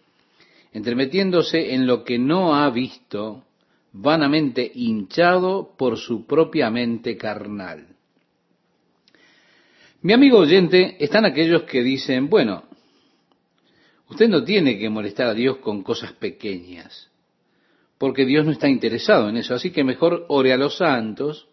entremetiéndose 0.72 1.74
en 1.74 1.86
lo 1.86 2.05
que 2.05 2.18
no 2.18 2.55
ha 2.55 2.70
visto, 2.70 3.44
vanamente 3.92 4.70
hinchado 4.74 5.74
por 5.76 5.99
su 5.99 6.26
propia 6.26 6.70
mente 6.70 7.16
carnal. 7.16 7.86
Mi 10.03 10.12
amigo 10.12 10.38
oyente, 10.38 10.97
están 11.03 11.24
aquellos 11.24 11.62
que 11.62 11.82
dicen, 11.82 12.28
bueno, 12.28 12.64
usted 14.09 14.28
no 14.28 14.44
tiene 14.44 14.78
que 14.78 14.88
molestar 14.88 15.28
a 15.28 15.34
Dios 15.34 15.57
con 15.59 15.82
cosas 15.82 16.12
pequeñas, 16.12 17.11
porque 17.99 18.24
Dios 18.24 18.44
no 18.44 18.53
está 18.53 18.68
interesado 18.68 19.28
en 19.28 19.36
eso, 19.36 19.55
así 19.55 19.70
que 19.70 19.84
mejor 19.84 20.26
ore 20.28 20.53
a 20.53 20.57
los 20.57 20.76
santos 20.76 21.49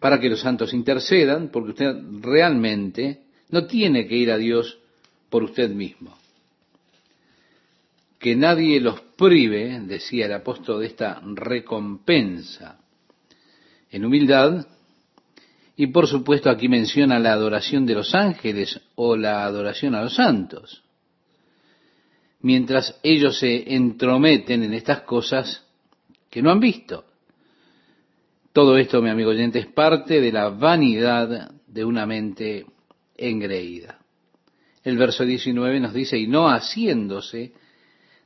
para 0.00 0.20
que 0.20 0.28
los 0.28 0.40
santos 0.40 0.72
intercedan, 0.74 1.48
porque 1.48 1.70
usted 1.70 1.94
realmente 2.20 3.22
no 3.50 3.66
tiene 3.66 4.06
que 4.06 4.16
ir 4.16 4.30
a 4.30 4.38
Dios 4.38 4.78
por 5.30 5.42
usted 5.42 5.70
mismo 5.70 6.16
que 8.22 8.36
nadie 8.36 8.80
los 8.80 9.00
prive, 9.00 9.80
decía 9.80 10.26
el 10.26 10.32
apóstol, 10.32 10.80
de 10.80 10.86
esta 10.86 11.20
recompensa 11.34 12.78
en 13.90 14.04
humildad. 14.04 14.64
Y 15.74 15.88
por 15.88 16.06
supuesto 16.06 16.48
aquí 16.48 16.68
menciona 16.68 17.18
la 17.18 17.32
adoración 17.32 17.84
de 17.84 17.94
los 17.94 18.14
ángeles 18.14 18.80
o 18.94 19.16
la 19.16 19.42
adoración 19.44 19.96
a 19.96 20.02
los 20.02 20.14
santos. 20.14 20.81
Mientras 22.42 22.98
ellos 23.02 23.38
se 23.38 23.74
entrometen 23.74 24.62
en 24.62 24.74
estas 24.74 25.02
cosas 25.02 25.64
que 26.28 26.42
no 26.42 26.50
han 26.50 26.60
visto. 26.60 27.04
Todo 28.52 28.76
esto, 28.76 29.00
mi 29.00 29.10
amigo 29.10 29.30
oyente, 29.30 29.60
es 29.60 29.66
parte 29.66 30.20
de 30.20 30.32
la 30.32 30.50
vanidad 30.50 31.52
de 31.66 31.84
una 31.84 32.04
mente 32.04 32.66
engreída. 33.16 33.98
El 34.84 34.98
verso 34.98 35.24
19 35.24 35.80
nos 35.80 35.94
dice, 35.94 36.18
y 36.18 36.26
no 36.26 36.48
haciéndose 36.48 37.52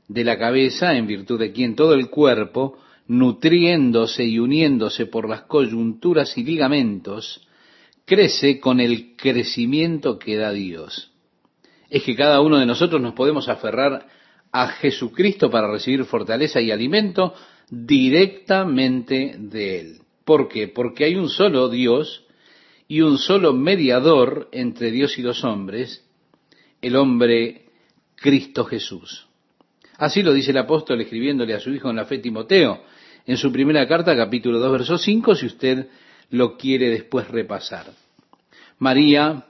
de 0.09 0.25
la 0.25 0.39
cabeza, 0.39 0.95
en 0.95 1.07
virtud 1.07 1.39
de 1.39 1.53
quien 1.53 1.77
todo 1.77 1.95
el 1.95 2.09
cuerpo, 2.09 2.79
nutriéndose 3.09 4.25
y 4.25 4.39
uniéndose 4.39 5.07
por 5.07 5.29
las 5.29 5.43
coyunturas 5.43 6.37
y 6.39 6.45
ligamentos, 6.45 7.47
crece 8.05 8.59
con 8.61 8.81
el 8.81 9.15
crecimiento 9.17 10.19
que 10.19 10.37
da 10.37 10.53
Dios. 10.53 11.13
Es 11.91 12.03
que 12.03 12.17
cada 12.17 12.41
uno 12.41 12.59
de 12.59 12.67
nosotros 12.67 13.01
nos 13.01 13.15
podemos 13.15 13.49
aferrar 13.49 14.07
a 14.53 14.69
Jesucristo 14.69 15.51
para 15.51 15.71
recibir 15.71 16.05
fortaleza 16.05 16.61
y 16.61 16.71
alimento 16.71 17.35
directamente 17.69 19.37
de 19.39 19.81
Él. 19.81 19.99
¿Por 20.25 20.49
qué? 20.49 20.69
Porque 20.69 21.05
hay 21.05 21.17
un 21.17 21.29
solo 21.29 21.69
Dios 21.69 22.25
y 22.89 23.01
un 23.01 23.19
solo 23.19 23.53
mediador 23.53 24.49
entre 24.53 24.91
Dios 24.91 25.19
y 25.19 25.23
los 25.23 25.45
hombres, 25.45 26.05
el 26.81 26.97
hombre 26.97 27.67
Cristo 28.17 28.65
Jesús. 28.65 29.27
Así 29.99 30.23
lo 30.23 30.33
dice 30.33 30.51
el 30.51 30.59
apóstol 30.59 31.01
escribiéndole 31.01 31.55
a 31.55 31.61
su 31.61 31.71
hijo 31.71 31.91
en 31.91 31.97
la 31.97 32.05
fe 32.05 32.19
Timoteo, 32.19 32.83
en 33.27 33.37
su 33.37 33.51
primera 33.51 33.87
carta, 33.89 34.17
capítulo 34.17 34.59
2, 34.59 34.73
verso 34.73 34.99
5, 34.99 35.35
si 35.35 35.47
usted 35.47 35.89
lo 36.31 36.57
quiere 36.57 36.91
después 36.91 37.29
repasar. 37.29 37.87
María 38.79 39.47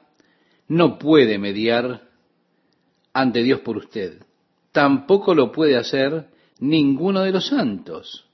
no 0.68 0.98
puede 0.98 1.38
mediar 1.38 2.05
ante 3.16 3.42
Dios 3.42 3.60
por 3.60 3.78
usted. 3.78 4.22
Tampoco 4.72 5.34
lo 5.34 5.50
puede 5.50 5.76
hacer 5.76 6.26
ninguno 6.60 7.22
de 7.22 7.32
los 7.32 7.46
santos. 7.46 8.26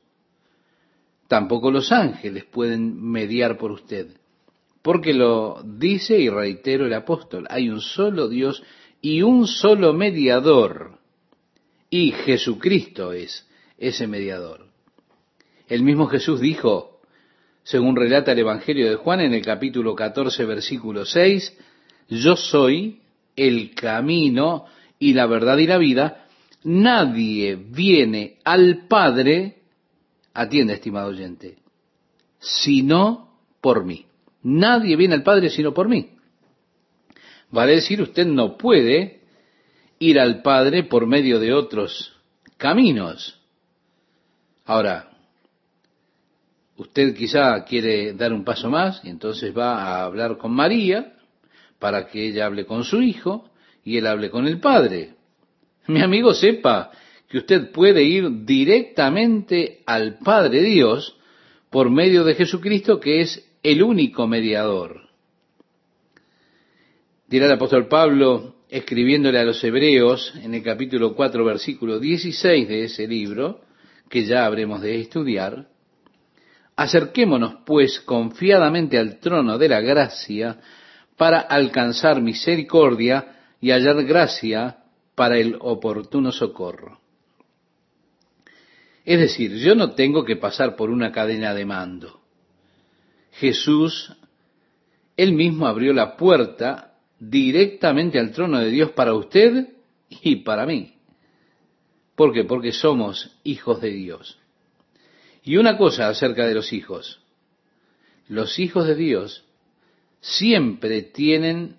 Tampoco 1.29 1.71
los 1.71 1.93
ángeles 1.93 2.45
pueden 2.47 3.01
mediar 3.01 3.59
por 3.59 3.71
usted. 3.71 4.09
Porque 4.83 5.15
lo 5.15 5.63
dice 5.65 6.19
y 6.19 6.29
reitero 6.29 6.87
el 6.87 6.95
apóstol, 6.95 7.47
hay 7.49 7.69
un 7.69 7.81
solo 7.81 8.29
Dios 8.29 8.65
y 9.01 9.23
un 9.23 9.47
solo 9.47 9.93
mediador 9.93 10.99
y 11.89 12.11
Jesucristo 12.11 13.13
es 13.13 13.47
ese 13.79 14.09
mediador. 14.09 14.67
El 15.69 15.85
mismo 15.85 16.09
Jesús 16.09 16.41
dijo, 16.41 17.03
según 17.63 17.95
relata 17.95 18.33
el 18.33 18.41
Evangelio 18.41 18.91
de 18.91 18.97
Juan 18.97 19.21
en 19.21 19.33
el 19.33 19.45
capítulo 19.45 19.95
14, 19.95 20.45
versículo 20.45 21.05
6, 21.05 21.57
yo 22.09 22.35
soy 22.35 23.02
el 23.37 23.75
camino 23.75 24.67
y 24.99 25.15
la 25.15 25.27
verdad 25.27 25.59
y 25.59 25.67
la 25.67 25.79
vida. 25.79 26.27
Nadie 26.65 27.57
viene 27.57 28.39
al 28.45 28.87
Padre, 28.87 29.63
atiende, 30.33 30.75
estimado 30.75 31.09
oyente, 31.09 31.57
sino 32.39 33.37
por 33.61 33.85
mí. 33.85 34.07
Nadie 34.43 34.97
viene 34.97 35.15
al 35.15 35.23
Padre 35.23 35.51
sino 35.51 35.73
por 35.73 35.89
mí. 35.89 36.11
Vale 37.51 37.75
decir, 37.75 38.01
usted 38.01 38.27
no 38.27 38.57
puede 38.57 39.21
ir 39.99 40.19
al 40.19 40.43
Padre 40.43 40.85
por 40.85 41.07
medio 41.07 41.39
de 41.39 41.53
otros 41.53 42.17
caminos. 42.57 43.39
Ahora, 44.65 45.11
usted 46.77 47.15
quizá 47.15 47.65
quiere 47.65 48.15
dar 48.15 48.33
un 48.33 48.45
paso 48.45 48.71
más 48.71 49.01
y 49.05 49.11
entonces 49.11 49.57
va 49.57 49.83
a 49.83 50.05
hablar 50.05 50.39
con 50.39 50.53
María 50.53 51.15
para 51.83 52.07
que 52.07 52.29
ella 52.29 52.47
hable 52.47 52.65
con 52.65 52.85
su 52.85 53.03
hijo 53.03 53.51
y 53.83 53.97
él 53.97 54.07
hable 54.07 54.31
con 54.31 54.47
el 54.47 54.61
Padre. 54.61 55.15
Mi 55.89 56.01
amigo 56.01 56.33
sepa 56.33 56.93
que 57.29 57.39
usted 57.39 57.73
puede 57.73 58.05
ir 58.05 58.45
directamente 58.45 59.81
al 59.85 60.19
Padre 60.19 60.63
Dios 60.63 61.19
por 61.71 61.91
medio 61.91 62.23
de 62.23 62.37
Jesucristo, 62.37 63.01
que 63.01 63.23
es 63.23 63.45
el 63.65 63.83
único 63.83 64.29
mediador. 64.29 65.09
Dirá 67.27 67.47
el 67.47 67.53
apóstol 67.53 67.89
Pablo, 67.89 68.55
escribiéndole 68.69 69.41
a 69.41 69.45
los 69.45 69.65
hebreos 69.65 70.33
en 70.41 70.55
el 70.55 70.63
capítulo 70.63 71.17
4, 71.17 71.45
versículo 71.45 71.99
16 71.99 72.69
de 72.69 72.85
ese 72.85 73.09
libro, 73.09 73.61
que 74.09 74.25
ya 74.25 74.47
habremos 74.47 74.83
de 74.83 75.01
estudiar, 75.01 75.67
acerquémonos 76.77 77.57
pues 77.67 77.99
confiadamente 77.99 78.99
al 78.99 79.19
trono 79.19 79.59
de 79.59 79.69
la 79.69 79.81
gracia 79.81 80.61
para 81.23 81.39
alcanzar 81.39 82.21
misericordia 82.21 83.55
y 83.61 83.71
hallar 83.71 84.03
gracia 84.03 84.79
para 85.15 85.39
el 85.39 85.57
oportuno 85.61 86.33
socorro. 86.33 86.99
Es 89.05 89.21
decir, 89.21 89.55
yo 89.55 89.77
no 89.77 89.93
tengo 89.93 90.25
que 90.25 90.35
pasar 90.35 90.75
por 90.75 90.91
una 90.91 91.13
cadena 91.13 91.55
de 91.55 91.65
mando. 91.65 92.23
Jesús, 93.35 94.13
él 95.17 95.35
mismo 95.35 95.69
abrió 95.69 95.93
la 95.93 96.17
puerta 96.17 96.95
directamente 97.21 98.19
al 98.19 98.33
trono 98.33 98.59
de 98.59 98.71
Dios 98.71 98.91
para 98.91 99.15
usted 99.15 99.69
y 100.09 100.43
para 100.43 100.67
mí. 100.67 100.97
¿Por 102.17 102.33
qué? 102.33 102.43
Porque 102.43 102.73
somos 102.73 103.39
hijos 103.45 103.81
de 103.81 103.91
Dios. 103.91 104.41
Y 105.45 105.57
una 105.57 105.79
cosa 105.79 106.09
acerca 106.09 106.49
de 106.49 106.55
los 106.55 106.73
hijos. 106.73 107.21
Los 108.27 108.59
hijos 108.59 108.89
de 108.89 108.97
Dios 108.97 109.45
siempre 110.23 111.03
tienen 111.03 111.77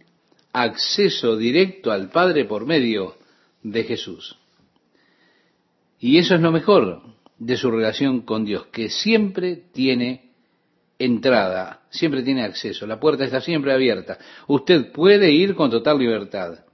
acceso 0.52 1.36
directo 1.38 1.92
al 1.92 2.10
Padre 2.10 2.46
por 2.46 2.68
medio 2.68 3.16
de 3.64 3.84
Jesús. 3.86 4.38
Y 6.00 6.18
eso 6.18 6.36
es 6.36 6.42
lo 6.42 6.52
mejor 6.52 7.02
de 7.40 7.58
su 7.58 7.72
relación 7.72 8.22
con 8.22 8.46
Dios, 8.46 8.68
que 8.68 8.90
siempre 8.90 9.56
tiene 9.56 10.32
entrada, 11.00 11.82
siempre 11.90 12.22
tiene 12.22 12.44
acceso, 12.44 12.86
la 12.86 13.00
puerta 13.00 13.24
está 13.24 13.42
siempre 13.42 13.74
abierta. 13.74 14.20
Usted 14.48 14.92
puede 14.92 15.32
ir 15.32 15.56
con 15.56 15.72
total 15.72 15.98
libertad. 15.98 16.66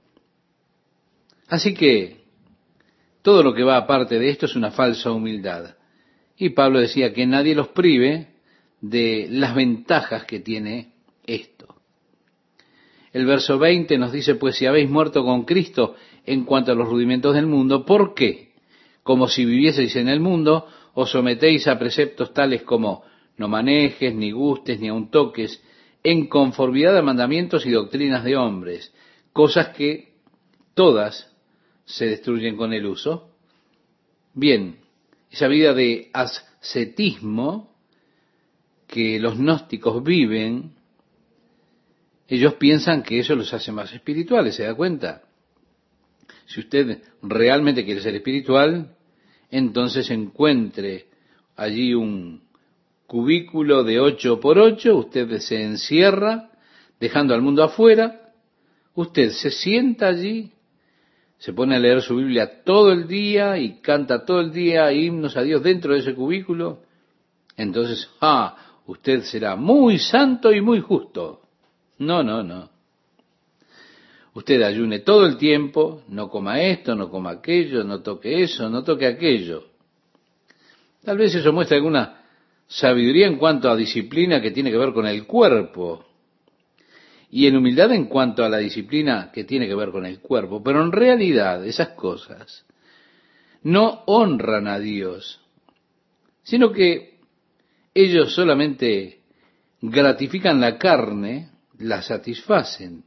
Así 1.48 1.72
que 1.72 2.20
todo 3.22 3.42
lo 3.42 3.54
que 3.54 3.62
va 3.62 3.76
aparte 3.76 4.18
de 4.18 4.28
esto 4.28 4.46
es 4.46 4.56
una 4.56 4.72
falsa 4.72 5.10
humildad. 5.12 5.76
Y 6.36 6.50
Pablo 6.50 6.80
decía 6.80 7.12
que 7.12 7.26
nadie 7.26 7.54
los 7.54 7.68
prive 7.68 8.28
de 8.80 9.28
las 9.30 9.54
ventajas 9.54 10.24
que 10.24 10.40
tiene 10.40 10.94
esto. 11.26 11.74
El 13.12 13.26
verso 13.26 13.58
20 13.58 13.98
nos 13.98 14.12
dice, 14.12 14.36
pues 14.36 14.56
si 14.56 14.66
habéis 14.66 14.88
muerto 14.88 15.24
con 15.24 15.44
Cristo 15.44 15.96
en 16.24 16.44
cuanto 16.44 16.72
a 16.72 16.74
los 16.74 16.88
rudimentos 16.88 17.34
del 17.34 17.46
mundo, 17.46 17.84
¿por 17.84 18.14
qué? 18.14 18.50
como 19.02 19.28
si 19.28 19.44
vivieseis 19.44 19.96
en 19.96 20.08
el 20.08 20.20
mundo, 20.20 20.66
os 20.94 21.10
sometéis 21.10 21.66
a 21.66 21.78
preceptos 21.78 22.32
tales 22.32 22.62
como 22.62 23.02
no 23.38 23.48
manejes, 23.48 24.14
ni 24.14 24.30
gustes, 24.30 24.78
ni 24.80 24.88
aun 24.88 25.10
toques, 25.10 25.62
en 26.02 26.26
conformidad 26.28 26.96
a 26.96 27.02
mandamientos 27.02 27.66
y 27.66 27.70
doctrinas 27.70 28.24
de 28.24 28.36
hombres, 28.36 28.94
cosas 29.32 29.68
que 29.70 30.14
todas 30.74 31.34
se 31.84 32.06
destruyen 32.06 32.56
con 32.56 32.72
el 32.72 32.86
uso. 32.86 33.30
Bien, 34.34 34.76
esa 35.30 35.48
vida 35.48 35.74
de 35.74 36.10
ascetismo 36.12 37.74
que 38.86 39.18
los 39.18 39.38
gnósticos 39.38 40.02
viven, 40.02 40.76
ellos 42.30 42.54
piensan 42.54 43.02
que 43.02 43.18
eso 43.18 43.34
los 43.34 43.52
hace 43.52 43.72
más 43.72 43.92
espirituales, 43.92 44.54
¿se 44.54 44.62
da 44.62 44.74
cuenta? 44.74 45.22
Si 46.46 46.60
usted 46.60 47.02
realmente 47.22 47.84
quiere 47.84 48.00
ser 48.00 48.14
espiritual, 48.14 48.96
entonces 49.50 50.10
encuentre 50.10 51.06
allí 51.56 51.92
un 51.92 52.42
cubículo 53.06 53.82
de 53.82 53.98
ocho 53.98 54.38
por 54.38 54.58
ocho, 54.58 54.96
usted 54.96 55.38
se 55.38 55.62
encierra, 55.62 56.50
dejando 57.00 57.34
al 57.34 57.42
mundo 57.42 57.64
afuera, 57.64 58.32
usted 58.94 59.30
se 59.30 59.50
sienta 59.50 60.06
allí, 60.06 60.52
se 61.38 61.52
pone 61.52 61.74
a 61.74 61.80
leer 61.80 62.00
su 62.00 62.16
Biblia 62.16 62.62
todo 62.62 62.92
el 62.92 63.08
día 63.08 63.58
y 63.58 63.80
canta 63.80 64.24
todo 64.24 64.40
el 64.40 64.52
día 64.52 64.92
himnos 64.92 65.36
a 65.36 65.42
Dios 65.42 65.62
dentro 65.62 65.94
de 65.94 66.00
ese 66.00 66.14
cubículo, 66.14 66.82
entonces, 67.56 68.08
ah, 68.20 68.56
usted 68.86 69.22
será 69.24 69.56
muy 69.56 69.98
santo 69.98 70.52
y 70.52 70.60
muy 70.60 70.80
justo. 70.80 71.42
No, 72.00 72.22
no, 72.22 72.42
no. 72.42 72.70
Usted 74.32 74.62
ayune 74.62 75.00
todo 75.00 75.26
el 75.26 75.36
tiempo, 75.36 76.02
no 76.08 76.30
coma 76.30 76.62
esto, 76.62 76.94
no 76.94 77.10
coma 77.10 77.30
aquello, 77.30 77.84
no 77.84 78.00
toque 78.00 78.42
eso, 78.42 78.70
no 78.70 78.82
toque 78.82 79.06
aquello. 79.06 79.64
Tal 81.04 81.18
vez 81.18 81.34
eso 81.34 81.52
muestra 81.52 81.76
alguna 81.76 82.22
sabiduría 82.66 83.26
en 83.26 83.36
cuanto 83.36 83.70
a 83.70 83.76
disciplina 83.76 84.40
que 84.40 84.50
tiene 84.50 84.70
que 84.70 84.78
ver 84.78 84.92
con 84.92 85.06
el 85.06 85.26
cuerpo 85.26 86.06
y 87.30 87.46
en 87.46 87.56
humildad 87.56 87.92
en 87.92 88.06
cuanto 88.06 88.44
a 88.44 88.48
la 88.48 88.58
disciplina 88.58 89.30
que 89.32 89.44
tiene 89.44 89.66
que 89.66 89.74
ver 89.74 89.90
con 89.90 90.06
el 90.06 90.20
cuerpo. 90.20 90.62
Pero 90.62 90.82
en 90.82 90.92
realidad 90.92 91.66
esas 91.66 91.90
cosas 91.90 92.64
no 93.62 94.04
honran 94.06 94.68
a 94.68 94.78
Dios, 94.78 95.40
sino 96.44 96.72
que 96.72 97.18
ellos 97.92 98.32
solamente 98.32 99.20
gratifican 99.82 100.60
la 100.60 100.78
carne, 100.78 101.49
la 101.80 102.02
satisfacen. 102.02 103.04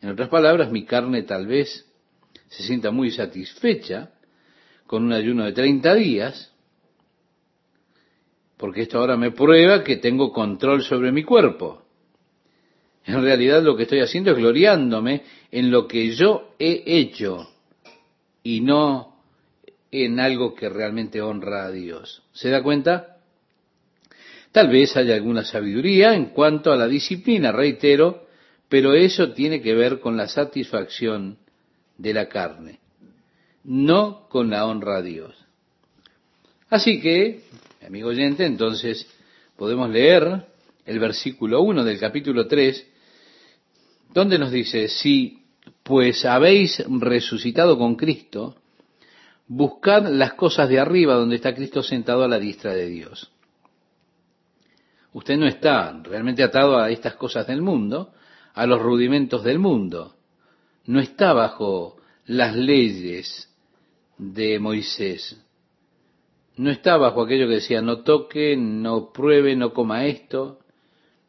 En 0.00 0.10
otras 0.10 0.28
palabras, 0.28 0.70
mi 0.70 0.84
carne 0.84 1.22
tal 1.22 1.46
vez 1.46 1.86
se 2.48 2.62
sienta 2.62 2.90
muy 2.90 3.10
satisfecha 3.10 4.10
con 4.86 5.04
un 5.04 5.12
ayuno 5.12 5.44
de 5.44 5.52
30 5.52 5.94
días, 5.94 6.52
porque 8.56 8.82
esto 8.82 8.98
ahora 8.98 9.16
me 9.16 9.32
prueba 9.32 9.84
que 9.84 9.96
tengo 9.96 10.32
control 10.32 10.82
sobre 10.82 11.12
mi 11.12 11.24
cuerpo. 11.24 11.82
En 13.04 13.22
realidad 13.22 13.62
lo 13.62 13.76
que 13.76 13.84
estoy 13.84 14.00
haciendo 14.00 14.32
es 14.32 14.36
gloriándome 14.36 15.22
en 15.50 15.70
lo 15.70 15.86
que 15.86 16.14
yo 16.14 16.54
he 16.58 16.82
hecho 16.86 17.48
y 18.42 18.60
no 18.60 19.16
en 19.90 20.18
algo 20.20 20.54
que 20.54 20.68
realmente 20.68 21.20
honra 21.20 21.66
a 21.66 21.70
Dios. 21.70 22.22
¿Se 22.32 22.50
da 22.50 22.62
cuenta? 22.62 23.15
Tal 24.56 24.68
vez 24.68 24.96
haya 24.96 25.14
alguna 25.14 25.44
sabiduría 25.44 26.14
en 26.14 26.30
cuanto 26.30 26.72
a 26.72 26.76
la 26.76 26.88
disciplina, 26.88 27.52
reitero, 27.52 28.26
pero 28.70 28.94
eso 28.94 29.32
tiene 29.32 29.60
que 29.60 29.74
ver 29.74 30.00
con 30.00 30.16
la 30.16 30.28
satisfacción 30.28 31.36
de 31.98 32.14
la 32.14 32.26
carne, 32.30 32.80
no 33.64 34.26
con 34.30 34.48
la 34.48 34.64
honra 34.64 34.96
a 34.96 35.02
Dios. 35.02 35.36
Así 36.70 37.02
que, 37.02 37.42
amigo 37.86 38.08
oyente, 38.08 38.46
entonces 38.46 39.06
podemos 39.58 39.90
leer 39.90 40.46
el 40.86 41.00
versículo 41.00 41.60
1 41.60 41.84
del 41.84 41.98
capítulo 41.98 42.46
3, 42.46 42.86
donde 44.14 44.38
nos 44.38 44.50
dice, 44.50 44.88
si 44.88 45.42
pues 45.82 46.24
habéis 46.24 46.82
resucitado 46.88 47.76
con 47.76 47.94
Cristo, 47.94 48.56
buscad 49.48 50.08
las 50.08 50.32
cosas 50.32 50.66
de 50.70 50.80
arriba 50.80 51.12
donde 51.12 51.36
está 51.36 51.54
Cristo 51.54 51.82
sentado 51.82 52.24
a 52.24 52.28
la 52.28 52.38
diestra 52.38 52.72
de 52.72 52.86
Dios. 52.86 53.30
Usted 55.16 55.38
no 55.38 55.46
está 55.46 55.98
realmente 56.02 56.42
atado 56.42 56.76
a 56.78 56.90
estas 56.90 57.14
cosas 57.14 57.46
del 57.46 57.62
mundo, 57.62 58.12
a 58.52 58.66
los 58.66 58.82
rudimentos 58.82 59.42
del 59.42 59.58
mundo. 59.58 60.14
No 60.84 61.00
está 61.00 61.32
bajo 61.32 61.96
las 62.26 62.54
leyes 62.54 63.50
de 64.18 64.58
Moisés. 64.58 65.42
No 66.58 66.70
está 66.70 66.98
bajo 66.98 67.22
aquello 67.22 67.48
que 67.48 67.54
decía 67.54 67.80
no 67.80 68.00
toque, 68.00 68.58
no 68.58 69.10
pruebe, 69.10 69.56
no 69.56 69.72
coma 69.72 70.04
esto. 70.04 70.58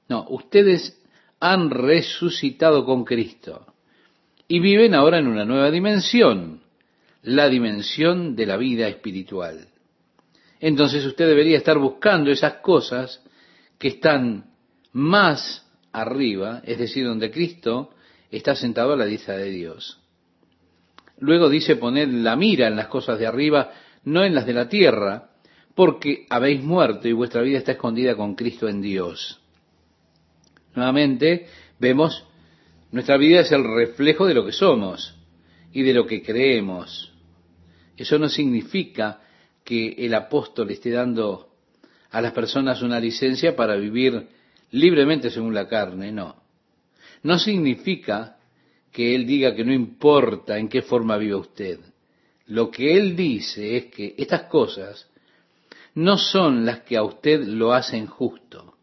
No, 0.09 0.25
ustedes 0.31 1.01
han 1.39 1.69
resucitado 1.69 2.83
con 2.83 3.05
Cristo 3.05 3.67
y 4.49 4.59
viven 4.59 4.95
ahora 4.95 5.19
en 5.19 5.27
una 5.27 5.45
nueva 5.45 5.71
dimensión, 5.71 6.61
la 7.21 7.47
dimensión 7.47 8.35
de 8.35 8.47
la 8.47 8.57
vida 8.57 8.89
espiritual. 8.89 9.69
Entonces 10.59 11.05
usted 11.05 11.25
debería 11.25 11.55
estar 11.55 11.77
buscando 11.77 12.31
esas 12.31 12.55
cosas 12.55 13.23
que 13.77 13.89
están 13.89 14.51
más 14.91 15.65
arriba, 15.91 16.61
es 16.65 16.77
decir, 16.77 17.05
donde 17.05 17.31
Cristo 17.31 17.91
está 18.31 18.55
sentado 18.55 18.93
a 18.93 18.97
la 18.97 19.05
diestra 19.05 19.37
de 19.37 19.49
Dios. 19.49 19.99
Luego 21.19 21.49
dice 21.49 21.75
poner 21.75 22.09
la 22.09 22.35
mira 22.35 22.67
en 22.67 22.75
las 22.75 22.87
cosas 22.87 23.17
de 23.19 23.27
arriba, 23.27 23.71
no 24.03 24.23
en 24.23 24.35
las 24.35 24.45
de 24.45 24.53
la 24.53 24.69
tierra, 24.69 25.31
porque 25.75 26.25
habéis 26.29 26.63
muerto 26.63 27.07
y 27.07 27.13
vuestra 27.13 27.41
vida 27.41 27.59
está 27.59 27.73
escondida 27.73 28.15
con 28.15 28.35
Cristo 28.35 28.67
en 28.67 28.81
Dios. 28.81 29.39
Nuevamente 30.75 31.47
vemos, 31.79 32.23
nuestra 32.91 33.17
vida 33.17 33.41
es 33.41 33.51
el 33.51 33.63
reflejo 33.63 34.25
de 34.25 34.33
lo 34.33 34.45
que 34.45 34.51
somos. 34.51 35.13
y 35.73 35.83
de 35.83 35.93
lo 35.93 36.07
que 36.07 36.23
creemos. 36.23 37.13
Eso 37.95 38.17
no 38.17 38.29
significa 38.29 39.21
que 39.63 39.89
el 39.89 40.13
apóstol 40.15 40.71
esté 40.71 40.89
dando 40.89 41.46
a 42.11 42.21
las 42.21 42.33
personas 42.33 42.81
una 42.81 42.99
licencia 42.99 43.55
para 43.55 43.75
vivir 43.75 44.27
libremente 44.71 45.29
según 45.29 45.53
la 45.53 45.67
carne, 45.67 46.11
no. 46.11 46.35
No 47.23 47.39
significa 47.39 48.37
que 48.91 49.15
él 49.15 49.25
diga 49.25 49.55
que 49.55 49.65
no 49.65 49.73
importa 49.73 50.57
en 50.57 50.69
qué 50.69 50.81
forma 50.81 51.17
viva 51.17 51.37
usted. 51.37 51.79
Lo 52.47 52.71
que 52.71 52.97
él 52.97 53.15
dice 53.15 53.77
es 53.77 53.85
que 53.85 54.15
estas 54.17 54.43
cosas 54.43 55.07
no 55.95 56.17
son 56.17 56.65
las 56.65 56.81
que 56.81 56.95
a 56.97 57.03
usted 57.03 57.43
lo 57.43 57.73
hacen 57.73 58.05
justo. 58.07 58.75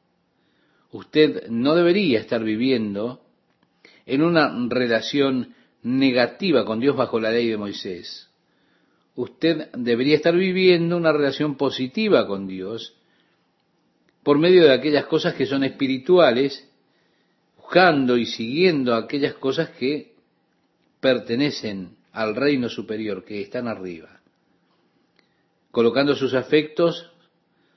Usted 0.93 1.49
no 1.49 1.75
debería 1.75 2.21
estar 2.21 2.43
viviendo 2.45 3.23
en 4.07 4.23
una 4.23 4.53
relación 4.69 5.55
negativa 5.83 6.65
con 6.65 6.81
Dios 6.81 6.97
bajo 6.97 7.19
la 7.19 7.31
ley 7.31 7.49
de 7.49 7.57
Moisés. 7.57 8.29
Usted 9.15 9.71
debería 9.73 10.17
estar 10.17 10.35
viviendo 10.37 10.97
una 10.97 11.13
relación 11.13 11.57
positiva 11.57 12.27
con 12.27 12.47
Dios 12.47 12.95
por 14.25 14.39
medio 14.39 14.65
de 14.65 14.73
aquellas 14.73 15.05
cosas 15.05 15.35
que 15.35 15.47
son 15.47 15.63
espirituales, 15.63 16.67
buscando 17.59 18.17
y 18.17 18.27
siguiendo 18.27 18.95
aquellas 18.95 19.35
cosas 19.35 19.71
que 19.71 20.15
pertenecen 20.99 21.97
al 22.13 22.35
reino 22.35 22.69
superior, 22.69 23.25
que 23.25 23.43
están 23.43 23.69
arriba, 23.69 24.21
colocando 25.71 26.17
sus 26.17 26.33
afectos, 26.33 27.11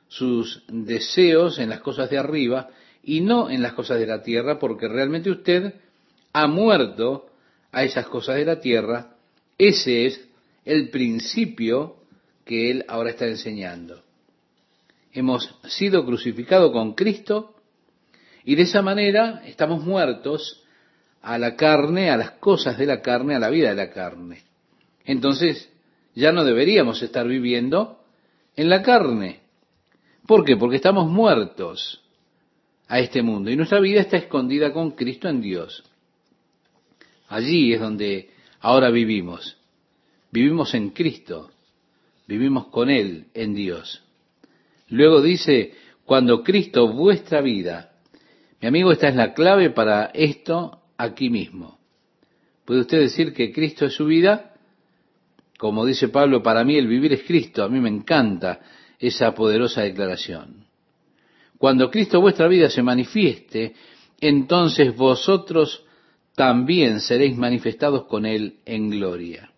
sus 0.08 0.64
deseos 0.70 1.60
en 1.60 1.70
las 1.70 1.82
cosas 1.82 2.10
de 2.10 2.18
arriba 2.18 2.70
y 3.04 3.20
no 3.20 3.50
en 3.50 3.62
las 3.62 3.74
cosas 3.74 4.00
de 4.00 4.08
la 4.08 4.24
tierra, 4.24 4.58
porque 4.58 4.88
realmente 4.88 5.30
usted 5.30 5.74
ha 6.32 6.48
muerto 6.48 7.30
a 7.74 7.84
esas 7.84 8.08
cosas 8.08 8.38
de 8.38 8.46
la 8.46 8.62
tierra, 8.62 9.16
ese 9.58 10.06
es 10.06 10.28
el 10.64 10.90
principio 10.90 11.98
que 12.46 12.72
él 12.72 12.86
ahora 12.88 13.10
está 13.10 13.28
enseñando. 13.28 14.07
Hemos 15.18 15.52
sido 15.64 16.06
crucificados 16.06 16.72
con 16.72 16.94
Cristo 16.94 17.56
y 18.46 18.54
de 18.54 18.62
esa 18.62 18.84
manera 18.84 19.42
estamos 19.48 19.84
muertos 19.84 20.64
a 21.24 21.40
la 21.40 21.56
carne, 21.56 22.12
a 22.12 22.18
las 22.18 22.34
cosas 22.34 22.78
de 22.78 22.86
la 22.86 23.02
carne, 23.02 23.34
a 23.34 23.40
la 23.40 23.50
vida 23.50 23.70
de 23.70 23.76
la 23.76 23.90
carne. 23.90 24.44
Entonces, 25.06 25.74
ya 26.14 26.32
no 26.32 26.46
deberíamos 26.46 27.02
estar 27.02 27.28
viviendo 27.28 28.00
en 28.56 28.70
la 28.70 28.84
carne. 28.84 29.40
¿Por 30.28 30.46
qué? 30.46 30.56
Porque 30.56 30.76
estamos 30.76 31.10
muertos 31.10 32.00
a 32.88 33.00
este 33.00 33.24
mundo 33.24 33.50
y 33.50 33.56
nuestra 33.56 33.80
vida 33.80 34.02
está 34.02 34.18
escondida 34.18 34.72
con 34.72 34.92
Cristo 34.92 35.28
en 35.28 35.42
Dios. 35.42 35.84
Allí 37.28 37.74
es 37.74 37.80
donde 37.80 38.30
ahora 38.60 38.92
vivimos. 38.92 39.58
Vivimos 40.32 40.76
en 40.76 40.92
Cristo, 40.92 41.50
vivimos 42.28 42.68
con 42.68 42.92
Él 42.92 43.26
en 43.34 43.56
Dios. 43.56 44.04
Luego 44.90 45.22
dice, 45.22 45.74
cuando 46.06 46.44
Cristo 46.44 46.88
vuestra 46.88 47.42
vida, 47.42 47.92
mi 48.62 48.68
amigo, 48.68 48.92
esta 48.92 49.10
es 49.10 49.16
la 49.16 49.34
clave 49.34 49.70
para 49.70 50.06
esto 50.14 50.82
aquí 50.98 51.30
mismo. 51.30 51.78
¿Puede 52.66 52.82
usted 52.82 53.00
decir 53.00 53.34
que 53.34 53.52
Cristo 53.52 53.86
es 53.86 53.94
su 53.94 54.06
vida? 54.06 54.54
Como 55.58 55.86
dice 55.86 56.10
Pablo, 56.10 56.44
para 56.44 56.64
mí 56.64 56.76
el 56.76 56.88
vivir 56.88 57.14
es 57.14 57.24
Cristo. 57.24 57.64
A 57.64 57.70
mí 57.70 57.80
me 57.80 57.90
encanta 57.90 58.60
esa 59.00 59.34
poderosa 59.34 59.82
declaración. 59.82 60.66
Cuando 61.58 61.90
Cristo 61.90 62.22
vuestra 62.22 62.48
vida 62.48 62.70
se 62.70 62.84
manifieste, 62.84 63.74
entonces 64.20 64.96
vosotros 64.96 65.84
también 66.36 67.00
seréis 67.00 67.36
manifestados 67.36 68.06
con 68.06 68.26
Él 68.26 68.60
en 68.66 68.90
gloria. 68.90 69.52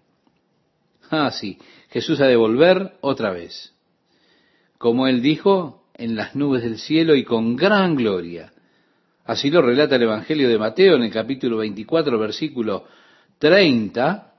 Ah, 1.10 1.32
sí, 1.32 1.58
Jesús 1.90 2.22
ha 2.22 2.28
de 2.28 2.36
volver 2.36 2.94
otra 3.02 3.32
vez. 3.32 3.74
Como 4.80 5.08
Él 5.08 5.22
dijo, 5.22 5.84
en 5.94 6.16
las 6.16 6.36
nubes 6.36 6.64
del 6.64 6.78
cielo 6.78 7.14
y 7.14 7.26
con 7.26 7.58
gran 7.58 7.96
gloria. 7.96 8.54
Así 9.26 9.52
lo 9.52 9.62
relata 9.62 9.98
el 9.98 10.04
Evangelio 10.04 10.48
de 10.48 10.58
Mateo 10.58 10.96
en 10.96 11.04
el 11.04 11.12
capítulo 11.12 11.58
24, 11.58 12.18
versículo 12.18 12.86
30. 13.40 14.34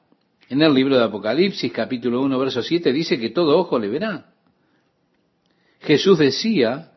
En 0.48 0.62
el 0.62 0.72
libro 0.72 0.96
de 0.96 1.04
Apocalipsis, 1.04 1.70
capítulo 1.70 2.22
1, 2.22 2.38
verso 2.38 2.62
7, 2.62 2.90
dice 2.90 3.20
que 3.20 3.28
todo 3.28 3.58
ojo 3.58 3.78
le 3.78 3.88
verá. 3.88 4.32
Jesús 5.80 6.18
decía 6.18 6.92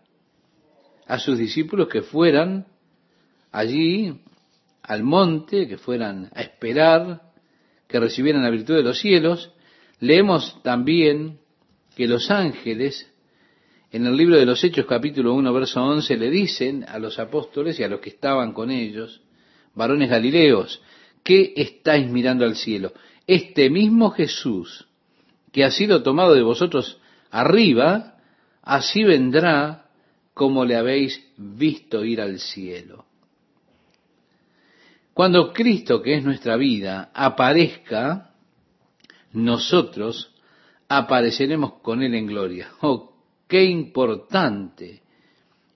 a 1.05 1.19
sus 1.19 1.37
discípulos 1.37 1.89
que 1.89 2.01
fueran 2.01 2.65
allí 3.51 4.21
al 4.83 5.03
monte, 5.03 5.67
que 5.67 5.77
fueran 5.77 6.29
a 6.33 6.41
esperar, 6.41 7.21
que 7.89 7.99
recibieran 7.99 8.41
la 8.41 8.49
virtud 8.49 8.75
de 8.75 8.83
los 8.83 8.99
cielos. 8.99 9.51
Leemos 9.99 10.63
también 10.63 11.39
que 11.93 12.07
los 12.07 12.31
ángeles, 12.31 13.12
en 13.93 14.07
el 14.07 14.17
libro 14.17 14.37
de 14.39 14.45
los 14.47 14.63
Hechos 14.63 14.87
capítulo 14.87 15.35
1, 15.35 15.53
verso 15.53 15.83
11, 15.83 16.17
le 16.17 16.31
dicen 16.31 16.83
a 16.87 16.97
los 16.97 17.19
apóstoles 17.19 17.79
y 17.79 17.83
a 17.83 17.87
los 17.87 17.99
que 17.99 18.09
estaban 18.09 18.51
con 18.51 18.71
ellos, 18.71 19.21
varones 19.75 20.09
galileos, 20.09 20.81
¿qué 21.23 21.53
estáis 21.55 22.09
mirando 22.09 22.43
al 22.43 22.55
cielo? 22.55 22.91
Este 23.27 23.69
mismo 23.69 24.09
Jesús, 24.09 24.87
que 25.51 25.63
ha 25.63 25.69
sido 25.69 26.01
tomado 26.01 26.33
de 26.33 26.41
vosotros 26.41 26.99
arriba, 27.29 28.17
así 28.63 29.03
vendrá 29.03 29.91
como 30.33 30.65
le 30.65 30.75
habéis 30.75 31.23
visto 31.37 32.03
ir 32.03 32.19
al 32.19 32.39
cielo. 32.39 33.05
Cuando 35.13 35.53
Cristo, 35.53 36.01
que 36.01 36.15
es 36.15 36.23
nuestra 36.23 36.57
vida, 36.57 37.11
aparezca, 37.13 38.31
nosotros 39.33 40.33
apareceremos 40.87 41.73
con 41.83 42.01
Él 42.01 42.15
en 42.15 42.25
gloria. 42.25 42.71
Oh, 42.81 43.12
qué 43.53 43.65
importante 43.65 45.03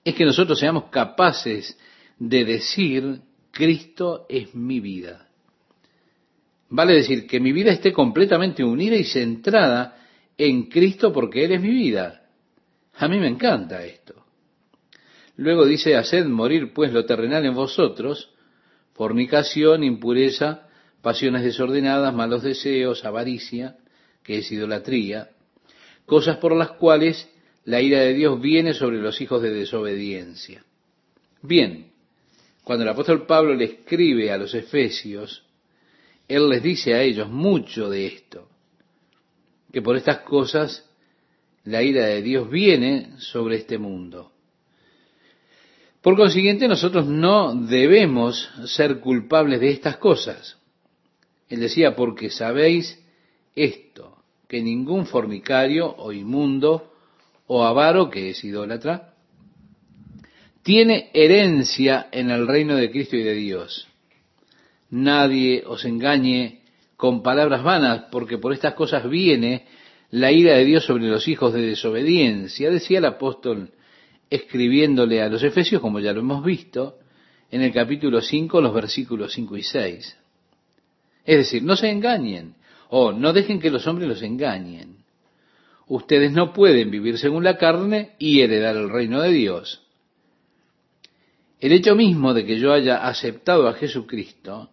es 0.02 0.12
que 0.16 0.24
nosotros 0.24 0.58
seamos 0.58 0.86
capaces 0.90 1.78
de 2.18 2.44
decir, 2.44 3.20
Cristo 3.52 4.26
es 4.28 4.52
mi 4.52 4.80
vida. 4.80 5.28
Vale 6.70 6.94
decir 6.94 7.24
que 7.28 7.38
mi 7.38 7.52
vida 7.52 7.70
esté 7.70 7.92
completamente 7.92 8.64
unida 8.64 8.96
y 8.96 9.04
centrada 9.04 9.96
en 10.36 10.64
Cristo 10.64 11.12
porque 11.12 11.44
Él 11.44 11.52
es 11.52 11.60
mi 11.60 11.70
vida. 11.70 12.24
A 12.96 13.06
mí 13.06 13.16
me 13.16 13.28
encanta 13.28 13.84
esto. 13.84 14.24
Luego 15.36 15.64
dice, 15.64 15.94
haced 15.94 16.26
morir 16.26 16.72
pues 16.74 16.92
lo 16.92 17.04
terrenal 17.04 17.46
en 17.46 17.54
vosotros, 17.54 18.32
fornicación, 18.94 19.84
impureza, 19.84 20.66
pasiones 21.00 21.44
desordenadas, 21.44 22.12
malos 22.12 22.42
deseos, 22.42 23.04
avaricia, 23.04 23.76
que 24.24 24.38
es 24.38 24.50
idolatría, 24.50 25.30
cosas 26.06 26.38
por 26.38 26.56
las 26.56 26.72
cuales 26.72 27.32
la 27.68 27.82
ira 27.82 28.00
de 28.00 28.14
Dios 28.14 28.40
viene 28.40 28.72
sobre 28.72 28.96
los 28.98 29.20
hijos 29.20 29.42
de 29.42 29.50
desobediencia. 29.50 30.64
Bien, 31.42 31.92
cuando 32.64 32.84
el 32.84 32.88
apóstol 32.88 33.26
Pablo 33.26 33.54
le 33.54 33.64
escribe 33.64 34.32
a 34.32 34.38
los 34.38 34.54
efesios, 34.54 35.44
él 36.26 36.48
les 36.48 36.62
dice 36.62 36.94
a 36.94 37.02
ellos 37.02 37.28
mucho 37.28 37.90
de 37.90 38.06
esto, 38.06 38.48
que 39.70 39.82
por 39.82 39.98
estas 39.98 40.20
cosas 40.20 40.88
la 41.64 41.82
ira 41.82 42.06
de 42.06 42.22
Dios 42.22 42.48
viene 42.50 43.10
sobre 43.18 43.56
este 43.56 43.76
mundo. 43.76 44.32
Por 46.00 46.16
consiguiente, 46.16 46.68
nosotros 46.68 47.06
no 47.06 47.54
debemos 47.54 48.50
ser 48.64 48.98
culpables 48.98 49.60
de 49.60 49.72
estas 49.72 49.98
cosas. 49.98 50.56
Él 51.50 51.60
decía, 51.60 51.94
porque 51.94 52.30
sabéis 52.30 52.98
esto, 53.54 54.22
que 54.48 54.62
ningún 54.62 55.04
fornicario 55.04 55.94
o 55.98 56.12
inmundo 56.12 56.94
o 57.48 57.64
avaro, 57.64 58.08
que 58.08 58.30
es 58.30 58.44
idólatra, 58.44 59.14
tiene 60.62 61.10
herencia 61.12 62.08
en 62.12 62.30
el 62.30 62.46
reino 62.46 62.76
de 62.76 62.90
Cristo 62.90 63.16
y 63.16 63.22
de 63.22 63.34
Dios. 63.34 63.88
Nadie 64.90 65.64
os 65.66 65.84
engañe 65.84 66.60
con 66.96 67.22
palabras 67.22 67.62
vanas, 67.62 68.04
porque 68.10 68.38
por 68.38 68.52
estas 68.52 68.74
cosas 68.74 69.08
viene 69.08 69.66
la 70.10 70.32
ira 70.32 70.54
de 70.54 70.64
Dios 70.64 70.84
sobre 70.84 71.08
los 71.08 71.26
hijos 71.28 71.52
de 71.52 71.62
desobediencia, 71.62 72.70
decía 72.70 72.98
el 72.98 73.04
apóstol 73.04 73.72
escribiéndole 74.30 75.22
a 75.22 75.28
los 75.28 75.42
Efesios, 75.42 75.80
como 75.80 76.00
ya 76.00 76.12
lo 76.12 76.20
hemos 76.20 76.44
visto, 76.44 76.98
en 77.50 77.62
el 77.62 77.72
capítulo 77.72 78.20
5, 78.20 78.60
los 78.60 78.74
versículos 78.74 79.32
5 79.32 79.56
y 79.56 79.62
6. 79.62 80.18
Es 81.24 81.36
decir, 81.36 81.62
no 81.62 81.76
se 81.76 81.90
engañen, 81.90 82.54
o 82.90 83.12
no 83.12 83.32
dejen 83.32 83.60
que 83.60 83.70
los 83.70 83.86
hombres 83.86 84.08
los 84.08 84.22
engañen. 84.22 84.97
Ustedes 85.88 86.32
no 86.32 86.52
pueden 86.52 86.90
vivir 86.90 87.18
según 87.18 87.44
la 87.44 87.56
carne 87.56 88.14
y 88.18 88.40
heredar 88.40 88.76
el 88.76 88.90
reino 88.90 89.22
de 89.22 89.30
Dios. 89.30 89.82
El 91.60 91.72
hecho 91.72 91.96
mismo 91.96 92.34
de 92.34 92.44
que 92.44 92.58
yo 92.58 92.72
haya 92.72 93.08
aceptado 93.08 93.66
a 93.66 93.74
Jesucristo 93.74 94.70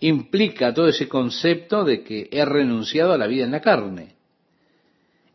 implica 0.00 0.74
todo 0.74 0.88
ese 0.88 1.08
concepto 1.08 1.84
de 1.84 2.02
que 2.02 2.28
he 2.32 2.44
renunciado 2.44 3.12
a 3.12 3.18
la 3.18 3.26
vida 3.26 3.44
en 3.44 3.52
la 3.52 3.60
carne. 3.60 4.14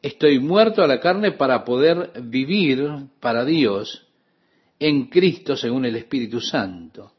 Estoy 0.01 0.39
muerto 0.39 0.83
a 0.83 0.87
la 0.87 0.99
carne 0.99 1.31
para 1.31 1.63
poder 1.63 2.11
vivir 2.23 2.89
para 3.19 3.45
Dios 3.45 4.07
en 4.79 5.05
Cristo 5.05 5.55
según 5.55 5.85
el 5.85 5.95
Espíritu 5.95 6.41
Santo. 6.41 7.13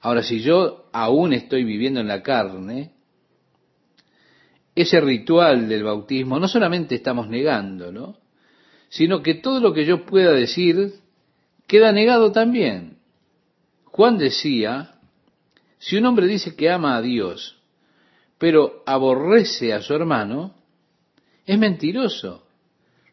Ahora, 0.00 0.22
si 0.22 0.40
yo 0.40 0.88
aún 0.92 1.34
estoy 1.34 1.64
viviendo 1.64 2.00
en 2.00 2.08
la 2.08 2.22
carne, 2.22 2.91
ese 4.74 5.00
ritual 5.00 5.68
del 5.68 5.84
bautismo 5.84 6.38
no 6.38 6.48
solamente 6.48 6.94
estamos 6.94 7.28
negando, 7.28 8.16
sino 8.88 9.22
que 9.22 9.34
todo 9.34 9.60
lo 9.60 9.72
que 9.72 9.84
yo 9.84 10.04
pueda 10.04 10.32
decir 10.32 10.94
queda 11.66 11.92
negado 11.92 12.32
también. 12.32 12.98
Juan 13.84 14.18
decía, 14.18 14.94
si 15.78 15.96
un 15.96 16.06
hombre 16.06 16.26
dice 16.26 16.56
que 16.56 16.70
ama 16.70 16.96
a 16.96 17.02
Dios, 17.02 17.58
pero 18.38 18.82
aborrece 18.86 19.72
a 19.72 19.82
su 19.82 19.94
hermano, 19.94 20.54
es 21.44 21.58
mentiroso. 21.58 22.46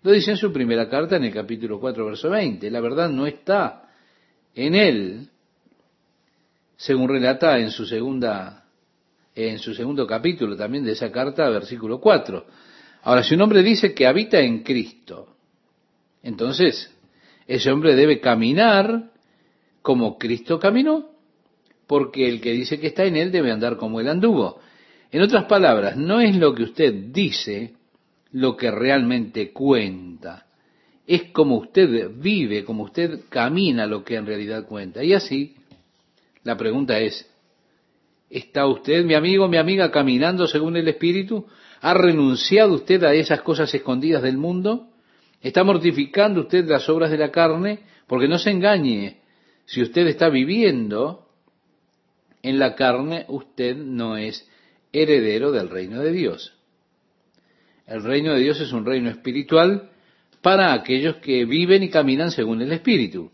Lo 0.02 0.12
dice 0.12 0.32
en 0.32 0.38
su 0.38 0.54
primera 0.54 0.90
carta 0.90 1.18
en 1.18 1.26
el 1.26 1.34
capítulo 1.34 1.80
4, 1.80 2.06
verso 2.06 2.30
20. 2.30 2.72
La 2.72 2.80
verdad 2.80 3.10
no 3.10 3.28
está 3.28 3.90
en 4.56 4.76
él, 4.76 5.30
según 6.78 7.10
relata 7.10 7.60
en 7.60 7.72
su 7.72 7.86
segunda 7.86 8.59
en 9.36 9.60
su 9.60 9.74
segundo 9.74 10.06
capítulo 10.06 10.56
también 10.56 10.84
de 10.84 10.94
esa 10.94 11.12
carta, 11.12 11.50
versículo 11.50 12.00
4. 12.00 12.46
Ahora, 13.04 13.24
si 13.24 13.36
un 13.36 13.42
hombre 13.42 13.64
dice 13.64 13.94
que 13.94 14.08
habita 14.08 14.40
en 14.40 14.64
Cristo, 14.64 15.36
entonces 16.22 16.94
ese 17.48 17.72
hombre 17.72 17.96
debe 17.96 18.20
caminar 18.20 19.12
como 19.82 20.18
Cristo 20.18 20.60
caminó, 20.60 21.10
porque 21.88 22.28
el 22.28 22.42
que 22.42 22.52
dice 22.52 22.80
que 22.80 22.88
está 22.88 23.06
en 23.06 23.16
él 23.16 23.32
debe 23.32 23.52
andar 23.52 23.78
como 23.78 24.00
él 24.00 24.10
anduvo. 24.10 24.60
En 25.12 25.22
otras 25.22 25.46
palabras, 25.46 25.98
no 25.98 26.22
es 26.22 26.36
lo 26.36 26.54
que 26.54 26.64
usted 26.64 26.94
dice 27.12 27.74
lo 28.32 28.56
que 28.56 28.70
realmente 28.70 29.52
cuenta, 29.52 30.46
es 31.08 31.24
como 31.32 31.58
usted 31.58 32.12
vive, 32.18 32.64
como 32.64 32.84
usted 32.84 33.22
camina 33.30 33.88
lo 33.88 34.04
que 34.04 34.16
en 34.16 34.28
realidad 34.28 34.68
cuenta. 34.68 35.04
Y 35.04 35.14
así, 35.14 35.56
la 36.44 36.56
pregunta 36.56 37.00
es, 37.00 37.28
¿Está 38.30 38.68
usted, 38.68 39.04
mi 39.06 39.16
amigo, 39.16 39.48
mi 39.48 39.58
amiga, 39.58 39.92
caminando 39.92 40.48
según 40.48 40.78
el 40.78 40.88
Espíritu? 40.88 41.48
¿Ha 41.82 41.94
renunciado 41.94 42.74
usted 42.74 43.04
a 43.04 43.14
esas 43.14 43.42
cosas 43.42 43.74
escondidas 43.74 44.22
del 44.22 44.38
mundo? 44.38 44.90
¿Está 45.42 45.64
mortificando 45.64 46.42
usted 46.42 46.66
las 46.68 46.88
obras 46.90 47.10
de 47.10 47.18
la 47.18 47.32
carne? 47.32 47.80
Porque 48.08 48.28
no 48.28 48.38
se 48.38 48.52
engañe, 48.52 49.22
si 49.66 49.82
usted 49.82 50.08
está 50.08 50.30
viviendo 50.30 51.28
en 52.42 52.60
la 52.60 52.76
carne, 52.76 53.26
usted 53.30 53.76
no 53.76 54.18
es 54.18 54.48
heredero 54.92 55.52
del 55.52 55.70
reino 55.70 56.02
de 56.02 56.12
Dios. 56.12 56.54
El 57.86 58.04
reino 58.04 58.34
de 58.34 58.42
Dios 58.42 58.60
es 58.62 58.72
un 58.72 58.86
reino 58.86 59.10
espiritual 59.10 59.90
para 60.42 60.74
aquellos 60.74 61.18
que 61.18 61.46
viven 61.46 61.84
y 61.84 61.90
caminan 61.90 62.32
según 62.32 62.62
el 62.62 62.72
Espíritu. 62.72 63.32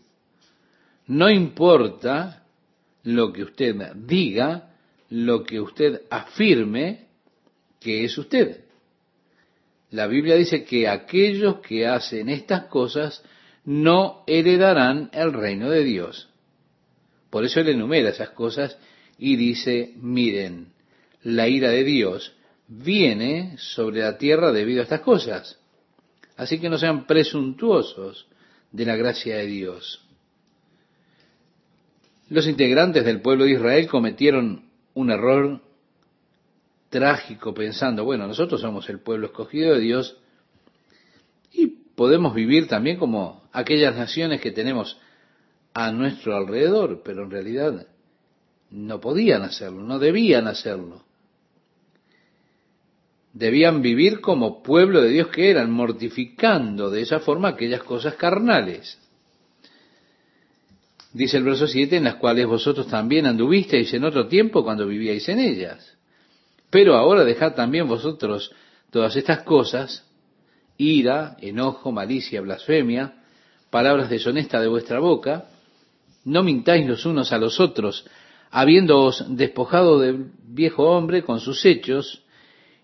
No 1.06 1.30
importa 1.30 2.44
lo 3.02 3.32
que 3.32 3.42
usted 3.42 3.74
diga, 3.94 4.74
lo 5.10 5.44
que 5.44 5.60
usted 5.60 6.02
afirme 6.10 7.06
que 7.80 8.04
es 8.04 8.16
usted. 8.18 8.64
La 9.90 10.06
Biblia 10.06 10.34
dice 10.34 10.64
que 10.64 10.88
aquellos 10.88 11.60
que 11.60 11.86
hacen 11.86 12.28
estas 12.28 12.64
cosas 12.64 13.22
no 13.64 14.24
heredarán 14.26 15.10
el 15.12 15.32
reino 15.32 15.70
de 15.70 15.84
Dios. 15.84 16.28
Por 17.30 17.44
eso 17.44 17.60
él 17.60 17.68
enumera 17.68 18.10
esas 18.10 18.30
cosas 18.30 18.78
y 19.18 19.36
dice, 19.36 19.94
miren, 19.96 20.72
la 21.22 21.48
ira 21.48 21.70
de 21.70 21.84
Dios 21.84 22.34
viene 22.68 23.56
sobre 23.58 24.00
la 24.00 24.18
tierra 24.18 24.52
debido 24.52 24.80
a 24.80 24.84
estas 24.84 25.00
cosas. 25.00 25.58
Así 26.36 26.58
que 26.58 26.68
no 26.68 26.78
sean 26.78 27.06
presuntuosos 27.06 28.26
de 28.72 28.84
la 28.84 28.96
gracia 28.96 29.36
de 29.36 29.46
Dios. 29.46 30.02
Los 32.28 32.46
integrantes 32.46 33.04
del 33.04 33.20
pueblo 33.20 33.44
de 33.44 33.52
Israel 33.52 33.86
cometieron 33.86 34.66
un 34.96 35.10
error 35.10 35.60
trágico 36.88 37.52
pensando, 37.52 38.04
bueno, 38.04 38.26
nosotros 38.26 38.62
somos 38.62 38.88
el 38.88 39.00
pueblo 39.00 39.26
escogido 39.26 39.74
de 39.74 39.80
Dios 39.80 40.16
y 41.52 41.66
podemos 41.66 42.34
vivir 42.34 42.66
también 42.66 42.96
como 42.96 43.46
aquellas 43.52 43.94
naciones 43.94 44.40
que 44.40 44.52
tenemos 44.52 44.98
a 45.74 45.92
nuestro 45.92 46.34
alrededor, 46.34 47.02
pero 47.04 47.24
en 47.24 47.30
realidad 47.30 47.86
no 48.70 48.98
podían 48.98 49.42
hacerlo, 49.42 49.82
no 49.82 49.98
debían 49.98 50.46
hacerlo. 50.48 51.04
Debían 53.34 53.82
vivir 53.82 54.22
como 54.22 54.62
pueblo 54.62 55.02
de 55.02 55.10
Dios 55.10 55.28
que 55.28 55.50
eran, 55.50 55.70
mortificando 55.70 56.88
de 56.88 57.02
esa 57.02 57.20
forma 57.20 57.48
aquellas 57.48 57.82
cosas 57.82 58.14
carnales 58.14 58.98
dice 61.16 61.38
el 61.38 61.44
verso 61.44 61.66
7, 61.66 61.96
en 61.96 62.04
las 62.04 62.16
cuales 62.16 62.46
vosotros 62.46 62.88
también 62.88 63.24
anduvisteis 63.24 63.92
en 63.94 64.04
otro 64.04 64.28
tiempo 64.28 64.62
cuando 64.62 64.86
vivíais 64.86 65.26
en 65.30 65.38
ellas. 65.38 65.96
Pero 66.68 66.94
ahora 66.94 67.24
dejad 67.24 67.54
también 67.54 67.88
vosotros 67.88 68.52
todas 68.90 69.16
estas 69.16 69.42
cosas, 69.42 70.04
ira, 70.76 71.36
enojo, 71.40 71.90
malicia, 71.90 72.42
blasfemia, 72.42 73.14
palabras 73.70 74.10
deshonestas 74.10 74.60
de 74.60 74.68
vuestra 74.68 74.98
boca, 74.98 75.46
no 76.24 76.42
mintáis 76.42 76.86
los 76.86 77.06
unos 77.06 77.32
a 77.32 77.38
los 77.38 77.60
otros, 77.60 78.04
habiéndoos 78.50 79.24
despojado 79.36 79.98
del 79.98 80.32
viejo 80.46 80.84
hombre 80.84 81.22
con 81.22 81.40
sus 81.40 81.64
hechos, 81.64 82.24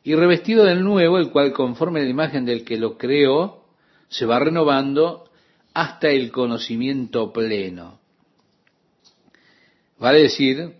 y 0.04 0.14
revestido 0.14 0.64
del 0.64 0.82
nuevo, 0.82 1.18
el 1.18 1.30
cual 1.30 1.52
conforme 1.52 2.00
a 2.00 2.04
la 2.04 2.08
imagen 2.08 2.46
del 2.46 2.64
que 2.64 2.78
lo 2.78 2.96
creó, 2.96 3.66
se 4.08 4.24
va 4.24 4.38
renovando 4.38 5.28
hasta 5.74 6.08
el 6.08 6.32
conocimiento 6.32 7.30
pleno. 7.32 8.01
Vale 10.02 10.22
decir, 10.22 10.72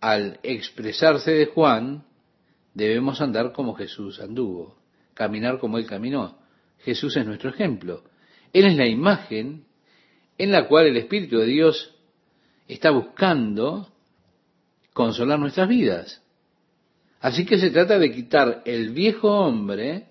al 0.00 0.40
expresarse 0.42 1.30
de 1.30 1.46
Juan, 1.46 2.04
debemos 2.74 3.20
andar 3.20 3.52
como 3.52 3.76
Jesús 3.76 4.18
anduvo, 4.18 4.76
caminar 5.14 5.60
como 5.60 5.78
Él 5.78 5.86
caminó. 5.86 6.36
Jesús 6.80 7.16
es 7.16 7.24
nuestro 7.24 7.50
ejemplo. 7.50 8.02
Él 8.52 8.64
es 8.64 8.74
la 8.76 8.88
imagen 8.88 9.66
en 10.36 10.50
la 10.50 10.66
cual 10.66 10.86
el 10.86 10.96
Espíritu 10.96 11.38
de 11.38 11.46
Dios 11.46 11.94
está 12.66 12.90
buscando 12.90 13.92
consolar 14.92 15.38
nuestras 15.38 15.68
vidas. 15.68 16.20
Así 17.20 17.46
que 17.46 17.56
se 17.56 17.70
trata 17.70 18.00
de 18.00 18.10
quitar 18.10 18.62
el 18.64 18.90
viejo 18.90 19.30
hombre 19.30 20.08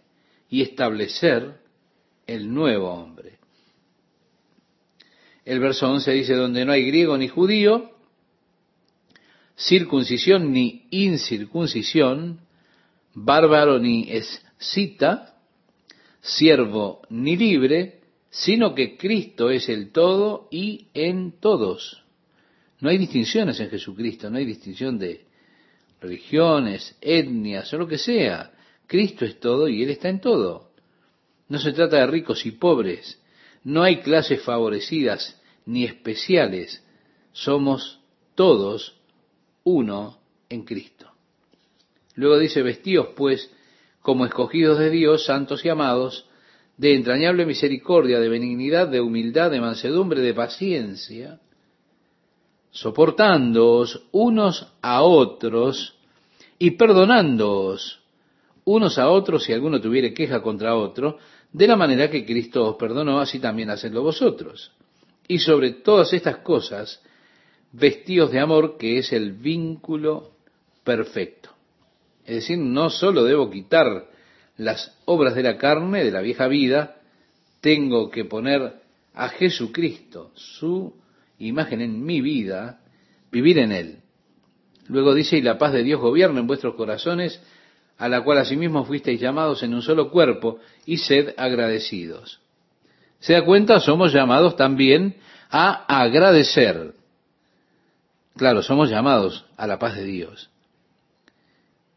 y 0.49 0.61
establecer 0.61 1.59
el 2.25 2.53
nuevo 2.53 2.93
hombre. 2.93 3.34
El 5.45 5.59
verso 5.59 5.87
11 5.87 6.11
dice, 6.11 6.33
donde 6.33 6.65
no 6.65 6.71
hay 6.71 6.85
griego 6.85 7.17
ni 7.17 7.27
judío, 7.27 7.91
circuncisión 9.55 10.51
ni 10.51 10.87
incircuncisión, 10.89 12.41
bárbaro 13.13 13.79
ni 13.79 14.11
escita, 14.11 15.37
siervo 16.19 17.03
ni 17.09 17.37
libre, 17.37 18.01
sino 18.31 18.73
que 18.73 18.97
Cristo 18.97 19.51
es 19.51 19.69
el 19.69 19.91
todo 19.91 20.47
y 20.51 20.87
en 20.95 21.39
todos. 21.39 22.03
No 22.81 22.89
hay 22.89 22.97
distinciones 22.97 23.59
en 23.59 23.69
Jesucristo, 23.69 24.29
no 24.29 24.37
hay 24.37 24.45
distinción 24.45 24.97
de 24.97 25.25
religiones, 26.01 26.97
etnias 26.99 27.71
o 27.71 27.77
lo 27.77 27.87
que 27.87 27.97
sea. 27.97 28.51
Cristo 28.87 29.25
es 29.25 29.39
todo 29.39 29.67
y 29.67 29.83
Él 29.83 29.91
está 29.91 30.09
en 30.09 30.19
todo. 30.19 30.71
No 31.47 31.59
se 31.59 31.71
trata 31.71 31.97
de 31.97 32.07
ricos 32.07 32.45
y 32.45 32.51
pobres, 32.51 33.21
no 33.65 33.83
hay 33.83 33.97
clases 34.01 34.41
favorecidas 34.43 35.41
ni 35.65 35.83
especiales. 35.83 36.83
Somos 37.33 37.99
todos 38.35 39.01
uno 39.63 40.19
en 40.49 40.63
Cristo. 40.63 41.11
Luego 42.13 42.37
dice, 42.37 42.61
vestíos 42.61 43.07
pues 43.17 43.51
como 44.01 44.25
escogidos 44.25 44.77
de 44.77 44.91
Dios, 44.91 45.25
santos 45.25 45.65
y 45.65 45.69
amados, 45.69 46.29
de 46.77 46.93
entrañable 46.93 47.45
misericordia, 47.45 48.19
de 48.19 48.29
benignidad, 48.29 48.87
de 48.87 49.01
humildad, 49.01 49.49
de 49.49 49.59
mansedumbre, 49.59 50.21
de 50.21 50.33
paciencia, 50.33 51.39
soportándoos 52.69 54.03
unos 54.11 54.71
a 54.81 55.01
otros 55.01 55.97
y 56.59 56.71
perdonándoos 56.71 57.99
unos 58.65 58.97
a 58.97 59.09
otros 59.09 59.43
si 59.43 59.53
alguno 59.53 59.79
tuviere 59.79 60.13
queja 60.13 60.41
contra 60.41 60.75
otro, 60.75 61.17
de 61.55 61.67
la 61.67 61.77
manera 61.77 62.11
que 62.11 62.25
Cristo 62.25 62.71
os 62.71 62.75
perdonó, 62.75 63.21
así 63.21 63.39
también 63.39 63.69
hacedlo 63.69 64.03
vosotros. 64.03 64.73
Y 65.25 65.39
sobre 65.39 65.71
todas 65.71 66.11
estas 66.11 66.39
cosas, 66.39 67.01
vestidos 67.71 68.31
de 68.31 68.41
amor, 68.41 68.77
que 68.77 68.97
es 68.97 69.13
el 69.13 69.31
vínculo 69.31 70.31
perfecto. 70.83 71.51
Es 72.25 72.35
decir, 72.35 72.57
no 72.57 72.89
solo 72.89 73.23
debo 73.23 73.49
quitar 73.49 74.09
las 74.57 74.97
obras 75.05 75.33
de 75.33 75.43
la 75.43 75.57
carne, 75.57 76.03
de 76.03 76.11
la 76.11 76.19
vieja 76.19 76.49
vida, 76.49 76.97
tengo 77.61 78.09
que 78.09 78.25
poner 78.25 78.81
a 79.13 79.29
Jesucristo, 79.29 80.31
su 80.35 80.93
imagen 81.39 81.79
en 81.79 82.03
mi 82.03 82.19
vida, 82.19 82.81
vivir 83.31 83.59
en 83.59 83.71
Él. 83.71 83.99
Luego 84.89 85.13
dice, 85.13 85.37
y 85.37 85.41
la 85.41 85.57
paz 85.57 85.71
de 85.71 85.83
Dios 85.83 86.01
gobierna 86.01 86.41
en 86.41 86.47
vuestros 86.47 86.75
corazones, 86.75 87.41
a 87.97 88.09
la 88.09 88.21
cual 88.23 88.39
asimismo 88.39 88.85
fuisteis 88.85 89.19
llamados 89.19 89.63
en 89.63 89.73
un 89.73 89.81
solo 89.81 90.09
cuerpo, 90.11 90.59
y 90.85 90.97
sed 90.97 91.33
agradecidos. 91.37 92.39
¿Se 93.19 93.33
da 93.33 93.43
cuenta? 93.43 93.79
Somos 93.79 94.13
llamados 94.13 94.55
también 94.55 95.15
a 95.49 95.85
agradecer. 96.01 96.93
Claro, 98.35 98.61
somos 98.61 98.89
llamados 98.89 99.45
a 99.57 99.65
la 99.65 99.79
paz 99.79 99.95
de 99.95 100.03
Dios. 100.03 100.49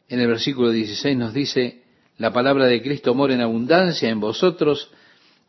En 0.09 0.21
el 0.21 0.29
versículo 0.29 0.71
16 0.71 1.17
nos 1.17 1.35
dice, 1.35 1.83
la 2.17 2.33
palabra 2.33 2.67
de 2.67 2.81
Cristo 2.83 3.15
mora 3.15 3.35
en 3.35 3.41
abundancia 3.41 4.09
en 4.09 4.21
vosotros, 4.21 4.91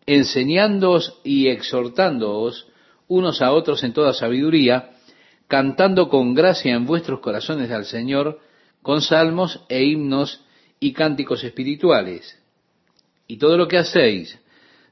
enseñándoos 0.05 1.19
y 1.23 1.47
exhortándoos 1.47 2.67
unos 3.07 3.41
a 3.41 3.51
otros 3.51 3.83
en 3.83 3.93
toda 3.93 4.13
sabiduría, 4.13 4.91
cantando 5.47 6.09
con 6.09 6.33
gracia 6.33 6.75
en 6.75 6.85
vuestros 6.85 7.19
corazones 7.21 7.71
al 7.71 7.85
Señor, 7.85 8.39
con 8.81 9.01
salmos 9.01 9.61
e 9.69 9.83
himnos 9.83 10.43
y 10.79 10.93
cánticos 10.93 11.43
espirituales. 11.43 12.37
Y 13.27 13.37
todo 13.37 13.57
lo 13.57 13.67
que 13.67 13.77
hacéis, 13.77 14.39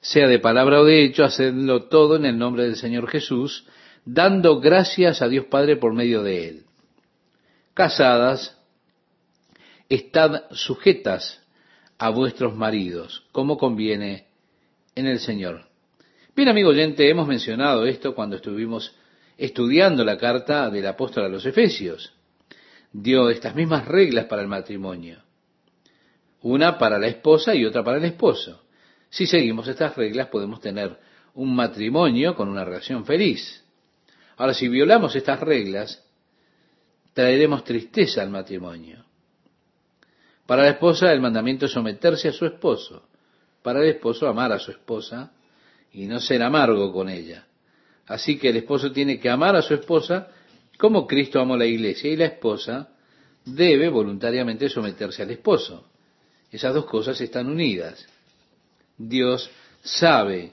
sea 0.02 0.28
de 0.28 0.40
palabra 0.40 0.82
o 0.82 0.86
de 0.86 1.04
hecho, 1.04 1.24
hacedlo 1.24 1.84
todo 1.84 2.16
en 2.16 2.26
el 2.26 2.38
nombre 2.38 2.64
del 2.64 2.76
Señor 2.76 3.10
Jesús, 3.10 3.66
dando 4.06 4.60
gracias 4.60 5.22
a 5.22 5.28
Dios 5.28 5.46
Padre 5.46 5.78
por 5.78 5.94
medio 5.94 6.24
de 6.24 6.48
Él. 6.48 6.64
Casadas, 7.74 8.58
estad 9.90 10.44
sujetas 10.52 11.42
a 11.98 12.10
vuestros 12.10 12.56
maridos, 12.56 13.26
como 13.32 13.58
conviene 13.58 14.28
en 14.96 15.08
el 15.08 15.20
Señor. 15.20 15.66
Bien, 16.36 16.50
amigo 16.50 16.70
oyente, 16.70 17.10
hemos 17.10 17.28
mencionado 17.28 17.86
esto 17.86 18.14
cuando 18.14 18.36
estuvimos 18.36 18.96
estudiando 19.38 20.04
la 20.04 20.18
carta 20.18 20.70
del 20.70 20.86
apóstol 20.88 21.26
a 21.26 21.30
los 21.30 21.46
Efesios. 21.46 22.14
Dio 22.92 23.30
estas 23.30 23.56
mismas 23.56 23.86
reglas 23.86 24.26
para 24.26 24.42
el 24.42 24.48
matrimonio. 24.48 25.20
Una 26.42 26.78
para 26.78 26.98
la 26.98 27.08
esposa 27.08 27.54
y 27.56 27.66
otra 27.66 27.84
para 27.84 27.98
el 27.98 28.06
esposo. 28.06 28.64
Si 29.10 29.26
seguimos 29.26 29.68
estas 29.68 29.96
reglas 29.96 30.28
podemos 30.28 30.60
tener 30.60 30.98
un 31.34 31.56
matrimonio 31.56 32.36
con 32.36 32.50
una 32.50 32.66
relación 32.66 33.06
feliz. 33.06 33.64
Ahora, 34.38 34.54
si 34.54 34.68
violamos 34.68 35.16
estas 35.16 35.40
reglas, 35.40 36.04
traeremos 37.14 37.64
tristeza 37.64 38.22
al 38.22 38.30
matrimonio. 38.30 39.04
Para 40.46 40.64
la 40.64 40.70
esposa 40.70 41.12
el 41.12 41.20
mandamiento 41.20 41.66
es 41.66 41.72
someterse 41.72 42.30
a 42.30 42.34
su 42.34 42.46
esposo. 42.46 43.08
Para 43.62 43.82
el 43.82 43.90
esposo 43.90 44.28
amar 44.28 44.52
a 44.52 44.60
su 44.60 44.72
esposa 44.72 45.32
y 45.92 46.06
no 46.06 46.20
ser 46.20 46.42
amargo 46.42 46.94
con 46.94 47.10
ella. 47.10 47.46
Así 48.06 48.38
que 48.38 48.50
el 48.50 48.58
esposo 48.58 48.92
tiene 48.92 49.20
que 49.20 49.30
amar 49.30 49.56
a 49.56 49.62
su 49.62 49.74
esposa 49.74 50.30
como 50.78 51.07
Cristo 51.07 51.39
amó 51.39 51.57
la 51.57 51.65
iglesia 51.65 52.11
y 52.11 52.15
la 52.15 52.25
esposa 52.25 52.89
debe 53.45 53.89
voluntariamente 53.89 54.69
someterse 54.69 55.23
al 55.23 55.32
esposo. 55.32 55.89
Esas 56.51 56.73
dos 56.73 56.86
cosas 56.86 57.19
están 57.19 57.47
unidas. 57.47 58.05
Dios 58.97 59.49
sabe 59.84 60.51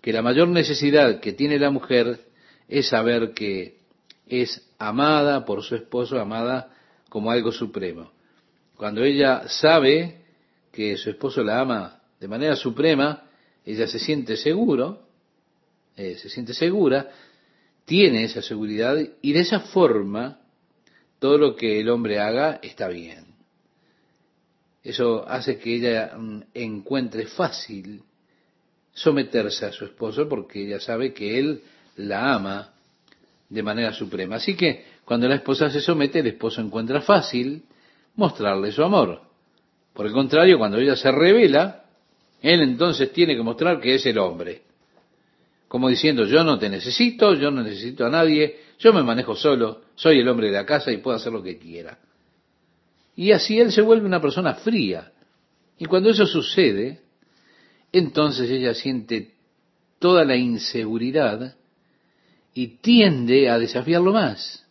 que 0.00 0.12
la 0.12 0.22
mayor 0.22 0.48
necesidad 0.48 1.20
que 1.20 1.32
tiene 1.32 1.58
la 1.58 1.70
mujer 1.70 2.20
es 2.68 2.88
saber 2.88 3.32
que 3.32 3.76
es 4.26 4.66
amada 4.78 5.44
por 5.44 5.62
su 5.62 5.74
esposo, 5.74 6.18
amada 6.18 6.72
como 7.08 7.30
algo 7.30 7.52
supremo. 7.52 8.12
Cuando 8.76 9.02
ella 9.02 9.48
sabe 9.48 10.20
que 10.72 10.96
su 10.96 11.10
esposo 11.10 11.42
la 11.42 11.60
ama 11.60 12.00
de 12.18 12.28
manera 12.28 12.56
suprema, 12.56 13.24
ella 13.64 13.86
se 13.86 13.98
siente 13.98 14.36
seguro, 14.36 15.02
eh, 15.96 16.16
se 16.16 16.30
siente 16.30 16.54
segura, 16.54 17.10
tiene 17.84 18.24
esa 18.24 18.42
seguridad 18.42 18.96
y 19.20 19.32
de 19.32 19.40
esa 19.40 19.60
forma 19.60 20.40
todo 21.18 21.38
lo 21.38 21.56
que 21.56 21.80
el 21.80 21.88
hombre 21.90 22.18
haga 22.18 22.60
está 22.62 22.88
bien. 22.88 23.26
Eso 24.82 25.28
hace 25.28 25.58
que 25.58 25.74
ella 25.74 26.12
mm, 26.16 26.42
encuentre 26.54 27.26
fácil 27.26 28.02
someterse 28.92 29.66
a 29.66 29.72
su 29.72 29.84
esposo 29.84 30.28
porque 30.28 30.64
ella 30.64 30.80
sabe 30.80 31.12
que 31.12 31.38
él 31.38 31.62
la 31.96 32.34
ama 32.34 32.72
de 33.48 33.62
manera 33.62 33.92
suprema. 33.92 34.36
Así 34.36 34.56
que 34.56 34.84
cuando 35.04 35.28
la 35.28 35.36
esposa 35.36 35.70
se 35.70 35.80
somete, 35.80 36.20
el 36.20 36.28
esposo 36.28 36.60
encuentra 36.60 37.00
fácil 37.02 37.64
mostrarle 38.14 38.72
su 38.72 38.82
amor. 38.82 39.20
Por 39.92 40.06
el 40.06 40.12
contrario, 40.12 40.56
cuando 40.56 40.78
ella 40.78 40.96
se 40.96 41.10
revela, 41.10 41.84
él 42.40 42.62
entonces 42.62 43.12
tiene 43.12 43.36
que 43.36 43.42
mostrar 43.42 43.80
que 43.80 43.96
es 43.96 44.06
el 44.06 44.18
hombre. 44.18 44.62
Como 45.70 45.88
diciendo, 45.88 46.24
yo 46.24 46.42
no 46.42 46.58
te 46.58 46.68
necesito, 46.68 47.32
yo 47.34 47.52
no 47.52 47.62
necesito 47.62 48.04
a 48.04 48.10
nadie, 48.10 48.58
yo 48.80 48.92
me 48.92 49.04
manejo 49.04 49.36
solo, 49.36 49.82
soy 49.94 50.18
el 50.18 50.26
hombre 50.26 50.48
de 50.48 50.54
la 50.54 50.66
casa 50.66 50.90
y 50.90 50.96
puedo 50.96 51.16
hacer 51.16 51.32
lo 51.32 51.44
que 51.44 51.58
quiera. 51.58 51.96
Y 53.14 53.30
así 53.30 53.60
él 53.60 53.70
se 53.70 53.80
vuelve 53.80 54.04
una 54.04 54.20
persona 54.20 54.54
fría. 54.54 55.12
Y 55.78 55.84
cuando 55.84 56.10
eso 56.10 56.26
sucede, 56.26 57.02
entonces 57.92 58.50
ella 58.50 58.74
siente 58.74 59.34
toda 60.00 60.24
la 60.24 60.34
inseguridad 60.34 61.54
y 62.52 62.78
tiende 62.78 63.48
a 63.48 63.56
desafiarlo 63.56 64.12
más, 64.12 64.66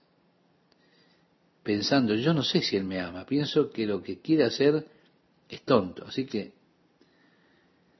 pensando, 1.64 2.14
yo 2.16 2.34
no 2.34 2.44
sé 2.44 2.60
si 2.62 2.76
él 2.76 2.84
me 2.84 3.00
ama, 3.00 3.26
pienso 3.26 3.72
que 3.72 3.88
lo 3.88 4.04
que 4.04 4.20
quiere 4.20 4.44
hacer 4.44 4.86
es 5.48 5.62
tonto, 5.62 6.04
así 6.06 6.26
que 6.26 6.52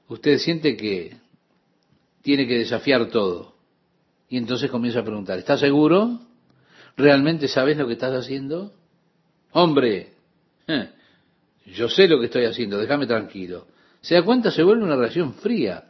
usted 0.06 0.36
siente 0.36 0.76
que 0.76 1.29
tiene 2.22 2.46
que 2.46 2.58
desafiar 2.58 3.08
todo. 3.08 3.54
Y 4.28 4.36
entonces 4.36 4.70
comienza 4.70 5.00
a 5.00 5.04
preguntar, 5.04 5.38
¿estás 5.38 5.60
seguro? 5.60 6.20
¿Realmente 6.96 7.48
sabes 7.48 7.76
lo 7.76 7.86
que 7.86 7.94
estás 7.94 8.14
haciendo? 8.14 8.72
Hombre, 9.52 10.12
eh, 10.66 10.90
yo 11.66 11.88
sé 11.88 12.06
lo 12.06 12.20
que 12.20 12.26
estoy 12.26 12.44
haciendo, 12.44 12.78
déjame 12.78 13.06
tranquilo. 13.06 13.66
Se 14.00 14.14
da 14.14 14.22
cuenta, 14.22 14.50
se 14.50 14.62
vuelve 14.62 14.84
una 14.84 14.96
relación 14.96 15.34
fría. 15.34 15.84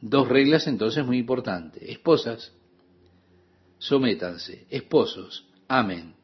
Dos 0.00 0.28
reglas 0.28 0.66
entonces 0.66 1.04
muy 1.04 1.18
importantes. 1.18 1.82
Esposas, 1.82 2.52
sométanse. 3.78 4.66
Esposos, 4.70 5.46
amen. 5.68 6.14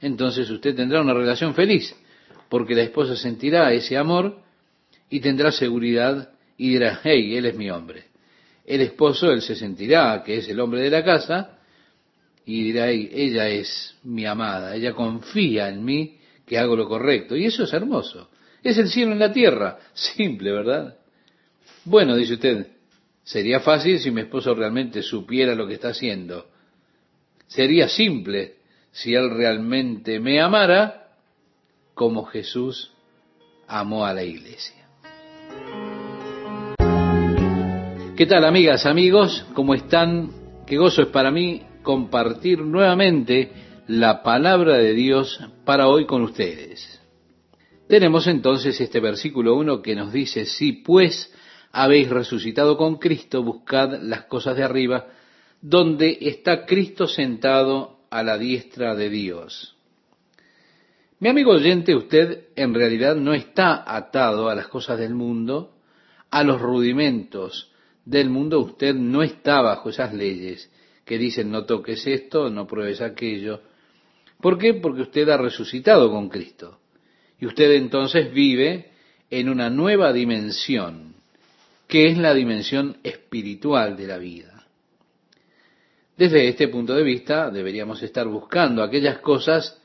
Entonces 0.00 0.50
usted 0.50 0.74
tendrá 0.74 1.00
una 1.00 1.14
relación 1.14 1.54
feliz, 1.54 1.94
porque 2.48 2.74
la 2.74 2.82
esposa 2.82 3.16
sentirá 3.16 3.72
ese 3.72 3.96
amor 3.96 4.38
y 5.08 5.20
tendrá 5.20 5.52
seguridad 5.52 6.30
y 6.60 6.72
dirá, 6.72 7.00
hey, 7.02 7.38
él 7.38 7.46
es 7.46 7.56
mi 7.56 7.70
hombre. 7.70 8.04
El 8.66 8.82
esposo, 8.82 9.32
él 9.32 9.40
se 9.40 9.56
sentirá 9.56 10.22
que 10.22 10.36
es 10.36 10.48
el 10.50 10.60
hombre 10.60 10.82
de 10.82 10.90
la 10.90 11.02
casa 11.02 11.58
y 12.44 12.64
dirá, 12.64 12.90
hey, 12.90 13.08
ella 13.10 13.48
es 13.48 13.96
mi 14.02 14.26
amada, 14.26 14.76
ella 14.76 14.92
confía 14.92 15.70
en 15.70 15.82
mí 15.82 16.18
que 16.44 16.58
hago 16.58 16.76
lo 16.76 16.86
correcto. 16.86 17.34
Y 17.34 17.46
eso 17.46 17.64
es 17.64 17.72
hermoso. 17.72 18.28
Es 18.62 18.76
el 18.76 18.90
cielo 18.90 19.12
en 19.12 19.20
la 19.20 19.32
tierra. 19.32 19.78
Simple, 19.94 20.52
¿verdad? 20.52 20.98
Bueno, 21.86 22.14
dice 22.14 22.34
usted, 22.34 22.66
sería 23.24 23.60
fácil 23.60 23.98
si 23.98 24.10
mi 24.10 24.20
esposo 24.20 24.54
realmente 24.54 25.00
supiera 25.00 25.54
lo 25.54 25.66
que 25.66 25.74
está 25.74 25.88
haciendo. 25.88 26.50
Sería 27.46 27.88
simple 27.88 28.56
si 28.92 29.14
él 29.14 29.30
realmente 29.30 30.20
me 30.20 30.42
amara 30.42 31.14
como 31.94 32.26
Jesús 32.26 32.92
amó 33.66 34.04
a 34.04 34.12
la 34.12 34.24
iglesia. 34.24 34.80
¿Qué 38.20 38.26
tal 38.26 38.44
amigas, 38.44 38.84
amigos? 38.84 39.46
¿Cómo 39.54 39.72
están? 39.72 40.30
Qué 40.66 40.76
gozo 40.76 41.00
es 41.00 41.08
para 41.08 41.30
mí 41.30 41.62
compartir 41.82 42.60
nuevamente 42.60 43.50
la 43.86 44.22
palabra 44.22 44.76
de 44.76 44.92
Dios 44.92 45.40
para 45.64 45.88
hoy 45.88 46.04
con 46.04 46.20
ustedes. 46.20 47.00
Tenemos 47.88 48.26
entonces 48.26 48.78
este 48.78 49.00
versículo 49.00 49.54
1 49.54 49.80
que 49.80 49.94
nos 49.94 50.12
dice, 50.12 50.44
si 50.44 50.72
pues 50.72 51.32
habéis 51.72 52.10
resucitado 52.10 52.76
con 52.76 52.96
Cristo, 52.96 53.42
buscad 53.42 53.98
las 54.02 54.24
cosas 54.24 54.54
de 54.54 54.64
arriba, 54.64 55.06
donde 55.62 56.18
está 56.20 56.66
Cristo 56.66 57.06
sentado 57.06 58.00
a 58.10 58.22
la 58.22 58.36
diestra 58.36 58.94
de 58.94 59.08
Dios. 59.08 59.78
Mi 61.20 61.30
amigo 61.30 61.52
oyente, 61.52 61.96
usted 61.96 62.48
en 62.54 62.74
realidad 62.74 63.16
no 63.16 63.32
está 63.32 63.82
atado 63.96 64.50
a 64.50 64.54
las 64.54 64.68
cosas 64.68 64.98
del 64.98 65.14
mundo, 65.14 65.72
a 66.30 66.44
los 66.44 66.60
rudimentos 66.60 67.69
del 68.04 68.30
mundo, 68.30 68.60
usted 68.60 68.94
no 68.94 69.22
está 69.22 69.60
bajo 69.60 69.90
esas 69.90 70.14
leyes 70.14 70.70
que 71.04 71.18
dicen 71.18 71.50
no 71.50 71.64
toques 71.64 72.06
esto, 72.06 72.50
no 72.50 72.66
pruebes 72.66 73.00
aquello. 73.00 73.62
¿Por 74.40 74.58
qué? 74.58 74.74
Porque 74.74 75.02
usted 75.02 75.28
ha 75.28 75.36
resucitado 75.36 76.10
con 76.10 76.28
Cristo. 76.28 76.78
Y 77.38 77.46
usted 77.46 77.72
entonces 77.72 78.32
vive 78.32 78.90
en 79.30 79.48
una 79.48 79.70
nueva 79.70 80.12
dimensión, 80.12 81.14
que 81.88 82.06
es 82.06 82.18
la 82.18 82.34
dimensión 82.34 82.98
espiritual 83.02 83.96
de 83.96 84.06
la 84.06 84.18
vida. 84.18 84.66
Desde 86.16 86.48
este 86.48 86.68
punto 86.68 86.94
de 86.94 87.02
vista 87.02 87.50
deberíamos 87.50 88.02
estar 88.02 88.28
buscando 88.28 88.82
aquellas 88.82 89.18
cosas 89.18 89.80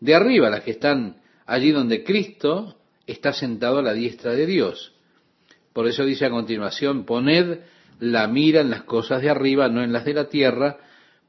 de 0.00 0.14
arriba, 0.14 0.50
las 0.50 0.62
que 0.62 0.72
están 0.72 1.16
allí 1.46 1.72
donde 1.72 2.04
Cristo 2.04 2.76
está 3.06 3.32
sentado 3.32 3.78
a 3.78 3.82
la 3.82 3.94
diestra 3.94 4.32
de 4.32 4.46
Dios. 4.46 4.92
Por 5.78 5.86
eso 5.86 6.04
dice 6.04 6.26
a 6.26 6.30
continuación, 6.30 7.04
poned 7.04 7.60
la 8.00 8.26
mira 8.26 8.62
en 8.62 8.70
las 8.70 8.82
cosas 8.82 9.22
de 9.22 9.30
arriba, 9.30 9.68
no 9.68 9.80
en 9.80 9.92
las 9.92 10.04
de 10.04 10.12
la 10.12 10.28
tierra, 10.28 10.76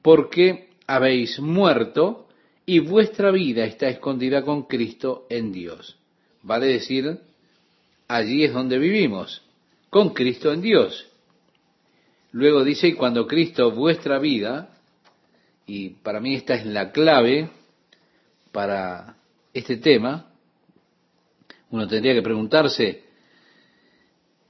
porque 0.01 0.69
habéis 0.87 1.39
muerto 1.39 2.27
y 2.65 2.79
vuestra 2.79 3.29
vida 3.29 3.65
está 3.65 3.89
escondida 3.89 4.41
con 4.41 4.63
Cristo 4.63 5.27
en 5.29 5.51
Dios. 5.51 5.99
Vale 6.41 6.65
decir, 6.65 7.19
allí 8.07 8.43
es 8.43 8.51
donde 8.51 8.79
vivimos, 8.79 9.43
con 9.91 10.15
Cristo 10.15 10.51
en 10.51 10.61
Dios. 10.61 11.07
Luego 12.31 12.63
dice, 12.63 12.87
y 12.87 12.93
cuando 12.93 13.27
Cristo 13.27 13.69
vuestra 13.69 14.17
vida, 14.17 14.71
y 15.67 15.89
para 15.89 16.19
mí 16.19 16.33
esta 16.33 16.55
es 16.55 16.65
la 16.65 16.91
clave 16.91 17.51
para 18.51 19.15
este 19.53 19.77
tema, 19.77 20.31
uno 21.69 21.87
tendría 21.87 22.15
que 22.15 22.23
preguntarse, 22.23 23.08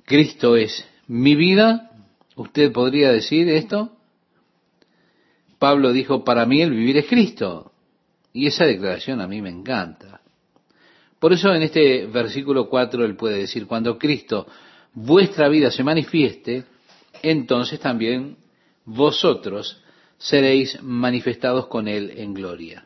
¿Cristo 0.10 0.56
es 0.56 0.84
mi 1.08 1.36
vida? 1.36 1.92
¿Usted 2.36 2.72
podría 2.72 3.12
decir 3.12 3.48
esto? 3.48 3.96
Pablo 5.60 5.94
dijo, 5.94 6.24
para 6.24 6.48
mí 6.48 6.64
el 6.64 6.72
vivir 6.72 6.98
es 6.98 7.06
Cristo. 7.06 7.72
Y 8.34 8.48
esa 8.48 8.66
declaración 8.66 9.22
a 9.22 9.28
mí 9.28 9.40
me 9.40 9.52
encanta. 9.52 10.22
Por 11.20 11.32
eso 11.32 11.54
en 11.54 11.62
este 11.62 12.08
versículo 12.08 12.68
4 12.70 13.06
él 13.06 13.16
puede 13.16 13.38
decir, 13.38 13.68
cuando 13.68 14.00
Cristo, 14.00 14.48
vuestra 14.96 15.48
vida 15.48 15.70
se 15.70 15.84
manifieste, 15.84 16.64
entonces 17.22 17.80
también 17.80 18.38
vosotros 18.86 19.80
seréis 20.18 20.82
manifestados 20.82 21.68
con 21.68 21.88
Él 21.88 22.14
en 22.18 22.34
gloria. 22.34 22.84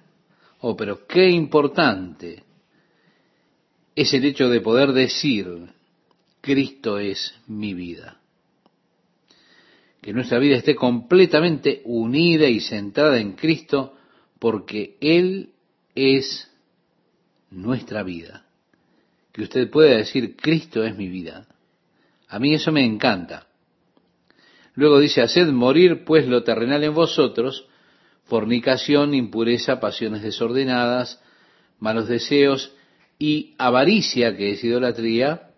Oh, 0.60 0.76
pero 0.76 1.08
qué 1.08 1.30
importante 1.30 2.44
es 3.96 4.14
el 4.14 4.26
hecho 4.26 4.50
de 4.50 4.60
poder 4.60 4.92
decir, 4.92 5.70
Cristo 6.44 7.00
es 7.00 7.34
mi 7.48 7.74
vida. 7.74 8.20
Que 10.02 10.12
nuestra 10.12 10.40
vida 10.40 10.58
esté 10.58 10.76
completamente 10.76 11.82
unida 11.86 12.50
y 12.50 12.60
centrada 12.60 13.18
en 13.18 13.32
Cristo 13.32 13.96
porque 14.40 14.98
Él 15.00 15.52
es 15.96 16.52
nuestra 17.50 18.04
vida. 18.04 18.46
Que 19.32 19.44
usted 19.44 19.70
pueda 19.70 19.96
decir, 19.96 20.36
Cristo 20.36 20.84
es 20.84 20.98
mi 20.98 21.08
vida. 21.08 21.48
A 22.28 22.40
mí 22.40 22.54
eso 22.54 22.74
me 22.74 22.84
encanta. 22.84 23.48
Luego 24.76 25.00
dice, 25.00 25.22
haced 25.22 25.48
morir 25.48 26.04
pues 26.04 26.28
lo 26.28 26.44
terrenal 26.44 26.84
en 26.84 26.94
vosotros, 26.94 27.70
fornicación, 28.26 29.14
impureza, 29.14 29.80
pasiones 29.80 30.22
desordenadas, 30.24 31.24
malos 31.80 32.10
deseos 32.10 32.76
y 33.18 33.56
avaricia, 33.58 34.36
que 34.36 34.52
es 34.52 34.64
idolatría, 34.66 35.53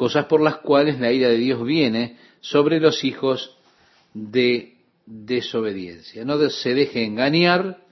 cosas 0.00 0.24
por 0.24 0.40
las 0.40 0.56
cuales 0.56 0.98
la 0.98 1.12
ira 1.12 1.28
de 1.28 1.36
Dios 1.36 1.62
viene 1.62 2.16
sobre 2.40 2.80
los 2.80 3.04
hijos 3.04 3.58
de 4.14 4.78
desobediencia. 5.04 6.24
No 6.24 6.38
se 6.48 6.72
deje 6.72 7.04
engañar, 7.04 7.82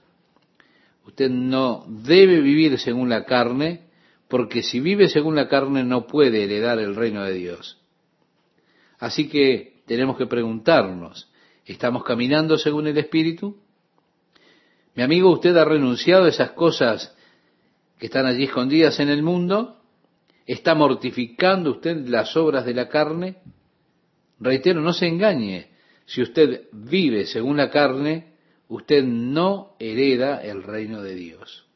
usted 1.05 1.29
no 1.29 1.85
debe 1.87 2.41
vivir 2.41 2.79
según 2.79 3.09
la 3.09 3.25
carne, 3.25 3.81
porque 4.27 4.63
si 4.63 4.79
vive 4.79 5.07
según 5.07 5.35
la 5.35 5.47
carne 5.47 5.83
no 5.83 6.07
puede 6.07 6.45
heredar 6.45 6.79
el 6.79 6.95
reino 6.95 7.23
de 7.23 7.33
Dios. 7.33 7.77
Así 8.97 9.29
que 9.29 9.83
tenemos 9.85 10.17
que 10.17 10.25
preguntarnos, 10.25 11.29
¿estamos 11.63 12.03
caminando 12.03 12.57
según 12.57 12.87
el 12.87 12.97
Espíritu? 12.97 13.55
Mi 14.95 15.03
amigo, 15.03 15.29
¿usted 15.29 15.55
ha 15.57 15.63
renunciado 15.63 16.25
a 16.25 16.29
esas 16.29 16.53
cosas 16.53 17.15
que 17.99 18.07
están 18.07 18.25
allí 18.25 18.45
escondidas 18.45 18.99
en 18.99 19.09
el 19.09 19.21
mundo? 19.21 19.78
¿Está 20.49 20.73
mortificando 20.73 21.69
usted 21.69 22.07
las 22.07 22.35
obras 22.35 22.65
de 22.65 22.73
la 22.73 22.89
carne? 22.89 23.35
Reitero, 24.39 24.81
no 24.81 24.93
se 24.93 25.05
engañe. 25.05 25.69
Si 26.07 26.23
usted 26.23 26.63
vive 26.71 27.27
según 27.27 27.57
la 27.57 27.69
carne, 27.69 28.33
usted 28.67 29.03
no 29.03 29.75
hereda 29.77 30.43
el 30.43 30.63
reino 30.63 31.03
de 31.03 31.13
Dios. 31.13 31.67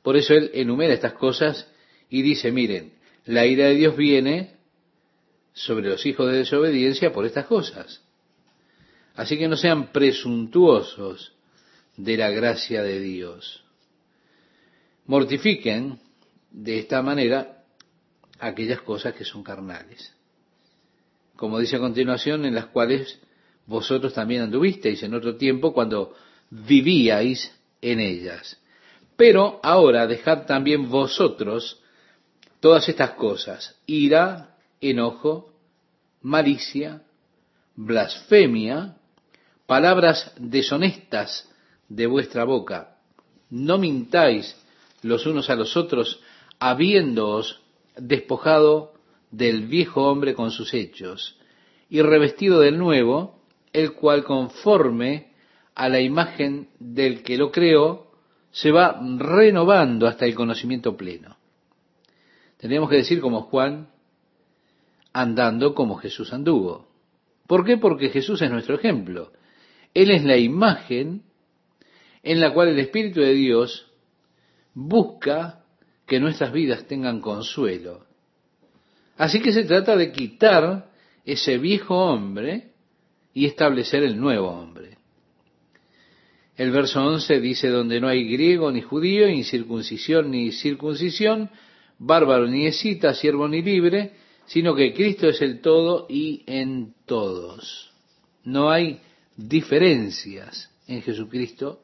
Por 0.00 0.16
eso 0.16 0.32
él 0.32 0.50
enumera 0.54 0.94
estas 0.94 1.12
cosas 1.12 1.70
y 2.08 2.22
dice, 2.22 2.50
miren, 2.50 2.94
la 3.26 3.44
ira 3.44 3.66
de 3.66 3.74
Dios 3.74 3.94
viene 3.94 4.56
sobre 5.52 5.90
los 5.90 6.06
hijos 6.06 6.32
de 6.32 6.38
desobediencia 6.38 7.12
por 7.12 7.26
estas 7.26 7.44
cosas. 7.44 8.02
Así 9.16 9.36
que 9.36 9.48
no 9.48 9.58
sean 9.58 9.92
presuntuosos 9.92 11.34
de 11.94 12.16
la 12.16 12.30
gracia 12.30 12.82
de 12.82 13.00
Dios. 13.00 13.64
Mortifiquen 15.04 16.07
de 16.50 16.78
esta 16.78 17.02
manera 17.02 17.64
aquellas 18.38 18.80
cosas 18.82 19.14
que 19.14 19.24
son 19.24 19.42
carnales. 19.42 20.14
Como 21.36 21.58
dice 21.58 21.76
a 21.76 21.80
continuación, 21.80 22.44
en 22.44 22.54
las 22.54 22.66
cuales 22.66 23.20
vosotros 23.66 24.14
también 24.14 24.42
anduvisteis 24.42 25.02
en 25.02 25.14
otro 25.14 25.36
tiempo 25.36 25.72
cuando 25.72 26.14
vivíais 26.50 27.52
en 27.80 28.00
ellas. 28.00 28.58
Pero 29.16 29.60
ahora 29.62 30.06
dejad 30.06 30.46
también 30.46 30.88
vosotros 30.88 31.80
todas 32.60 32.88
estas 32.88 33.12
cosas, 33.12 33.76
ira, 33.86 34.56
enojo, 34.80 35.52
malicia, 36.22 37.02
blasfemia, 37.76 38.96
palabras 39.66 40.32
deshonestas 40.38 41.48
de 41.88 42.06
vuestra 42.06 42.44
boca. 42.44 42.96
No 43.50 43.78
mintáis 43.78 44.56
los 45.02 45.26
unos 45.26 45.50
a 45.50 45.54
los 45.54 45.76
otros, 45.76 46.20
habiéndoos 46.58 47.62
despojado 47.96 48.94
del 49.30 49.66
viejo 49.66 50.08
hombre 50.10 50.34
con 50.34 50.50
sus 50.50 50.74
hechos, 50.74 51.38
y 51.90 52.02
revestido 52.02 52.60
del 52.60 52.78
nuevo, 52.78 53.40
el 53.72 53.92
cual 53.92 54.24
conforme 54.24 55.32
a 55.74 55.88
la 55.88 56.00
imagen 56.00 56.68
del 56.78 57.22
que 57.22 57.36
lo 57.36 57.50
creó, 57.50 58.10
se 58.50 58.70
va 58.70 59.00
renovando 59.18 60.06
hasta 60.06 60.26
el 60.26 60.34
conocimiento 60.34 60.96
pleno. 60.96 61.36
Tendríamos 62.58 62.90
que 62.90 62.96
decir 62.96 63.20
como 63.20 63.42
Juan, 63.42 63.88
andando 65.12 65.74
como 65.74 65.96
Jesús 65.96 66.32
anduvo. 66.32 66.88
¿Por 67.46 67.64
qué? 67.64 67.76
Porque 67.76 68.10
Jesús 68.10 68.42
es 68.42 68.50
nuestro 68.50 68.74
ejemplo. 68.74 69.32
Él 69.94 70.10
es 70.10 70.24
la 70.24 70.36
imagen 70.36 71.22
en 72.22 72.40
la 72.40 72.52
cual 72.52 72.68
el 72.68 72.78
Espíritu 72.78 73.20
de 73.20 73.32
Dios 73.32 73.90
busca 74.74 75.57
que 76.08 76.18
nuestras 76.18 76.52
vidas 76.52 76.86
tengan 76.86 77.20
consuelo. 77.20 78.06
Así 79.18 79.40
que 79.40 79.52
se 79.52 79.64
trata 79.64 79.94
de 79.94 80.10
quitar 80.10 80.90
ese 81.24 81.58
viejo 81.58 81.96
hombre 81.96 82.72
y 83.34 83.44
establecer 83.44 84.02
el 84.02 84.18
nuevo 84.18 84.48
hombre. 84.48 84.96
El 86.56 86.70
verso 86.70 87.04
11 87.04 87.40
dice, 87.40 87.68
donde 87.68 88.00
no 88.00 88.08
hay 88.08 88.28
griego 88.32 88.72
ni 88.72 88.80
judío, 88.80 89.28
incircuncisión 89.28 90.30
ni 90.30 90.50
circuncisión, 90.50 91.50
bárbaro 91.98 92.48
ni 92.48 92.66
escita, 92.66 93.14
siervo 93.14 93.46
ni 93.46 93.62
libre, 93.62 94.12
sino 94.46 94.74
que 94.74 94.94
Cristo 94.94 95.28
es 95.28 95.42
el 95.42 95.60
todo 95.60 96.06
y 96.08 96.42
en 96.46 96.94
todos. 97.04 97.92
No 98.44 98.70
hay 98.70 99.00
diferencias 99.36 100.70
en 100.86 101.02
Jesucristo 101.02 101.82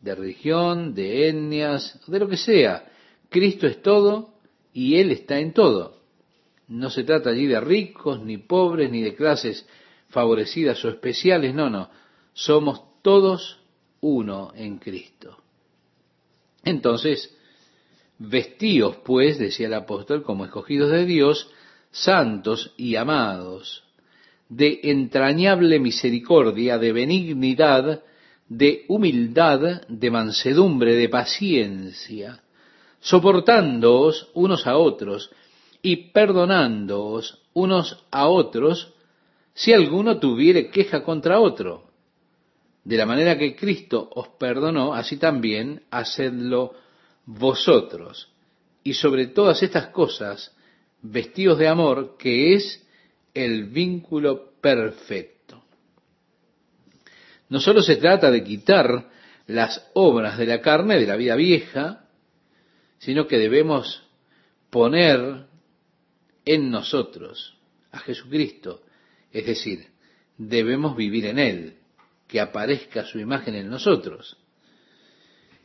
de 0.00 0.14
religión, 0.14 0.94
de 0.94 1.28
etnias, 1.28 1.98
de 2.06 2.18
lo 2.20 2.28
que 2.28 2.36
sea. 2.36 2.91
Cristo 3.32 3.66
es 3.66 3.82
todo 3.82 4.34
y 4.72 4.96
Él 4.96 5.10
está 5.10 5.40
en 5.40 5.52
todo. 5.52 6.00
No 6.68 6.90
se 6.90 7.02
trata 7.02 7.30
allí 7.30 7.46
de 7.46 7.60
ricos, 7.60 8.22
ni 8.22 8.38
pobres, 8.38 8.90
ni 8.90 9.02
de 9.02 9.16
clases 9.16 9.66
favorecidas 10.08 10.84
o 10.84 10.88
especiales, 10.88 11.54
no, 11.54 11.68
no. 11.68 11.90
Somos 12.34 12.82
todos 13.02 13.58
uno 14.00 14.52
en 14.54 14.78
Cristo. 14.78 15.38
Entonces, 16.64 17.36
vestíos 18.18 18.96
pues, 19.04 19.38
decía 19.38 19.66
el 19.66 19.74
apóstol, 19.74 20.22
como 20.22 20.44
escogidos 20.44 20.90
de 20.90 21.04
Dios, 21.04 21.50
santos 21.90 22.72
y 22.76 22.96
amados, 22.96 23.84
de 24.48 24.80
entrañable 24.84 25.78
misericordia, 25.80 26.78
de 26.78 26.92
benignidad, 26.92 28.02
de 28.48 28.84
humildad, 28.88 29.82
de 29.88 30.10
mansedumbre, 30.10 30.94
de 30.94 31.08
paciencia, 31.08 32.42
soportándoos 33.02 34.30
unos 34.32 34.66
a 34.66 34.76
otros 34.76 35.30
y 35.82 36.10
perdonándoos 36.12 37.42
unos 37.52 38.04
a 38.10 38.28
otros 38.28 38.94
si 39.54 39.72
alguno 39.72 40.18
tuviere 40.18 40.70
queja 40.70 41.02
contra 41.02 41.40
otro. 41.40 41.90
De 42.84 42.96
la 42.96 43.04
manera 43.04 43.36
que 43.36 43.54
Cristo 43.54 44.08
os 44.14 44.28
perdonó, 44.28 44.94
así 44.94 45.16
también 45.16 45.82
hacedlo 45.90 46.74
vosotros. 47.26 48.32
Y 48.82 48.94
sobre 48.94 49.26
todas 49.26 49.62
estas 49.62 49.88
cosas, 49.88 50.56
vestidos 51.02 51.58
de 51.58 51.68
amor, 51.68 52.16
que 52.16 52.54
es 52.54 52.86
el 53.34 53.64
vínculo 53.64 54.52
perfecto. 54.60 55.62
No 57.48 57.60
solo 57.60 57.82
se 57.82 57.96
trata 57.96 58.30
de 58.30 58.42
quitar 58.42 59.10
las 59.46 59.90
obras 59.94 60.38
de 60.38 60.46
la 60.46 60.60
carne, 60.60 60.98
de 60.98 61.06
la 61.06 61.16
vida 61.16 61.36
vieja, 61.36 62.01
sino 63.02 63.26
que 63.26 63.36
debemos 63.36 64.00
poner 64.70 65.46
en 66.44 66.70
nosotros 66.70 67.58
a 67.90 67.98
Jesucristo, 67.98 68.82
es 69.32 69.44
decir, 69.44 69.88
debemos 70.38 70.96
vivir 70.96 71.26
en 71.26 71.40
Él, 71.40 71.74
que 72.28 72.40
aparezca 72.40 73.04
su 73.04 73.18
imagen 73.18 73.56
en 73.56 73.68
nosotros. 73.68 74.36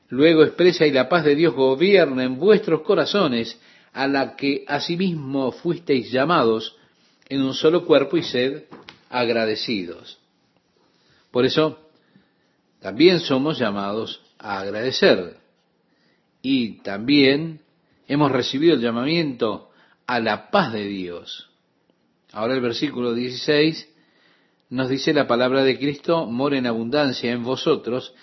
Luego 0.10 0.44
expresa 0.44 0.88
y 0.88 0.92
la 0.92 1.08
paz 1.08 1.26
de 1.26 1.36
Dios 1.36 1.54
gobierna 1.54 2.24
en 2.24 2.40
vuestros 2.40 2.82
corazones, 2.82 3.60
a 3.94 4.08
la 4.08 4.36
que 4.36 4.64
asimismo 4.68 5.52
fuisteis 5.52 6.12
llamados 6.12 6.76
en 7.30 7.44
un 7.44 7.54
solo 7.54 7.86
cuerpo 7.86 8.18
y 8.18 8.24
sed 8.24 8.64
agradecidos. 9.12 10.18
Por 11.30 11.46
eso 11.46 11.88
también 12.80 13.20
somos 13.20 13.60
llamados 13.60 14.22
a 14.40 14.60
agradecer. 14.60 15.38
Y 16.42 16.80
también 16.82 17.62
hemos 18.08 18.32
recibido 18.32 18.76
el 18.76 18.82
llamamiento 18.82 19.70
a 20.06 20.20
la 20.20 20.50
paz 20.50 20.74
de 20.74 20.86
Dios. 20.86 21.50
Ahora 22.32 22.54
el 22.54 22.62
versículo 22.62 23.14
16 23.14 23.94
nos 24.70 24.90
dice 24.90 25.14
la 25.14 25.28
palabra 25.28 25.64
de 25.64 25.78
Cristo, 25.78 26.26
mora 26.26 26.58
en 26.58 26.68
abundancia 26.68 27.32
en 27.32 27.44
vosotros, 27.44 28.14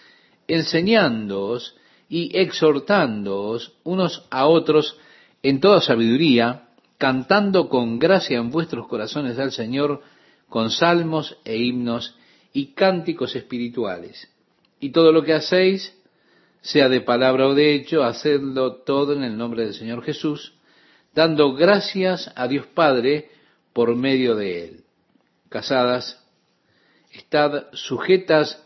enseñándoos 0.47 1.77
y 2.09 2.37
exhortándoos 2.39 3.73
unos 3.83 4.27
a 4.31 4.47
otros 4.47 4.99
en 5.43 5.61
toda 5.61 5.81
sabiduría, 5.81 6.69
cantando 6.99 7.69
con 7.69 7.99
gracia 7.99 8.39
en 8.39 8.51
vuestros 8.51 8.87
corazones 8.89 9.39
al 9.39 9.53
Señor, 9.53 10.03
con 10.49 10.71
salmos 10.71 11.37
e 11.45 11.57
himnos 11.57 12.15
y 12.53 12.67
cánticos 12.75 13.35
espirituales. 13.35 14.31
Y 14.81 14.91
todo 14.91 15.13
lo 15.13 15.23
que 15.23 15.35
hacéis, 15.35 15.99
sea 16.65 16.89
de 16.89 17.03
palabra 17.03 17.47
o 17.47 17.55
de 17.55 17.75
hecho, 17.75 18.03
hacedlo 18.03 18.77
todo 18.77 19.13
en 19.13 19.23
el 19.23 19.37
nombre 19.37 19.65
del 19.67 19.75
Señor 19.75 20.03
Jesús, 20.03 20.55
dando 21.15 21.53
gracias 21.53 22.33
a 22.37 22.49
Dios 22.49 22.67
Padre 22.69 23.29
por 23.75 23.95
medio 23.95 24.35
de 24.35 24.65
Él. 24.65 24.85
Casadas, 25.51 26.27
estad 27.13 27.67
sujetas 27.75 28.65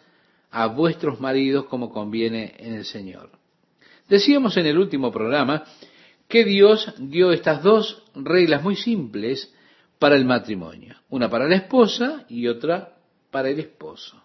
a 0.53 0.69
vuestros 0.69 1.21
maridos 1.21 1.67
como 1.67 1.93
conviene 1.93 2.55
en 2.59 2.75
el 2.75 2.85
Señor. 2.85 3.31
Decíamos 4.09 4.57
en 4.57 4.67
el 4.67 4.79
último 4.79 5.11
programa 5.11 5.65
que 6.29 6.45
Dios 6.45 6.95
dio 6.99 7.33
estas 7.33 7.65
dos 7.65 8.05
reglas 8.15 8.63
muy 8.63 8.77
simples 8.77 9.53
para 9.99 10.15
el 10.15 10.25
matrimonio, 10.25 10.95
una 11.09 11.29
para 11.29 11.49
la 11.49 11.57
esposa 11.57 12.27
y 12.29 12.47
otra 12.47 12.97
para 13.33 13.51
el 13.51 13.59
esposo. 13.59 14.23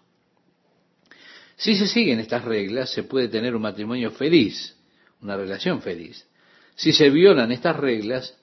Si 1.56 1.76
se 1.76 1.86
siguen 1.86 2.20
estas 2.20 2.44
reglas, 2.44 2.90
se 2.90 3.04
puede 3.04 3.28
tener 3.28 3.54
un 3.54 3.62
matrimonio 3.62 4.10
feliz, 4.10 4.76
una 5.20 5.36
relación 5.36 5.80
feliz. 5.80 6.26
Si 6.74 6.92
se 6.92 7.10
violan 7.10 7.52
estas 7.52 7.76
reglas, 7.76 8.36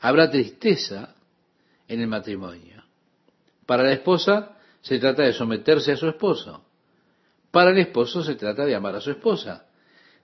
habrá 0.00 0.30
tristeza 0.30 1.14
en 1.88 2.00
el 2.00 2.06
matrimonio. 2.06 2.84
Para 3.66 3.82
la 3.82 3.92
esposa 3.92 4.56
se 4.80 4.98
trata 4.98 5.24
de 5.24 5.32
someterse 5.32 5.92
a 5.92 5.96
su 5.96 6.08
esposo. 6.08 6.64
Para 7.50 7.70
el 7.70 7.78
esposo 7.78 8.22
se 8.22 8.34
trata 8.36 8.64
de 8.64 8.74
amar 8.74 8.96
a 8.96 9.00
su 9.00 9.10
esposa, 9.10 9.66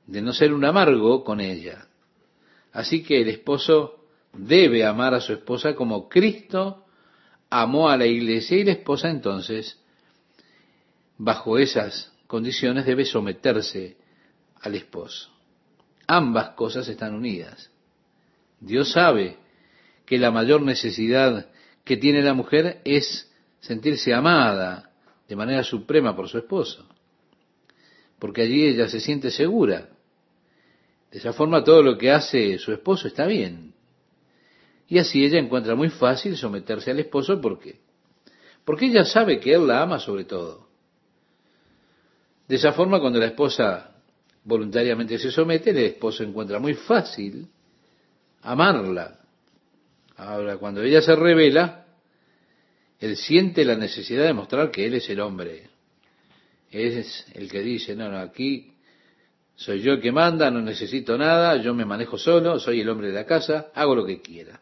de 0.06 0.22
no 0.22 0.32
ser 0.32 0.52
un 0.52 0.64
amargo 0.64 1.24
con 1.24 1.40
ella. 1.40 1.86
Así 2.72 3.02
que 3.02 3.20
el 3.20 3.28
esposo 3.28 4.04
debe 4.32 4.84
amar 4.84 5.14
a 5.14 5.20
su 5.20 5.32
esposa 5.32 5.74
como 5.74 6.08
Cristo 6.08 6.84
amó 7.50 7.88
a 7.88 7.96
la 7.96 8.06
iglesia 8.06 8.58
y 8.58 8.64
la 8.64 8.72
esposa 8.72 9.10
entonces, 9.10 9.80
bajo 11.16 11.58
esas 11.58 12.12
condiciones, 12.28 12.86
debe 12.86 13.04
someterse 13.04 13.96
al 14.60 14.76
esposo. 14.76 15.30
Ambas 16.06 16.50
cosas 16.50 16.86
están 16.86 17.14
unidas. 17.14 17.72
Dios 18.60 18.92
sabe 18.92 19.38
que 20.06 20.18
la 20.18 20.30
mayor 20.30 20.62
necesidad 20.62 21.50
que 21.84 21.96
tiene 21.96 22.22
la 22.22 22.34
mujer 22.34 22.80
es 22.84 23.28
sentirse 23.60 24.14
amada 24.14 24.92
de 25.26 25.36
manera 25.36 25.64
suprema 25.64 26.14
por 26.14 26.28
su 26.28 26.38
esposo, 26.38 26.86
porque 28.20 28.42
allí 28.42 28.66
ella 28.66 28.88
se 28.88 29.00
siente 29.00 29.30
segura. 29.30 29.88
De 31.10 31.18
esa 31.18 31.32
forma 31.32 31.64
todo 31.64 31.82
lo 31.82 31.98
que 31.98 32.10
hace 32.10 32.58
su 32.58 32.72
esposo 32.72 33.08
está 33.08 33.26
bien. 33.26 33.74
Y 34.86 34.98
así 34.98 35.24
ella 35.24 35.38
encuentra 35.38 35.74
muy 35.74 35.90
fácil 35.90 36.36
someterse 36.36 36.90
al 36.90 37.00
esposo 37.00 37.40
porque 37.40 37.80
porque 38.68 38.84
ella 38.84 39.06
sabe 39.06 39.40
que 39.40 39.54
él 39.54 39.66
la 39.66 39.80
ama 39.80 39.98
sobre 39.98 40.24
todo. 40.24 40.67
De 42.48 42.56
esa 42.56 42.72
forma 42.72 42.98
cuando 42.98 43.18
la 43.18 43.26
esposa 43.26 43.90
voluntariamente 44.44 45.18
se 45.18 45.30
somete, 45.30 45.70
el 45.70 45.78
esposo 45.78 46.24
encuentra 46.24 46.58
muy 46.58 46.74
fácil 46.74 47.46
amarla. 48.42 49.20
Ahora 50.16 50.56
cuando 50.56 50.82
ella 50.82 51.02
se 51.02 51.14
revela, 51.14 51.84
él 52.98 53.16
siente 53.16 53.64
la 53.64 53.76
necesidad 53.76 54.24
de 54.24 54.32
mostrar 54.32 54.70
que 54.70 54.86
él 54.86 54.94
es 54.94 55.08
el 55.10 55.20
hombre. 55.20 55.68
Es 56.70 57.26
el 57.34 57.50
que 57.50 57.60
dice, 57.60 57.94
no, 57.94 58.10
no, 58.10 58.18
aquí 58.18 58.72
soy 59.54 59.82
yo 59.82 59.92
el 59.92 60.00
que 60.00 60.12
manda, 60.12 60.50
no 60.50 60.62
necesito 60.62 61.18
nada, 61.18 61.56
yo 61.56 61.74
me 61.74 61.84
manejo 61.84 62.16
solo, 62.16 62.58
soy 62.58 62.80
el 62.80 62.88
hombre 62.88 63.08
de 63.08 63.14
la 63.14 63.26
casa, 63.26 63.68
hago 63.74 63.94
lo 63.94 64.06
que 64.06 64.22
quiera. 64.22 64.60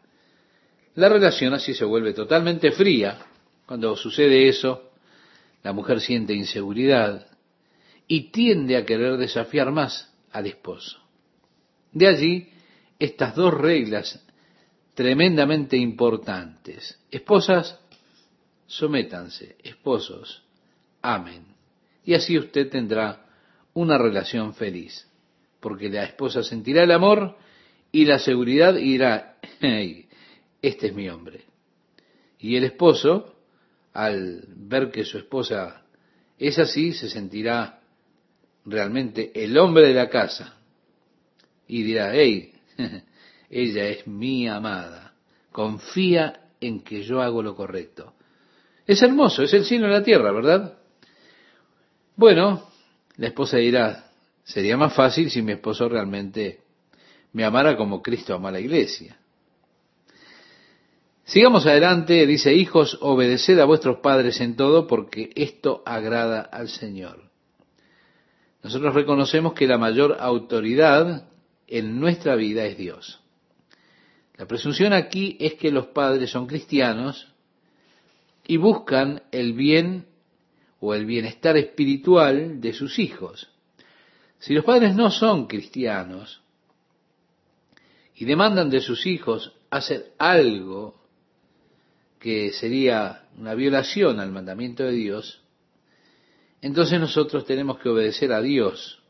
La 0.95 1.07
relación 1.07 1.53
así 1.53 1.73
se 1.73 1.85
vuelve 1.85 2.13
totalmente 2.13 2.71
fría. 2.71 3.17
Cuando 3.65 3.95
sucede 3.95 4.47
eso, 4.47 4.91
la 5.63 5.71
mujer 5.71 6.01
siente 6.01 6.33
inseguridad 6.33 7.27
y 8.07 8.31
tiende 8.31 8.77
a 8.77 8.85
querer 8.85 9.17
desafiar 9.17 9.71
más 9.71 10.13
al 10.31 10.47
esposo. 10.47 10.99
De 11.91 12.07
allí 12.07 12.49
estas 12.99 13.35
dos 13.35 13.53
reglas 13.53 14.23
tremendamente 14.93 15.77
importantes. 15.77 16.99
Esposas, 17.11 17.79
sométanse, 18.65 19.55
esposos, 19.63 20.43
amen. 21.01 21.45
Y 22.03 22.13
así 22.13 22.37
usted 22.37 22.69
tendrá 22.69 23.25
una 23.73 23.97
relación 23.97 24.55
feliz, 24.55 25.07
porque 25.59 25.89
la 25.89 26.03
esposa 26.03 26.41
sentirá 26.41 26.83
el 26.83 26.91
amor 26.91 27.37
y 27.91 28.05
la 28.05 28.17
seguridad 28.19 28.75
y 28.75 28.93
dirá, 28.93 29.37
hey, 29.59 30.07
este 30.61 30.87
es 30.87 30.93
mi 30.95 31.09
hombre. 31.09 31.45
Y 32.39 32.55
el 32.55 32.63
esposo, 32.63 33.35
al 33.93 34.45
ver 34.47 34.91
que 34.91 35.05
su 35.05 35.17
esposa 35.17 35.85
es 36.37 36.57
así, 36.59 36.93
se 36.93 37.09
sentirá 37.09 37.76
realmente 38.67 39.31
el 39.33 39.57
hombre 39.57 39.87
de 39.87 39.93
la 39.93 40.09
casa 40.09 40.55
y 41.67 41.83
dirá, 41.83 42.13
hey, 42.13 42.53
ella 43.49 43.87
es 43.87 44.05
mi 44.05 44.47
amada, 44.47 45.13
confía 45.51 46.41
en 46.59 46.81
que 46.81 47.03
yo 47.03 47.21
hago 47.21 47.41
lo 47.41 47.55
correcto. 47.55 48.13
Es 48.85 49.01
hermoso, 49.01 49.43
es 49.43 49.53
el 49.53 49.65
cielo 49.65 49.85
en 49.87 49.93
la 49.93 50.03
tierra, 50.03 50.31
¿verdad? 50.31 50.77
Bueno, 52.15 52.69
la 53.15 53.27
esposa 53.27 53.57
dirá, 53.57 54.11
sería 54.43 54.77
más 54.77 54.93
fácil 54.93 55.29
si 55.29 55.41
mi 55.41 55.53
esposo 55.53 55.87
realmente 55.89 56.61
me 57.33 57.43
amara 57.43 57.77
como 57.77 58.01
Cristo 58.01 58.33
ama 58.33 58.49
a 58.49 58.53
la 58.53 58.59
iglesia. 58.59 59.17
Sigamos 61.25 61.65
adelante, 61.65 62.25
dice, 62.25 62.53
hijos, 62.53 62.97
obedeced 63.01 63.59
a 63.59 63.65
vuestros 63.65 63.99
padres 63.99 64.39
en 64.39 64.55
todo 64.55 64.87
porque 64.87 65.31
esto 65.35 65.83
agrada 65.85 66.41
al 66.41 66.69
Señor. 66.69 67.27
Nosotros 68.67 68.95
reconocemos 68.95 69.53
que 69.53 69.65
la 69.65 69.77
mayor 69.77 70.17
autoridad 70.19 71.29
en 71.67 72.01
nuestra 72.01 72.35
vida 72.35 72.65
es 72.65 72.77
Dios. 72.77 73.21
La 74.35 74.45
presunción 74.45 74.91
aquí 74.91 75.37
es 75.39 75.53
que 75.53 75.71
los 75.71 75.87
padres 75.87 76.31
son 76.31 76.47
cristianos 76.47 77.29
y 78.45 78.57
buscan 78.57 79.23
el 79.31 79.53
bien 79.53 80.07
o 80.81 80.93
el 80.93 81.05
bienestar 81.05 81.55
espiritual 81.55 82.59
de 82.59 82.73
sus 82.73 82.99
hijos. 82.99 83.49
Si 84.37 84.53
los 84.53 84.65
padres 84.65 84.93
no 84.95 85.11
son 85.11 85.47
cristianos 85.47 86.41
y 88.15 88.25
demandan 88.25 88.69
de 88.69 88.81
sus 88.81 89.05
hijos 89.05 89.53
hacer 89.69 90.11
algo 90.17 90.93
que 92.19 92.51
sería 92.51 93.29
una 93.37 93.53
violación 93.53 94.19
al 94.19 94.33
mandamiento 94.33 94.83
de 94.83 94.91
Dios, 94.91 95.41
entonces 96.67 96.99
nosotros 96.99 97.45
tenemos 97.45 97.79
que 97.79 97.87
obedecer 97.87 98.33
a 98.33 98.41
Dios 98.41 99.01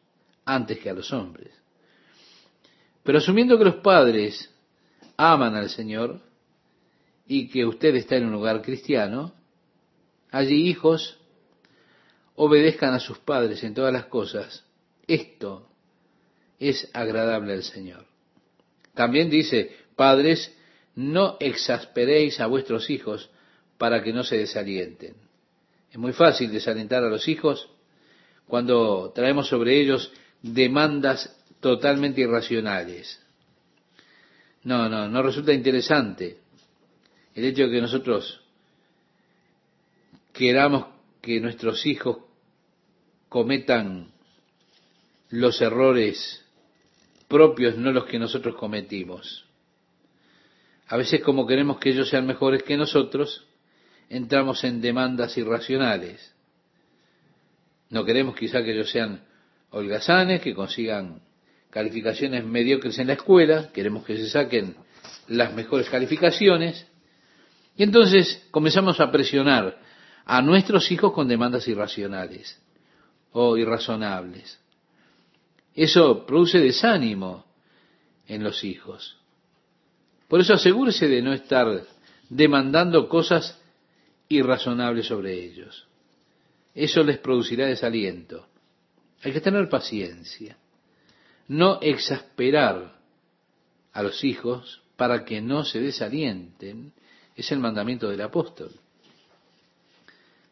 antes 0.45 0.77
que 0.77 0.91
a 0.91 0.93
los 0.93 1.11
hombres. 1.11 1.51
Pero 3.01 3.17
asumiendo 3.17 3.57
que 3.57 3.65
los 3.65 3.77
padres 3.77 4.53
aman 5.17 5.55
al 5.55 5.67
Señor 5.71 6.21
y 7.25 7.47
que 7.49 7.65
usted 7.65 7.95
está 7.95 8.15
en 8.15 8.27
un 8.27 8.35
hogar 8.35 8.61
cristiano, 8.61 9.33
allí 10.29 10.69
hijos 10.69 11.17
obedezcan 12.35 12.93
a 12.93 12.99
sus 12.99 13.17
padres 13.17 13.63
en 13.63 13.73
todas 13.73 13.91
las 13.91 14.05
cosas. 14.05 14.63
Esto 15.07 15.67
es 16.59 16.91
agradable 16.93 17.53
al 17.53 17.63
Señor. 17.63 18.05
También 18.93 19.31
dice, 19.31 19.75
padres, 19.95 20.55
no 20.93 21.37
exasperéis 21.39 22.39
a 22.39 22.45
vuestros 22.45 22.91
hijos 22.91 23.31
para 23.79 24.03
que 24.03 24.13
no 24.13 24.23
se 24.23 24.37
desalienten. 24.37 25.26
Es 25.91 25.97
muy 25.97 26.13
fácil 26.13 26.51
desalentar 26.51 27.03
a 27.03 27.09
los 27.09 27.27
hijos 27.27 27.69
cuando 28.47 29.11
traemos 29.13 29.47
sobre 29.47 29.79
ellos 29.79 30.11
demandas 30.41 31.35
totalmente 31.59 32.21
irracionales. 32.21 33.21
No, 34.63 34.89
no, 34.89 35.07
no 35.07 35.23
resulta 35.23 35.53
interesante 35.53 36.37
el 37.33 37.45
hecho 37.45 37.63
de 37.63 37.71
que 37.71 37.81
nosotros 37.81 38.41
queramos 40.33 40.85
que 41.21 41.39
nuestros 41.39 41.85
hijos 41.85 42.17
cometan 43.29 44.11
los 45.29 45.59
errores 45.61 46.45
propios, 47.27 47.77
no 47.77 47.91
los 47.91 48.05
que 48.05 48.19
nosotros 48.19 48.55
cometimos. 48.55 49.45
A 50.87 50.95
veces 50.95 51.21
como 51.21 51.45
queremos 51.45 51.79
que 51.79 51.89
ellos 51.89 52.09
sean 52.09 52.25
mejores 52.25 52.63
que 52.63 52.77
nosotros, 52.77 53.46
entramos 54.09 54.63
en 54.63 54.81
demandas 54.81 55.37
irracionales. 55.37 56.33
No 57.89 58.03
queremos 58.05 58.35
quizá 58.35 58.63
que 58.63 58.73
ellos 58.73 58.89
sean 58.89 59.21
holgazanes, 59.69 60.41
que 60.41 60.53
consigan 60.53 61.21
calificaciones 61.69 62.43
mediocres 62.45 62.97
en 62.99 63.07
la 63.07 63.13
escuela, 63.13 63.69
queremos 63.73 64.05
que 64.05 64.17
se 64.17 64.29
saquen 64.29 64.75
las 65.27 65.53
mejores 65.53 65.89
calificaciones. 65.89 66.87
Y 67.75 67.83
entonces 67.83 68.47
comenzamos 68.51 68.99
a 68.99 69.11
presionar 69.11 69.77
a 70.25 70.41
nuestros 70.41 70.91
hijos 70.91 71.13
con 71.13 71.27
demandas 71.27 71.67
irracionales 71.67 72.59
o 73.31 73.57
irrazonables. 73.57 74.59
Eso 75.75 76.25
produce 76.25 76.59
desánimo 76.59 77.45
en 78.27 78.43
los 78.43 78.63
hijos. 78.63 79.17
Por 80.27 80.41
eso 80.41 80.53
asegúrese 80.53 81.07
de 81.07 81.21
no 81.21 81.33
estar 81.33 81.83
demandando 82.29 83.07
cosas 83.07 83.61
irrazonables 84.29 85.07
sobre 85.07 85.33
ellos. 85.33 85.87
Eso 86.73 87.03
les 87.03 87.17
producirá 87.17 87.65
desaliento. 87.65 88.47
Hay 89.23 89.33
que 89.33 89.41
tener 89.41 89.67
paciencia. 89.69 90.57
No 91.47 91.79
exasperar 91.81 92.97
a 93.93 94.03
los 94.03 94.23
hijos 94.23 94.81
para 94.95 95.25
que 95.25 95.41
no 95.41 95.63
se 95.63 95.79
desalienten. 95.79 96.93
Es 97.35 97.51
el 97.51 97.59
mandamiento 97.59 98.09
del 98.09 98.21
apóstol. 98.21 98.71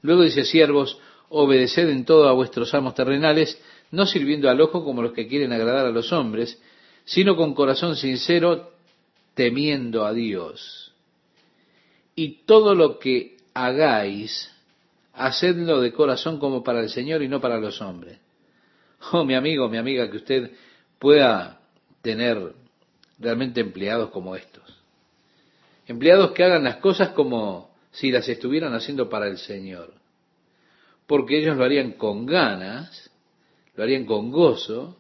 Luego 0.02 0.24
dice, 0.24 0.46
siervos, 0.46 1.00
obedeced 1.30 1.90
en 1.90 2.06
todo 2.06 2.28
a 2.30 2.34
vuestros 2.34 2.74
amos 2.74 2.96
terrenales, 2.96 3.60
no 3.92 4.06
sirviendo 4.06 4.50
al 4.50 4.62
ojo 4.62 4.84
como 4.84 5.02
los 5.02 5.14
que 5.14 5.28
quieren 5.28 5.52
agradar 5.52 5.86
a 5.86 5.92
los 5.92 6.12
hombres, 6.12 6.62
sino 7.06 7.36
con 7.36 7.54
corazón 7.54 7.96
sincero, 7.96 8.72
temiendo 9.34 10.06
a 10.06 10.14
Dios. 10.14 10.94
Y 12.16 12.44
todo 12.46 12.74
lo 12.74 13.00
que 13.00 13.35
hagáis, 13.56 14.52
hacedlo 15.14 15.82
de 15.82 15.94
corazón 15.94 16.40
como 16.40 16.64
para 16.64 16.82
el 16.82 16.90
Señor 16.90 17.24
y 17.24 17.28
no 17.28 17.42
para 17.42 17.58
los 17.58 17.82
hombres. 17.82 18.20
Oh, 19.12 19.24
mi 19.24 19.34
amigo, 19.34 19.70
mi 19.70 19.78
amiga, 19.78 20.10
que 20.12 20.18
usted 20.18 20.52
pueda 21.00 21.60
tener 22.02 22.54
realmente 23.18 23.62
empleados 23.62 24.10
como 24.10 24.36
estos. 24.36 24.64
Empleados 25.88 26.32
que 26.32 26.44
hagan 26.44 26.64
las 26.64 26.78
cosas 26.78 27.10
como 27.10 27.74
si 27.92 28.12
las 28.12 28.28
estuvieran 28.28 28.74
haciendo 28.74 29.10
para 29.10 29.28
el 29.28 29.38
Señor. 29.38 29.94
Porque 31.08 31.38
ellos 31.40 31.56
lo 31.56 31.64
harían 31.64 31.94
con 31.94 32.26
ganas, 32.26 33.10
lo 33.76 33.84
harían 33.84 34.06
con 34.06 34.32
gozo, 34.32 34.98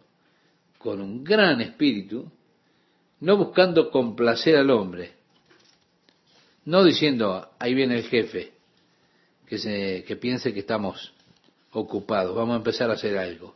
con 0.78 1.02
un 1.02 1.24
gran 1.24 1.62
espíritu, 1.62 2.32
no 3.20 3.38
buscando 3.38 3.90
complacer 3.90 4.56
al 4.56 4.70
hombre, 4.70 5.15
no 6.66 6.84
diciendo, 6.84 7.50
ahí 7.60 7.74
viene 7.74 7.96
el 7.96 8.04
jefe, 8.04 8.52
que, 9.48 9.58
se, 9.58 10.04
que 10.04 10.16
piense 10.16 10.54
que 10.54 10.62
estamos 10.62 11.14
ocupados, 11.72 12.36
vamos 12.36 12.54
a 12.54 12.58
empezar 12.58 12.90
a 12.90 12.94
hacer 12.94 13.18
algo. 13.18 13.56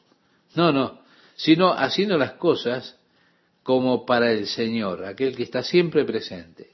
No, 0.56 0.72
no, 0.72 1.00
sino 1.36 1.74
haciendo 1.74 2.18
las 2.18 2.34
cosas 2.34 2.98
como 3.64 4.06
para 4.06 4.32
el 4.32 4.48
Señor, 4.48 5.06
aquel 5.06 5.36
que 5.36 5.44
está 5.44 5.64
siempre 5.64 6.06
presente. 6.06 6.72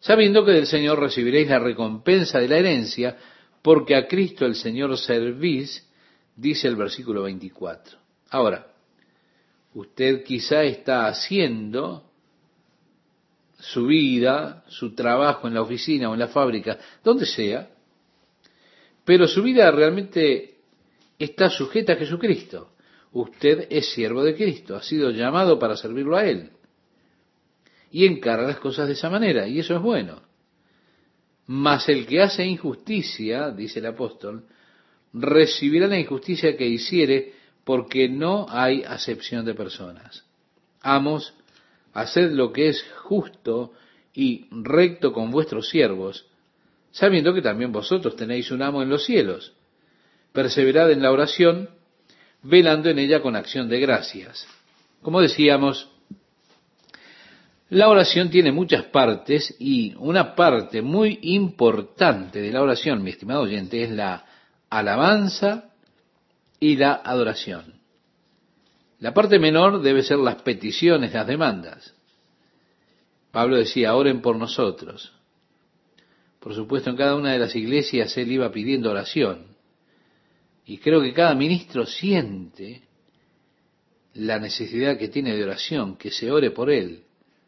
Sabiendo 0.00 0.44
que 0.44 0.52
del 0.52 0.66
Señor 0.66 1.00
recibiréis 1.00 1.48
la 1.48 1.58
recompensa 1.58 2.38
de 2.38 2.48
la 2.48 2.58
herencia, 2.58 3.16
porque 3.62 3.96
a 3.96 4.06
Cristo 4.06 4.46
el 4.46 4.54
Señor 4.54 4.96
servís, 4.96 5.86
dice 6.36 6.68
el 6.68 6.76
versículo 6.76 7.24
24. 7.24 7.98
Ahora, 8.30 8.68
usted 9.74 10.22
quizá 10.22 10.62
está 10.62 11.06
haciendo 11.06 12.07
su 13.58 13.86
vida, 13.86 14.64
su 14.68 14.94
trabajo 14.94 15.48
en 15.48 15.54
la 15.54 15.62
oficina 15.62 16.08
o 16.08 16.14
en 16.14 16.20
la 16.20 16.28
fábrica, 16.28 16.78
donde 17.02 17.26
sea, 17.26 17.68
pero 19.04 19.26
su 19.26 19.42
vida 19.42 19.70
realmente 19.70 20.58
está 21.18 21.50
sujeta 21.50 21.94
a 21.94 21.96
Jesucristo. 21.96 22.72
Usted 23.12 23.66
es 23.70 23.90
siervo 23.92 24.22
de 24.22 24.34
Cristo, 24.34 24.76
ha 24.76 24.82
sido 24.82 25.10
llamado 25.10 25.58
para 25.58 25.76
servirlo 25.76 26.16
a 26.16 26.24
Él. 26.24 26.50
Y 27.90 28.06
encara 28.06 28.46
las 28.46 28.58
cosas 28.58 28.86
de 28.86 28.92
esa 28.92 29.08
manera, 29.08 29.48
y 29.48 29.58
eso 29.58 29.74
es 29.74 29.80
bueno. 29.80 30.22
Mas 31.46 31.88
el 31.88 32.06
que 32.06 32.20
hace 32.20 32.44
injusticia, 32.44 33.50
dice 33.50 33.78
el 33.78 33.86
apóstol, 33.86 34.44
recibirá 35.14 35.86
la 35.86 35.98
injusticia 35.98 36.56
que 36.56 36.66
hiciere, 36.66 37.32
porque 37.64 38.08
no 38.08 38.46
hay 38.50 38.82
acepción 38.82 39.44
de 39.46 39.54
personas. 39.54 40.24
Amos, 40.82 41.34
haced 42.00 42.32
lo 42.32 42.52
que 42.52 42.68
es 42.68 42.84
justo 43.02 43.72
y 44.14 44.46
recto 44.50 45.12
con 45.12 45.30
vuestros 45.30 45.68
siervos, 45.68 46.26
sabiendo 46.90 47.34
que 47.34 47.42
también 47.42 47.72
vosotros 47.72 48.16
tenéis 48.16 48.50
un 48.50 48.62
amo 48.62 48.82
en 48.82 48.88
los 48.88 49.04
cielos. 49.04 49.52
Perseverad 50.32 50.90
en 50.90 51.02
la 51.02 51.12
oración, 51.12 51.70
velando 52.42 52.90
en 52.90 52.98
ella 52.98 53.22
con 53.22 53.36
acción 53.36 53.68
de 53.68 53.80
gracias. 53.80 54.46
Como 55.02 55.20
decíamos, 55.20 55.88
la 57.70 57.88
oración 57.88 58.30
tiene 58.30 58.50
muchas 58.50 58.84
partes 58.84 59.54
y 59.58 59.94
una 59.98 60.34
parte 60.34 60.80
muy 60.80 61.18
importante 61.22 62.40
de 62.40 62.50
la 62.50 62.62
oración, 62.62 63.02
mi 63.02 63.10
estimado 63.10 63.42
oyente, 63.42 63.82
es 63.82 63.90
la 63.90 64.24
alabanza 64.70 65.70
y 66.58 66.76
la 66.76 66.94
adoración. 66.94 67.77
La 69.00 69.14
parte 69.14 69.38
menor 69.38 69.80
debe 69.80 70.02
ser 70.02 70.18
las 70.18 70.42
peticiones, 70.42 71.12
las 71.12 71.26
demandas. 71.26 71.94
Pablo 73.30 73.56
decía, 73.56 73.94
oren 73.94 74.20
por 74.20 74.36
nosotros. 74.36 75.12
Por 76.40 76.54
supuesto, 76.54 76.90
en 76.90 76.96
cada 76.96 77.14
una 77.14 77.32
de 77.32 77.38
las 77.38 77.54
iglesias 77.54 78.16
él 78.16 78.32
iba 78.32 78.50
pidiendo 78.50 78.90
oración. 78.90 79.46
Y 80.64 80.78
creo 80.78 81.00
que 81.00 81.12
cada 81.12 81.34
ministro 81.34 81.86
siente 81.86 82.82
la 84.14 84.38
necesidad 84.38 84.98
que 84.98 85.08
tiene 85.08 85.34
de 85.36 85.44
oración, 85.44 85.96
que 85.96 86.10
se 86.10 86.30
ore 86.30 86.50
por 86.50 86.70
él. 86.70 87.04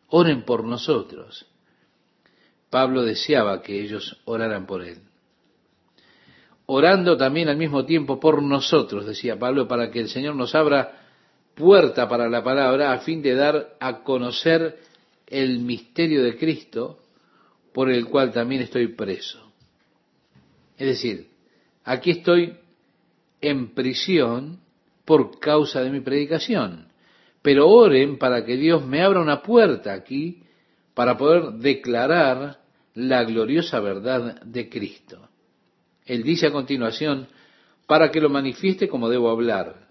Oren 0.08 0.44
por 0.44 0.64
nosotros. 0.64 1.46
Pablo 2.68 3.02
deseaba 3.02 3.62
que 3.62 3.80
ellos 3.80 4.20
oraran 4.24 4.66
por 4.66 4.82
él. 4.82 4.98
Orando 6.66 7.16
también 7.16 7.48
al 7.48 7.56
mismo 7.56 7.84
tiempo 7.84 8.20
por 8.20 8.40
nosotros, 8.42 9.04
decía 9.04 9.36
Pablo, 9.36 9.66
para 9.66 9.90
que 9.90 9.98
el 9.98 10.08
Señor 10.08 10.36
nos 10.36 10.54
abra 10.54 10.99
puerta 11.54 12.08
para 12.08 12.28
la 12.28 12.42
palabra 12.42 12.92
a 12.92 12.98
fin 12.98 13.22
de 13.22 13.34
dar 13.34 13.76
a 13.80 14.02
conocer 14.02 14.78
el 15.26 15.60
misterio 15.60 16.22
de 16.22 16.36
Cristo 16.36 16.98
por 17.72 17.90
el 17.90 18.06
cual 18.06 18.32
también 18.32 18.62
estoy 18.62 18.88
preso. 18.88 19.52
Es 20.76 20.86
decir, 20.86 21.28
aquí 21.84 22.10
estoy 22.10 22.56
en 23.40 23.74
prisión 23.74 24.60
por 25.04 25.38
causa 25.38 25.82
de 25.82 25.90
mi 25.90 26.00
predicación. 26.00 26.88
Pero 27.42 27.68
oren 27.68 28.18
para 28.18 28.44
que 28.44 28.56
Dios 28.56 28.86
me 28.86 29.02
abra 29.02 29.20
una 29.20 29.42
puerta 29.42 29.92
aquí 29.92 30.42
para 30.94 31.16
poder 31.16 31.52
declarar 31.54 32.60
la 32.94 33.24
gloriosa 33.24 33.80
verdad 33.80 34.42
de 34.42 34.68
Cristo. 34.68 35.28
Él 36.04 36.22
dice 36.22 36.48
a 36.48 36.52
continuación, 36.52 37.28
para 37.86 38.10
que 38.10 38.20
lo 38.20 38.28
manifieste 38.28 38.88
como 38.88 39.08
debo 39.08 39.30
hablar. 39.30 39.89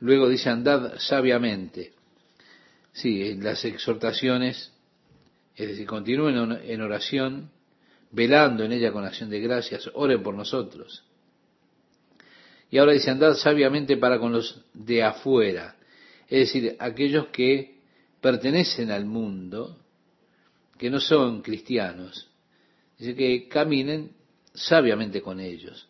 Luego 0.00 0.28
dice, 0.28 0.48
andad 0.48 0.98
sabiamente. 0.98 1.92
Sí, 2.92 3.34
las 3.34 3.64
exhortaciones, 3.64 4.72
es 5.56 5.68
decir, 5.68 5.86
continúen 5.86 6.52
en 6.62 6.80
oración, 6.80 7.50
velando 8.10 8.64
en 8.64 8.72
ella 8.72 8.92
con 8.92 9.04
acción 9.04 9.30
de 9.30 9.40
gracias, 9.40 9.90
oren 9.94 10.22
por 10.22 10.34
nosotros. 10.34 11.04
Y 12.70 12.78
ahora 12.78 12.92
dice, 12.92 13.10
andad 13.10 13.34
sabiamente 13.34 13.96
para 13.96 14.18
con 14.18 14.32
los 14.32 14.64
de 14.74 15.02
afuera, 15.02 15.76
es 16.28 16.40
decir, 16.52 16.76
aquellos 16.78 17.28
que 17.28 17.78
pertenecen 18.20 18.90
al 18.90 19.06
mundo, 19.06 19.78
que 20.76 20.90
no 20.90 21.00
son 21.00 21.42
cristianos. 21.42 22.28
Dice 22.98 23.14
que 23.14 23.48
caminen 23.48 24.12
sabiamente 24.52 25.22
con 25.22 25.40
ellos. 25.40 25.87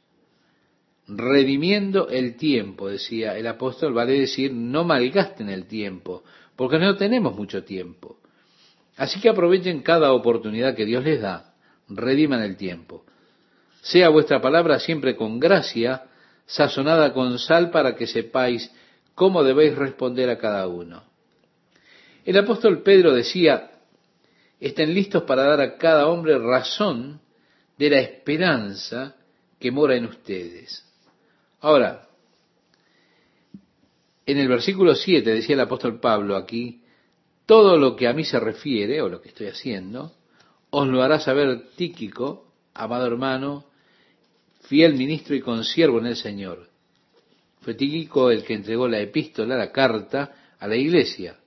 Redimiendo 1.09 2.11
el 2.11 2.37
tiempo, 2.37 2.89
decía 2.89 3.39
el 3.39 3.47
apóstol, 3.47 3.95
vale 3.95 4.13
decir, 4.13 4.53
no 4.53 4.85
malgasten 4.85 5.49
el 5.49 5.67
tiempo, 5.67 6.23
porque 6.55 6.79
no 6.79 6.97
tenemos 6.97 7.35
mucho 7.35 7.65
tiempo. 7.65 8.19
Así 8.99 9.19
que 9.21 9.31
aprovechen 9.31 9.81
cada 9.81 10.13
oportunidad 10.13 10.75
que 10.75 10.85
Dios 10.85 11.03
les 11.03 11.23
da, 11.23 11.55
rediman 11.89 12.43
el 12.43 12.57
tiempo. 12.57 13.05
Sea 13.81 14.11
vuestra 14.11 14.43
palabra 14.43 14.79
siempre 14.81 15.17
con 15.17 15.41
gracia, 15.41 16.05
sazonada 16.45 17.15
con 17.15 17.39
sal 17.39 17.71
para 17.71 17.95
que 17.95 18.07
sepáis 18.07 18.71
cómo 19.15 19.45
debéis 19.45 19.77
responder 19.77 20.29
a 20.29 20.39
cada 20.39 20.67
uno. 20.67 21.05
El 22.25 22.37
apóstol 22.37 22.83
Pedro 22.83 23.15
decía, 23.15 23.71
estén 24.61 24.93
listos 24.93 25.23
para 25.23 25.45
dar 25.45 25.61
a 25.61 25.79
cada 25.79 26.09
hombre 26.09 26.37
razón 26.39 27.21
de 27.79 27.91
la 27.91 28.01
esperanza 28.01 29.17
que 29.59 29.71
mora 29.71 29.97
en 29.97 30.05
ustedes. 30.05 30.88
Ahora, 31.61 32.09
en 34.27 34.39
el 34.39 34.49
versículo 34.49 34.95
7 34.95 35.29
decía 35.31 35.55
el 35.55 35.61
apóstol 35.61 35.99
Pablo 36.01 36.37
aquí, 36.37 36.83
todo 37.47 37.77
lo 37.77 37.97
que 37.97 38.07
a 38.07 38.13
mí 38.13 38.25
se 38.25 38.39
refiere, 38.39 39.01
o 39.03 39.09
lo 39.09 39.21
que 39.21 39.29
estoy 39.29 39.49
haciendo, 39.49 40.13
os 40.71 40.87
lo 40.87 41.03
hará 41.03 41.19
saber 41.19 41.71
Tíquico, 41.77 42.53
amado 42.75 43.07
hermano, 43.07 43.65
fiel 44.63 44.95
ministro 44.95 45.35
y 45.35 45.41
consiervo 45.41 45.99
en 45.99 46.07
el 46.07 46.17
Señor. 46.17 46.69
Fue 47.63 47.75
Tíquico 47.75 48.31
el 48.31 48.45
que 48.45 48.55
entregó 48.55 48.87
la 48.87 49.01
epístola, 49.01 49.57
la 49.57 49.73
carta, 49.73 50.55
a 50.59 50.69
la 50.69 50.77
iglesia. 50.77 51.39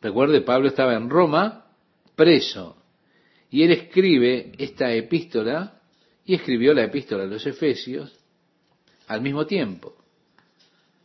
Recuerde, 0.00 0.42
Pablo 0.42 0.68
estaba 0.68 0.94
en 0.94 1.08
Roma, 1.08 1.66
preso, 2.14 2.76
y 3.50 3.62
él 3.62 3.72
escribe 3.72 4.52
esta 4.58 4.92
epístola, 4.92 5.80
y 6.24 6.34
escribió 6.34 6.74
la 6.74 6.84
epístola 6.84 7.24
a 7.24 7.26
los 7.26 7.44
Efesios 7.46 8.21
al 9.12 9.20
mismo 9.20 9.46
tiempo. 9.46 9.94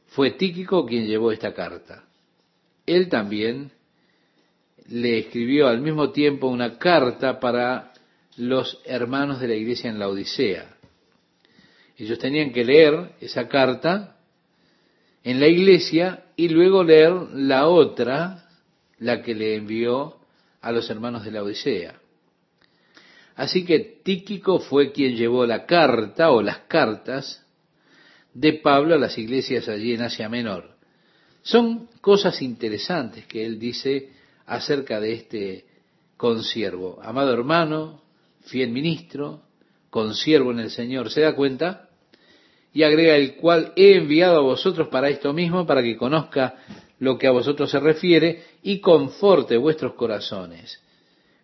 Fue 0.07 0.31
Tíquico 0.31 0.85
quien 0.85 1.05
llevó 1.05 1.31
esta 1.31 1.53
carta. 1.53 2.05
Él 2.85 3.09
también 3.09 3.71
le 4.89 5.19
escribió 5.19 5.67
al 5.67 5.81
mismo 5.81 6.11
tiempo 6.11 6.47
una 6.47 6.77
carta 6.77 7.39
para 7.39 7.91
los 8.37 8.81
hermanos 8.85 9.39
de 9.39 9.47
la 9.49 9.55
iglesia 9.55 9.89
en 9.89 9.99
la 9.99 10.07
Odisea. 10.07 10.77
Ellos 11.97 12.17
tenían 12.19 12.51
que 12.51 12.63
leer 12.63 13.11
esa 13.19 13.47
carta 13.47 14.17
en 15.23 15.39
la 15.39 15.47
iglesia 15.47 16.23
y 16.35 16.47
luego 16.47 16.83
leer 16.83 17.11
la 17.33 17.67
otra, 17.67 18.47
la 18.99 19.21
que 19.21 19.35
le 19.35 19.55
envió 19.55 20.17
a 20.61 20.71
los 20.71 20.89
hermanos 20.89 21.25
de 21.25 21.31
la 21.31 21.43
Odisea. 21.43 21.99
Así 23.35 23.65
que 23.65 23.79
Tíquico 23.79 24.59
fue 24.59 24.91
quien 24.91 25.15
llevó 25.15 25.45
la 25.45 25.65
carta 25.65 26.31
o 26.31 26.41
las 26.41 26.59
cartas 26.59 27.46
de 28.37 28.53
Pablo 28.53 28.93
a 28.93 28.99
las 28.99 29.17
iglesias 29.17 29.67
allí 29.67 29.93
en 29.95 30.03
Asia 30.03 30.29
Menor. 30.29 30.69
Son 31.41 31.89
cosas 32.01 32.39
interesantes 32.43 33.25
que 33.25 33.43
él 33.43 33.57
dice 33.57 34.11
acerca 34.45 34.99
de 34.99 35.13
este 35.13 35.65
consiervo. 36.17 36.99
Amado 37.01 37.33
hermano, 37.33 38.03
fiel 38.41 38.69
ministro, 38.69 39.41
consiervo 39.89 40.51
en 40.51 40.59
el 40.59 40.69
Señor, 40.69 41.09
¿se 41.09 41.21
da 41.21 41.33
cuenta? 41.33 41.89
Y 42.73 42.83
agrega 42.83 43.15
el 43.15 43.37
cual 43.37 43.73
he 43.75 43.95
enviado 43.95 44.37
a 44.37 44.43
vosotros 44.43 44.89
para 44.89 45.09
esto 45.09 45.33
mismo, 45.33 45.65
para 45.65 45.81
que 45.81 45.97
conozca 45.97 46.57
lo 46.99 47.17
que 47.17 47.25
a 47.25 47.31
vosotros 47.31 47.71
se 47.71 47.79
refiere 47.79 48.43
y 48.61 48.81
conforte 48.81 49.57
vuestros 49.57 49.93
corazones. 49.93 50.79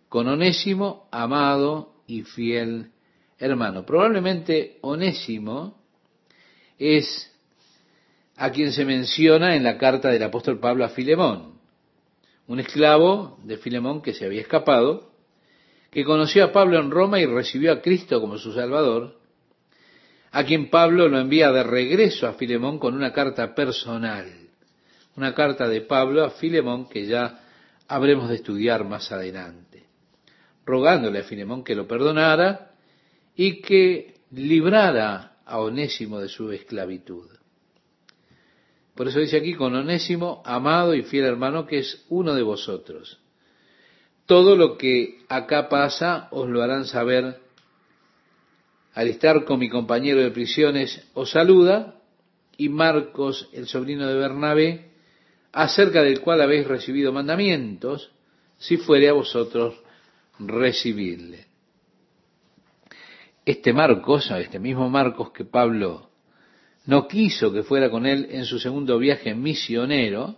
Con 0.08 0.28
Onésimo, 0.28 1.08
amado 1.10 1.94
y 2.06 2.22
fiel 2.22 2.92
hermano. 3.40 3.84
Probablemente 3.84 4.78
Onésimo 4.82 5.83
es 6.78 7.30
a 8.36 8.50
quien 8.50 8.72
se 8.72 8.84
menciona 8.84 9.54
en 9.54 9.62
la 9.62 9.78
carta 9.78 10.10
del 10.10 10.22
apóstol 10.22 10.58
Pablo 10.58 10.84
a 10.84 10.88
Filemón, 10.88 11.54
un 12.46 12.60
esclavo 12.60 13.38
de 13.44 13.56
Filemón 13.56 14.02
que 14.02 14.12
se 14.12 14.26
había 14.26 14.40
escapado, 14.40 15.12
que 15.90 16.04
conoció 16.04 16.44
a 16.44 16.52
Pablo 16.52 16.80
en 16.80 16.90
Roma 16.90 17.20
y 17.20 17.26
recibió 17.26 17.72
a 17.72 17.80
Cristo 17.80 18.20
como 18.20 18.38
su 18.38 18.52
Salvador, 18.52 19.20
a 20.32 20.44
quien 20.44 20.68
Pablo 20.68 21.08
lo 21.08 21.20
envía 21.20 21.52
de 21.52 21.62
regreso 21.62 22.26
a 22.26 22.34
Filemón 22.34 22.78
con 22.80 22.94
una 22.94 23.12
carta 23.12 23.54
personal, 23.54 24.26
una 25.16 25.32
carta 25.32 25.68
de 25.68 25.82
Pablo 25.82 26.24
a 26.24 26.30
Filemón 26.30 26.88
que 26.88 27.06
ya 27.06 27.40
habremos 27.86 28.28
de 28.28 28.34
estudiar 28.34 28.84
más 28.84 29.12
adelante, 29.12 29.84
rogándole 30.66 31.20
a 31.20 31.24
Filemón 31.24 31.62
que 31.62 31.76
lo 31.76 31.86
perdonara 31.86 32.72
y 33.36 33.60
que 33.60 34.14
librara 34.32 35.33
a 35.46 35.60
Onésimo 35.60 36.20
de 36.20 36.28
su 36.28 36.50
esclavitud. 36.52 37.28
Por 38.94 39.08
eso 39.08 39.18
dice 39.18 39.38
aquí, 39.38 39.54
con 39.54 39.74
Onésimo, 39.74 40.42
amado 40.44 40.94
y 40.94 41.02
fiel 41.02 41.24
hermano, 41.24 41.66
que 41.66 41.78
es 41.78 42.04
uno 42.08 42.34
de 42.34 42.42
vosotros. 42.42 43.18
Todo 44.26 44.56
lo 44.56 44.78
que 44.78 45.18
acá 45.28 45.68
pasa 45.68 46.28
os 46.30 46.48
lo 46.48 46.62
harán 46.62 46.86
saber. 46.86 47.40
Con 49.44 49.58
mi 49.58 49.68
compañero 49.68 50.20
de 50.20 50.30
prisiones, 50.30 51.04
os 51.14 51.30
saluda, 51.30 51.96
y 52.56 52.68
Marcos, 52.68 53.48
el 53.52 53.66
sobrino 53.66 54.06
de 54.06 54.14
Bernabé, 54.14 54.92
acerca 55.52 56.02
del 56.02 56.20
cual 56.20 56.40
habéis 56.40 56.66
recibido 56.66 57.12
mandamientos, 57.12 58.12
si 58.58 58.76
fuere 58.76 59.08
a 59.08 59.12
vosotros 59.12 59.74
recibirle. 60.38 61.46
Este 63.44 63.72
Marcos, 63.72 64.30
este 64.30 64.58
mismo 64.58 64.88
Marcos 64.88 65.30
que 65.32 65.44
Pablo 65.44 66.10
no 66.86 67.08
quiso 67.08 67.52
que 67.52 67.62
fuera 67.62 67.90
con 67.90 68.06
él 68.06 68.28
en 68.30 68.44
su 68.44 68.58
segundo 68.58 68.98
viaje 68.98 69.34
misionero, 69.34 70.36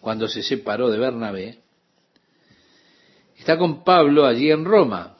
cuando 0.00 0.28
se 0.28 0.42
separó 0.42 0.90
de 0.90 0.98
Bernabé, 0.98 1.58
está 3.36 3.58
con 3.58 3.84
Pablo 3.84 4.26
allí 4.26 4.50
en 4.50 4.64
Roma 4.64 5.16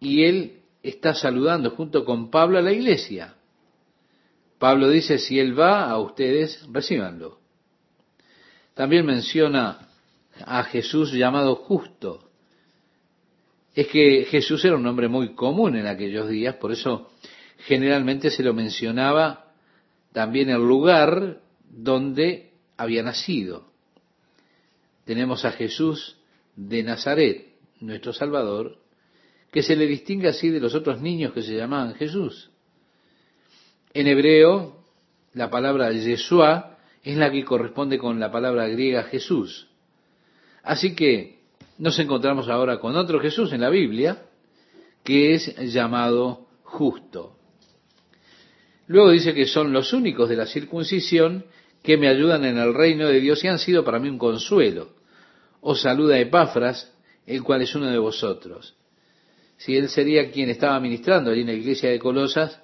y 0.00 0.24
él 0.24 0.62
está 0.82 1.14
saludando 1.14 1.70
junto 1.70 2.04
con 2.04 2.30
Pablo 2.30 2.58
a 2.58 2.62
la 2.62 2.72
iglesia. 2.72 3.34
Pablo 4.58 4.90
dice, 4.90 5.18
si 5.18 5.38
él 5.38 5.58
va 5.58 5.88
a 5.88 5.98
ustedes, 5.98 6.66
recíbanlo. 6.72 7.38
También 8.74 9.06
menciona 9.06 9.88
a 10.44 10.64
Jesús 10.64 11.12
llamado 11.12 11.56
justo. 11.56 12.27
Es 13.78 13.86
que 13.86 14.24
Jesús 14.24 14.64
era 14.64 14.74
un 14.74 14.82
nombre 14.82 15.06
muy 15.06 15.36
común 15.36 15.76
en 15.76 15.86
aquellos 15.86 16.28
días, 16.28 16.56
por 16.56 16.72
eso 16.72 17.12
generalmente 17.58 18.28
se 18.28 18.42
lo 18.42 18.52
mencionaba 18.52 19.52
también 20.12 20.50
el 20.50 20.66
lugar 20.66 21.42
donde 21.70 22.54
había 22.76 23.04
nacido. 23.04 23.70
Tenemos 25.04 25.44
a 25.44 25.52
Jesús 25.52 26.16
de 26.56 26.82
Nazaret, 26.82 27.54
nuestro 27.78 28.12
Salvador, 28.12 28.78
que 29.52 29.62
se 29.62 29.76
le 29.76 29.86
distingue 29.86 30.26
así 30.26 30.48
de 30.48 30.58
los 30.58 30.74
otros 30.74 31.00
niños 31.00 31.32
que 31.32 31.42
se 31.42 31.54
llamaban 31.54 31.94
Jesús. 31.94 32.50
En 33.94 34.08
hebreo, 34.08 34.82
la 35.34 35.50
palabra 35.50 35.92
Yeshua 35.92 36.78
es 37.04 37.16
la 37.16 37.30
que 37.30 37.44
corresponde 37.44 37.96
con 37.96 38.18
la 38.18 38.32
palabra 38.32 38.66
griega 38.66 39.04
Jesús. 39.04 39.68
Así 40.64 40.96
que 40.96 41.37
nos 41.78 41.98
encontramos 41.98 42.48
ahora 42.48 42.78
con 42.78 42.96
otro 42.96 43.20
Jesús 43.20 43.52
en 43.52 43.60
la 43.60 43.70
Biblia, 43.70 44.22
que 45.04 45.34
es 45.34 45.54
llamado 45.72 46.46
justo. 46.62 47.36
Luego 48.86 49.10
dice 49.10 49.34
que 49.34 49.46
son 49.46 49.72
los 49.72 49.92
únicos 49.92 50.28
de 50.28 50.36
la 50.36 50.46
circuncisión 50.46 51.44
que 51.82 51.96
me 51.96 52.08
ayudan 52.08 52.44
en 52.44 52.58
el 52.58 52.74
reino 52.74 53.06
de 53.06 53.20
Dios 53.20 53.42
y 53.44 53.48
han 53.48 53.58
sido 53.58 53.84
para 53.84 53.98
mí 53.98 54.08
un 54.08 54.18
consuelo. 54.18 54.90
Os 55.60 55.82
saluda 55.82 56.18
Epafras, 56.18 56.92
el 57.26 57.42
cual 57.42 57.62
es 57.62 57.74
uno 57.74 57.86
de 57.86 57.98
vosotros. 57.98 58.74
Si 59.56 59.76
él 59.76 59.88
sería 59.88 60.30
quien 60.30 60.50
estaba 60.50 60.78
ministrando 60.80 61.30
allí 61.30 61.42
en 61.42 61.48
la 61.48 61.52
iglesia 61.52 61.90
de 61.90 61.98
Colosas, 61.98 62.60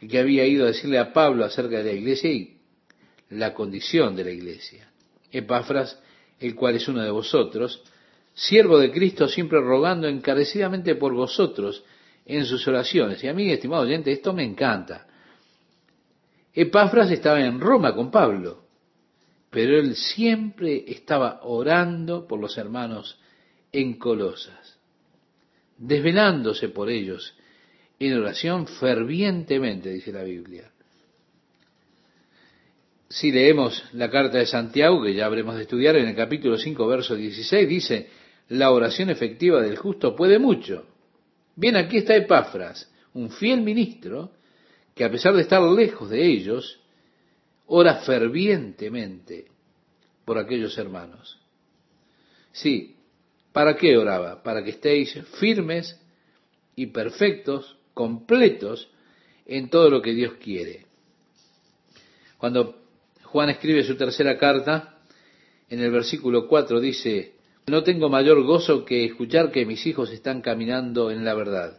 y 0.00 0.08
que 0.08 0.18
había 0.18 0.46
ido 0.46 0.64
a 0.64 0.68
decirle 0.68 0.98
a 0.98 1.12
Pablo 1.12 1.44
acerca 1.44 1.78
de 1.78 1.84
la 1.84 1.92
iglesia 1.92 2.30
y 2.30 2.58
la 3.28 3.52
condición 3.52 4.16
de 4.16 4.24
la 4.24 4.30
iglesia. 4.30 4.90
Epafras, 5.30 6.00
el 6.38 6.54
cual 6.54 6.76
es 6.76 6.88
uno 6.88 7.02
de 7.02 7.10
vosotros, 7.10 7.82
siervo 8.40 8.78
de 8.78 8.90
Cristo, 8.90 9.28
siempre 9.28 9.60
rogando 9.60 10.08
encarecidamente 10.08 10.94
por 10.94 11.12
vosotros 11.12 11.84
en 12.24 12.46
sus 12.46 12.66
oraciones. 12.66 13.22
Y 13.22 13.28
a 13.28 13.34
mí, 13.34 13.50
estimado 13.50 13.82
oyente, 13.82 14.10
esto 14.10 14.32
me 14.32 14.44
encanta. 14.44 15.06
Epafras 16.54 17.10
estaba 17.10 17.40
en 17.40 17.60
Roma 17.60 17.94
con 17.94 18.10
Pablo, 18.10 18.64
pero 19.50 19.78
él 19.78 19.94
siempre 19.94 20.84
estaba 20.86 21.40
orando 21.42 22.26
por 22.26 22.40
los 22.40 22.56
hermanos 22.56 23.18
en 23.72 23.98
Colosas, 23.98 24.78
desvelándose 25.76 26.70
por 26.70 26.88
ellos 26.88 27.34
en 27.98 28.14
oración 28.14 28.66
fervientemente, 28.66 29.90
dice 29.90 30.12
la 30.12 30.22
Biblia. 30.24 30.70
Si 33.08 33.30
leemos 33.30 33.84
la 33.92 34.10
carta 34.10 34.38
de 34.38 34.46
Santiago, 34.46 35.02
que 35.02 35.12
ya 35.12 35.26
habremos 35.26 35.56
de 35.56 35.62
estudiar 35.62 35.96
en 35.96 36.08
el 36.08 36.16
capítulo 36.16 36.56
5, 36.56 36.86
verso 36.86 37.14
16, 37.14 37.68
dice, 37.68 38.08
la 38.50 38.72
oración 38.72 39.10
efectiva 39.10 39.62
del 39.62 39.76
justo 39.76 40.16
puede 40.16 40.38
mucho. 40.38 40.84
Bien, 41.54 41.76
aquí 41.76 41.98
está 41.98 42.16
Epafras, 42.16 42.90
un 43.14 43.30
fiel 43.30 43.60
ministro, 43.60 44.32
que 44.94 45.04
a 45.04 45.10
pesar 45.10 45.34
de 45.34 45.42
estar 45.42 45.62
lejos 45.62 46.10
de 46.10 46.26
ellos, 46.26 46.80
ora 47.66 47.96
fervientemente 48.00 49.46
por 50.24 50.36
aquellos 50.36 50.76
hermanos. 50.78 51.38
Sí, 52.50 52.96
¿para 53.52 53.76
qué 53.76 53.96
oraba? 53.96 54.42
Para 54.42 54.64
que 54.64 54.70
estéis 54.70 55.16
firmes 55.38 56.00
y 56.74 56.86
perfectos, 56.86 57.76
completos 57.94 58.90
en 59.46 59.70
todo 59.70 59.90
lo 59.90 60.02
que 60.02 60.12
Dios 60.12 60.34
quiere. 60.42 60.86
Cuando 62.36 62.82
Juan 63.22 63.50
escribe 63.50 63.84
su 63.84 63.96
tercera 63.96 64.36
carta, 64.36 64.98
en 65.68 65.78
el 65.78 65.92
versículo 65.92 66.48
4 66.48 66.80
dice, 66.80 67.34
no 67.70 67.82
tengo 67.82 68.08
mayor 68.08 68.42
gozo 68.42 68.84
que 68.84 69.04
escuchar 69.04 69.50
que 69.50 69.64
mis 69.64 69.86
hijos 69.86 70.10
están 70.10 70.42
caminando 70.42 71.10
en 71.10 71.24
la 71.24 71.34
verdad. 71.34 71.78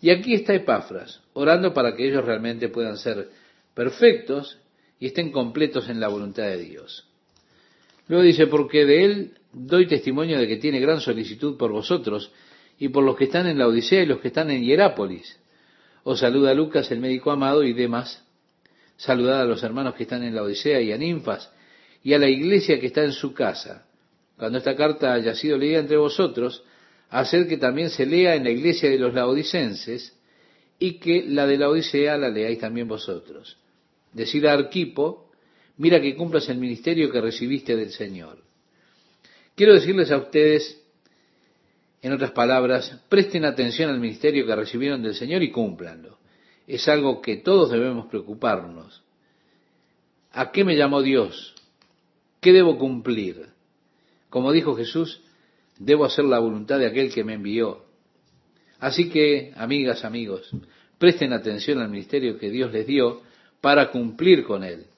Y 0.00 0.10
aquí 0.10 0.34
está 0.34 0.54
Epafras, 0.54 1.22
orando 1.32 1.72
para 1.72 1.94
que 1.94 2.08
ellos 2.08 2.24
realmente 2.24 2.68
puedan 2.68 2.96
ser 2.96 3.28
perfectos 3.74 4.58
y 4.98 5.06
estén 5.06 5.30
completos 5.30 5.88
en 5.88 6.00
la 6.00 6.08
voluntad 6.08 6.44
de 6.44 6.58
Dios. 6.58 7.06
Luego 8.08 8.24
dice, 8.24 8.46
porque 8.46 8.84
de 8.84 9.04
él 9.04 9.38
doy 9.52 9.86
testimonio 9.86 10.38
de 10.38 10.46
que 10.46 10.56
tiene 10.56 10.80
gran 10.80 11.00
solicitud 11.00 11.56
por 11.56 11.72
vosotros 11.72 12.30
y 12.78 12.88
por 12.88 13.04
los 13.04 13.16
que 13.16 13.24
están 13.24 13.46
en 13.46 13.58
la 13.58 13.66
Odisea 13.66 14.02
y 14.02 14.06
los 14.06 14.20
que 14.20 14.28
están 14.28 14.50
en 14.50 14.62
Hierápolis. 14.62 15.38
Os 16.04 16.20
saluda 16.20 16.54
Lucas, 16.54 16.90
el 16.92 17.00
médico 17.00 17.30
amado, 17.30 17.64
y 17.64 17.72
demás. 17.72 18.24
Saludad 18.96 19.40
a 19.40 19.44
los 19.44 19.62
hermanos 19.62 19.94
que 19.94 20.04
están 20.04 20.22
en 20.22 20.34
la 20.34 20.42
Odisea 20.42 20.80
y 20.80 20.92
a 20.92 20.98
Ninfas, 20.98 21.50
y 22.02 22.14
a 22.14 22.18
la 22.18 22.28
iglesia 22.28 22.78
que 22.78 22.86
está 22.86 23.02
en 23.02 23.12
su 23.12 23.34
casa. 23.34 23.85
Cuando 24.36 24.58
esta 24.58 24.76
carta 24.76 25.14
haya 25.14 25.34
sido 25.34 25.56
leída 25.56 25.80
entre 25.80 25.96
vosotros, 25.96 26.62
hacer 27.08 27.46
que 27.48 27.56
también 27.56 27.90
se 27.90 28.06
lea 28.06 28.34
en 28.34 28.44
la 28.44 28.50
iglesia 28.50 28.90
de 28.90 28.98
los 28.98 29.14
laodicenses, 29.14 30.16
y 30.78 30.98
que 30.98 31.24
la 31.26 31.46
de 31.46 31.56
la 31.56 31.70
Odisea 31.70 32.16
la 32.18 32.28
leáis 32.28 32.58
también 32.58 32.88
vosotros. 32.88 33.56
Decir 34.12 34.46
a 34.46 34.52
Arquipo, 34.52 35.30
mira 35.78 36.00
que 36.00 36.14
cumplas 36.14 36.48
el 36.48 36.58
ministerio 36.58 37.10
que 37.10 37.20
recibiste 37.20 37.76
del 37.76 37.92
Señor. 37.92 38.42
Quiero 39.54 39.74
decirles 39.74 40.10
a 40.10 40.18
ustedes, 40.18 40.82
en 42.02 42.12
otras 42.12 42.32
palabras, 42.32 43.00
presten 43.08 43.44
atención 43.44 43.90
al 43.90 43.98
ministerio 43.98 44.46
que 44.46 44.54
recibieron 44.54 45.02
del 45.02 45.14
Señor 45.14 45.42
y 45.42 45.50
cúmplanlo. 45.50 46.18
Es 46.66 46.88
algo 46.88 47.22
que 47.22 47.36
todos 47.36 47.70
debemos 47.70 48.06
preocuparnos. 48.06 49.02
¿A 50.32 50.50
qué 50.50 50.64
me 50.64 50.76
llamó 50.76 51.00
Dios? 51.00 51.54
¿Qué 52.40 52.52
debo 52.52 52.76
cumplir? 52.76 53.55
Como 54.36 54.52
dijo 54.52 54.76
Jesús, 54.76 55.22
debo 55.78 56.04
hacer 56.04 56.26
la 56.26 56.38
voluntad 56.38 56.78
de 56.78 56.84
aquel 56.84 57.10
que 57.10 57.24
me 57.24 57.32
envió. 57.32 57.86
Así 58.78 59.08
que, 59.08 59.54
amigas, 59.56 60.04
amigos, 60.04 60.50
presten 60.98 61.32
atención 61.32 61.80
al 61.80 61.88
ministerio 61.88 62.36
que 62.36 62.50
Dios 62.50 62.70
les 62.70 62.86
dio 62.86 63.22
para 63.62 63.90
cumplir 63.90 64.44
con 64.44 64.62
él. 64.62 64.88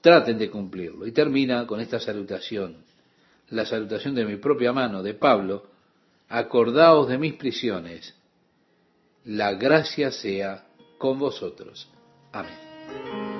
Traten 0.00 0.38
de 0.38 0.50
cumplirlo. 0.50 1.04
Y 1.04 1.10
termina 1.10 1.66
con 1.66 1.80
esta 1.80 1.98
salutación, 1.98 2.76
la 3.50 3.66
salutación 3.66 4.14
de 4.14 4.24
mi 4.24 4.36
propia 4.36 4.72
mano, 4.72 5.02
de 5.02 5.14
Pablo, 5.14 5.64
acordaos 6.28 7.08
de 7.08 7.18
mis 7.18 7.34
prisiones, 7.34 8.14
la 9.24 9.54
gracia 9.54 10.12
sea 10.12 10.64
con 10.96 11.18
vosotros. 11.18 11.90
Amén. 12.30 13.35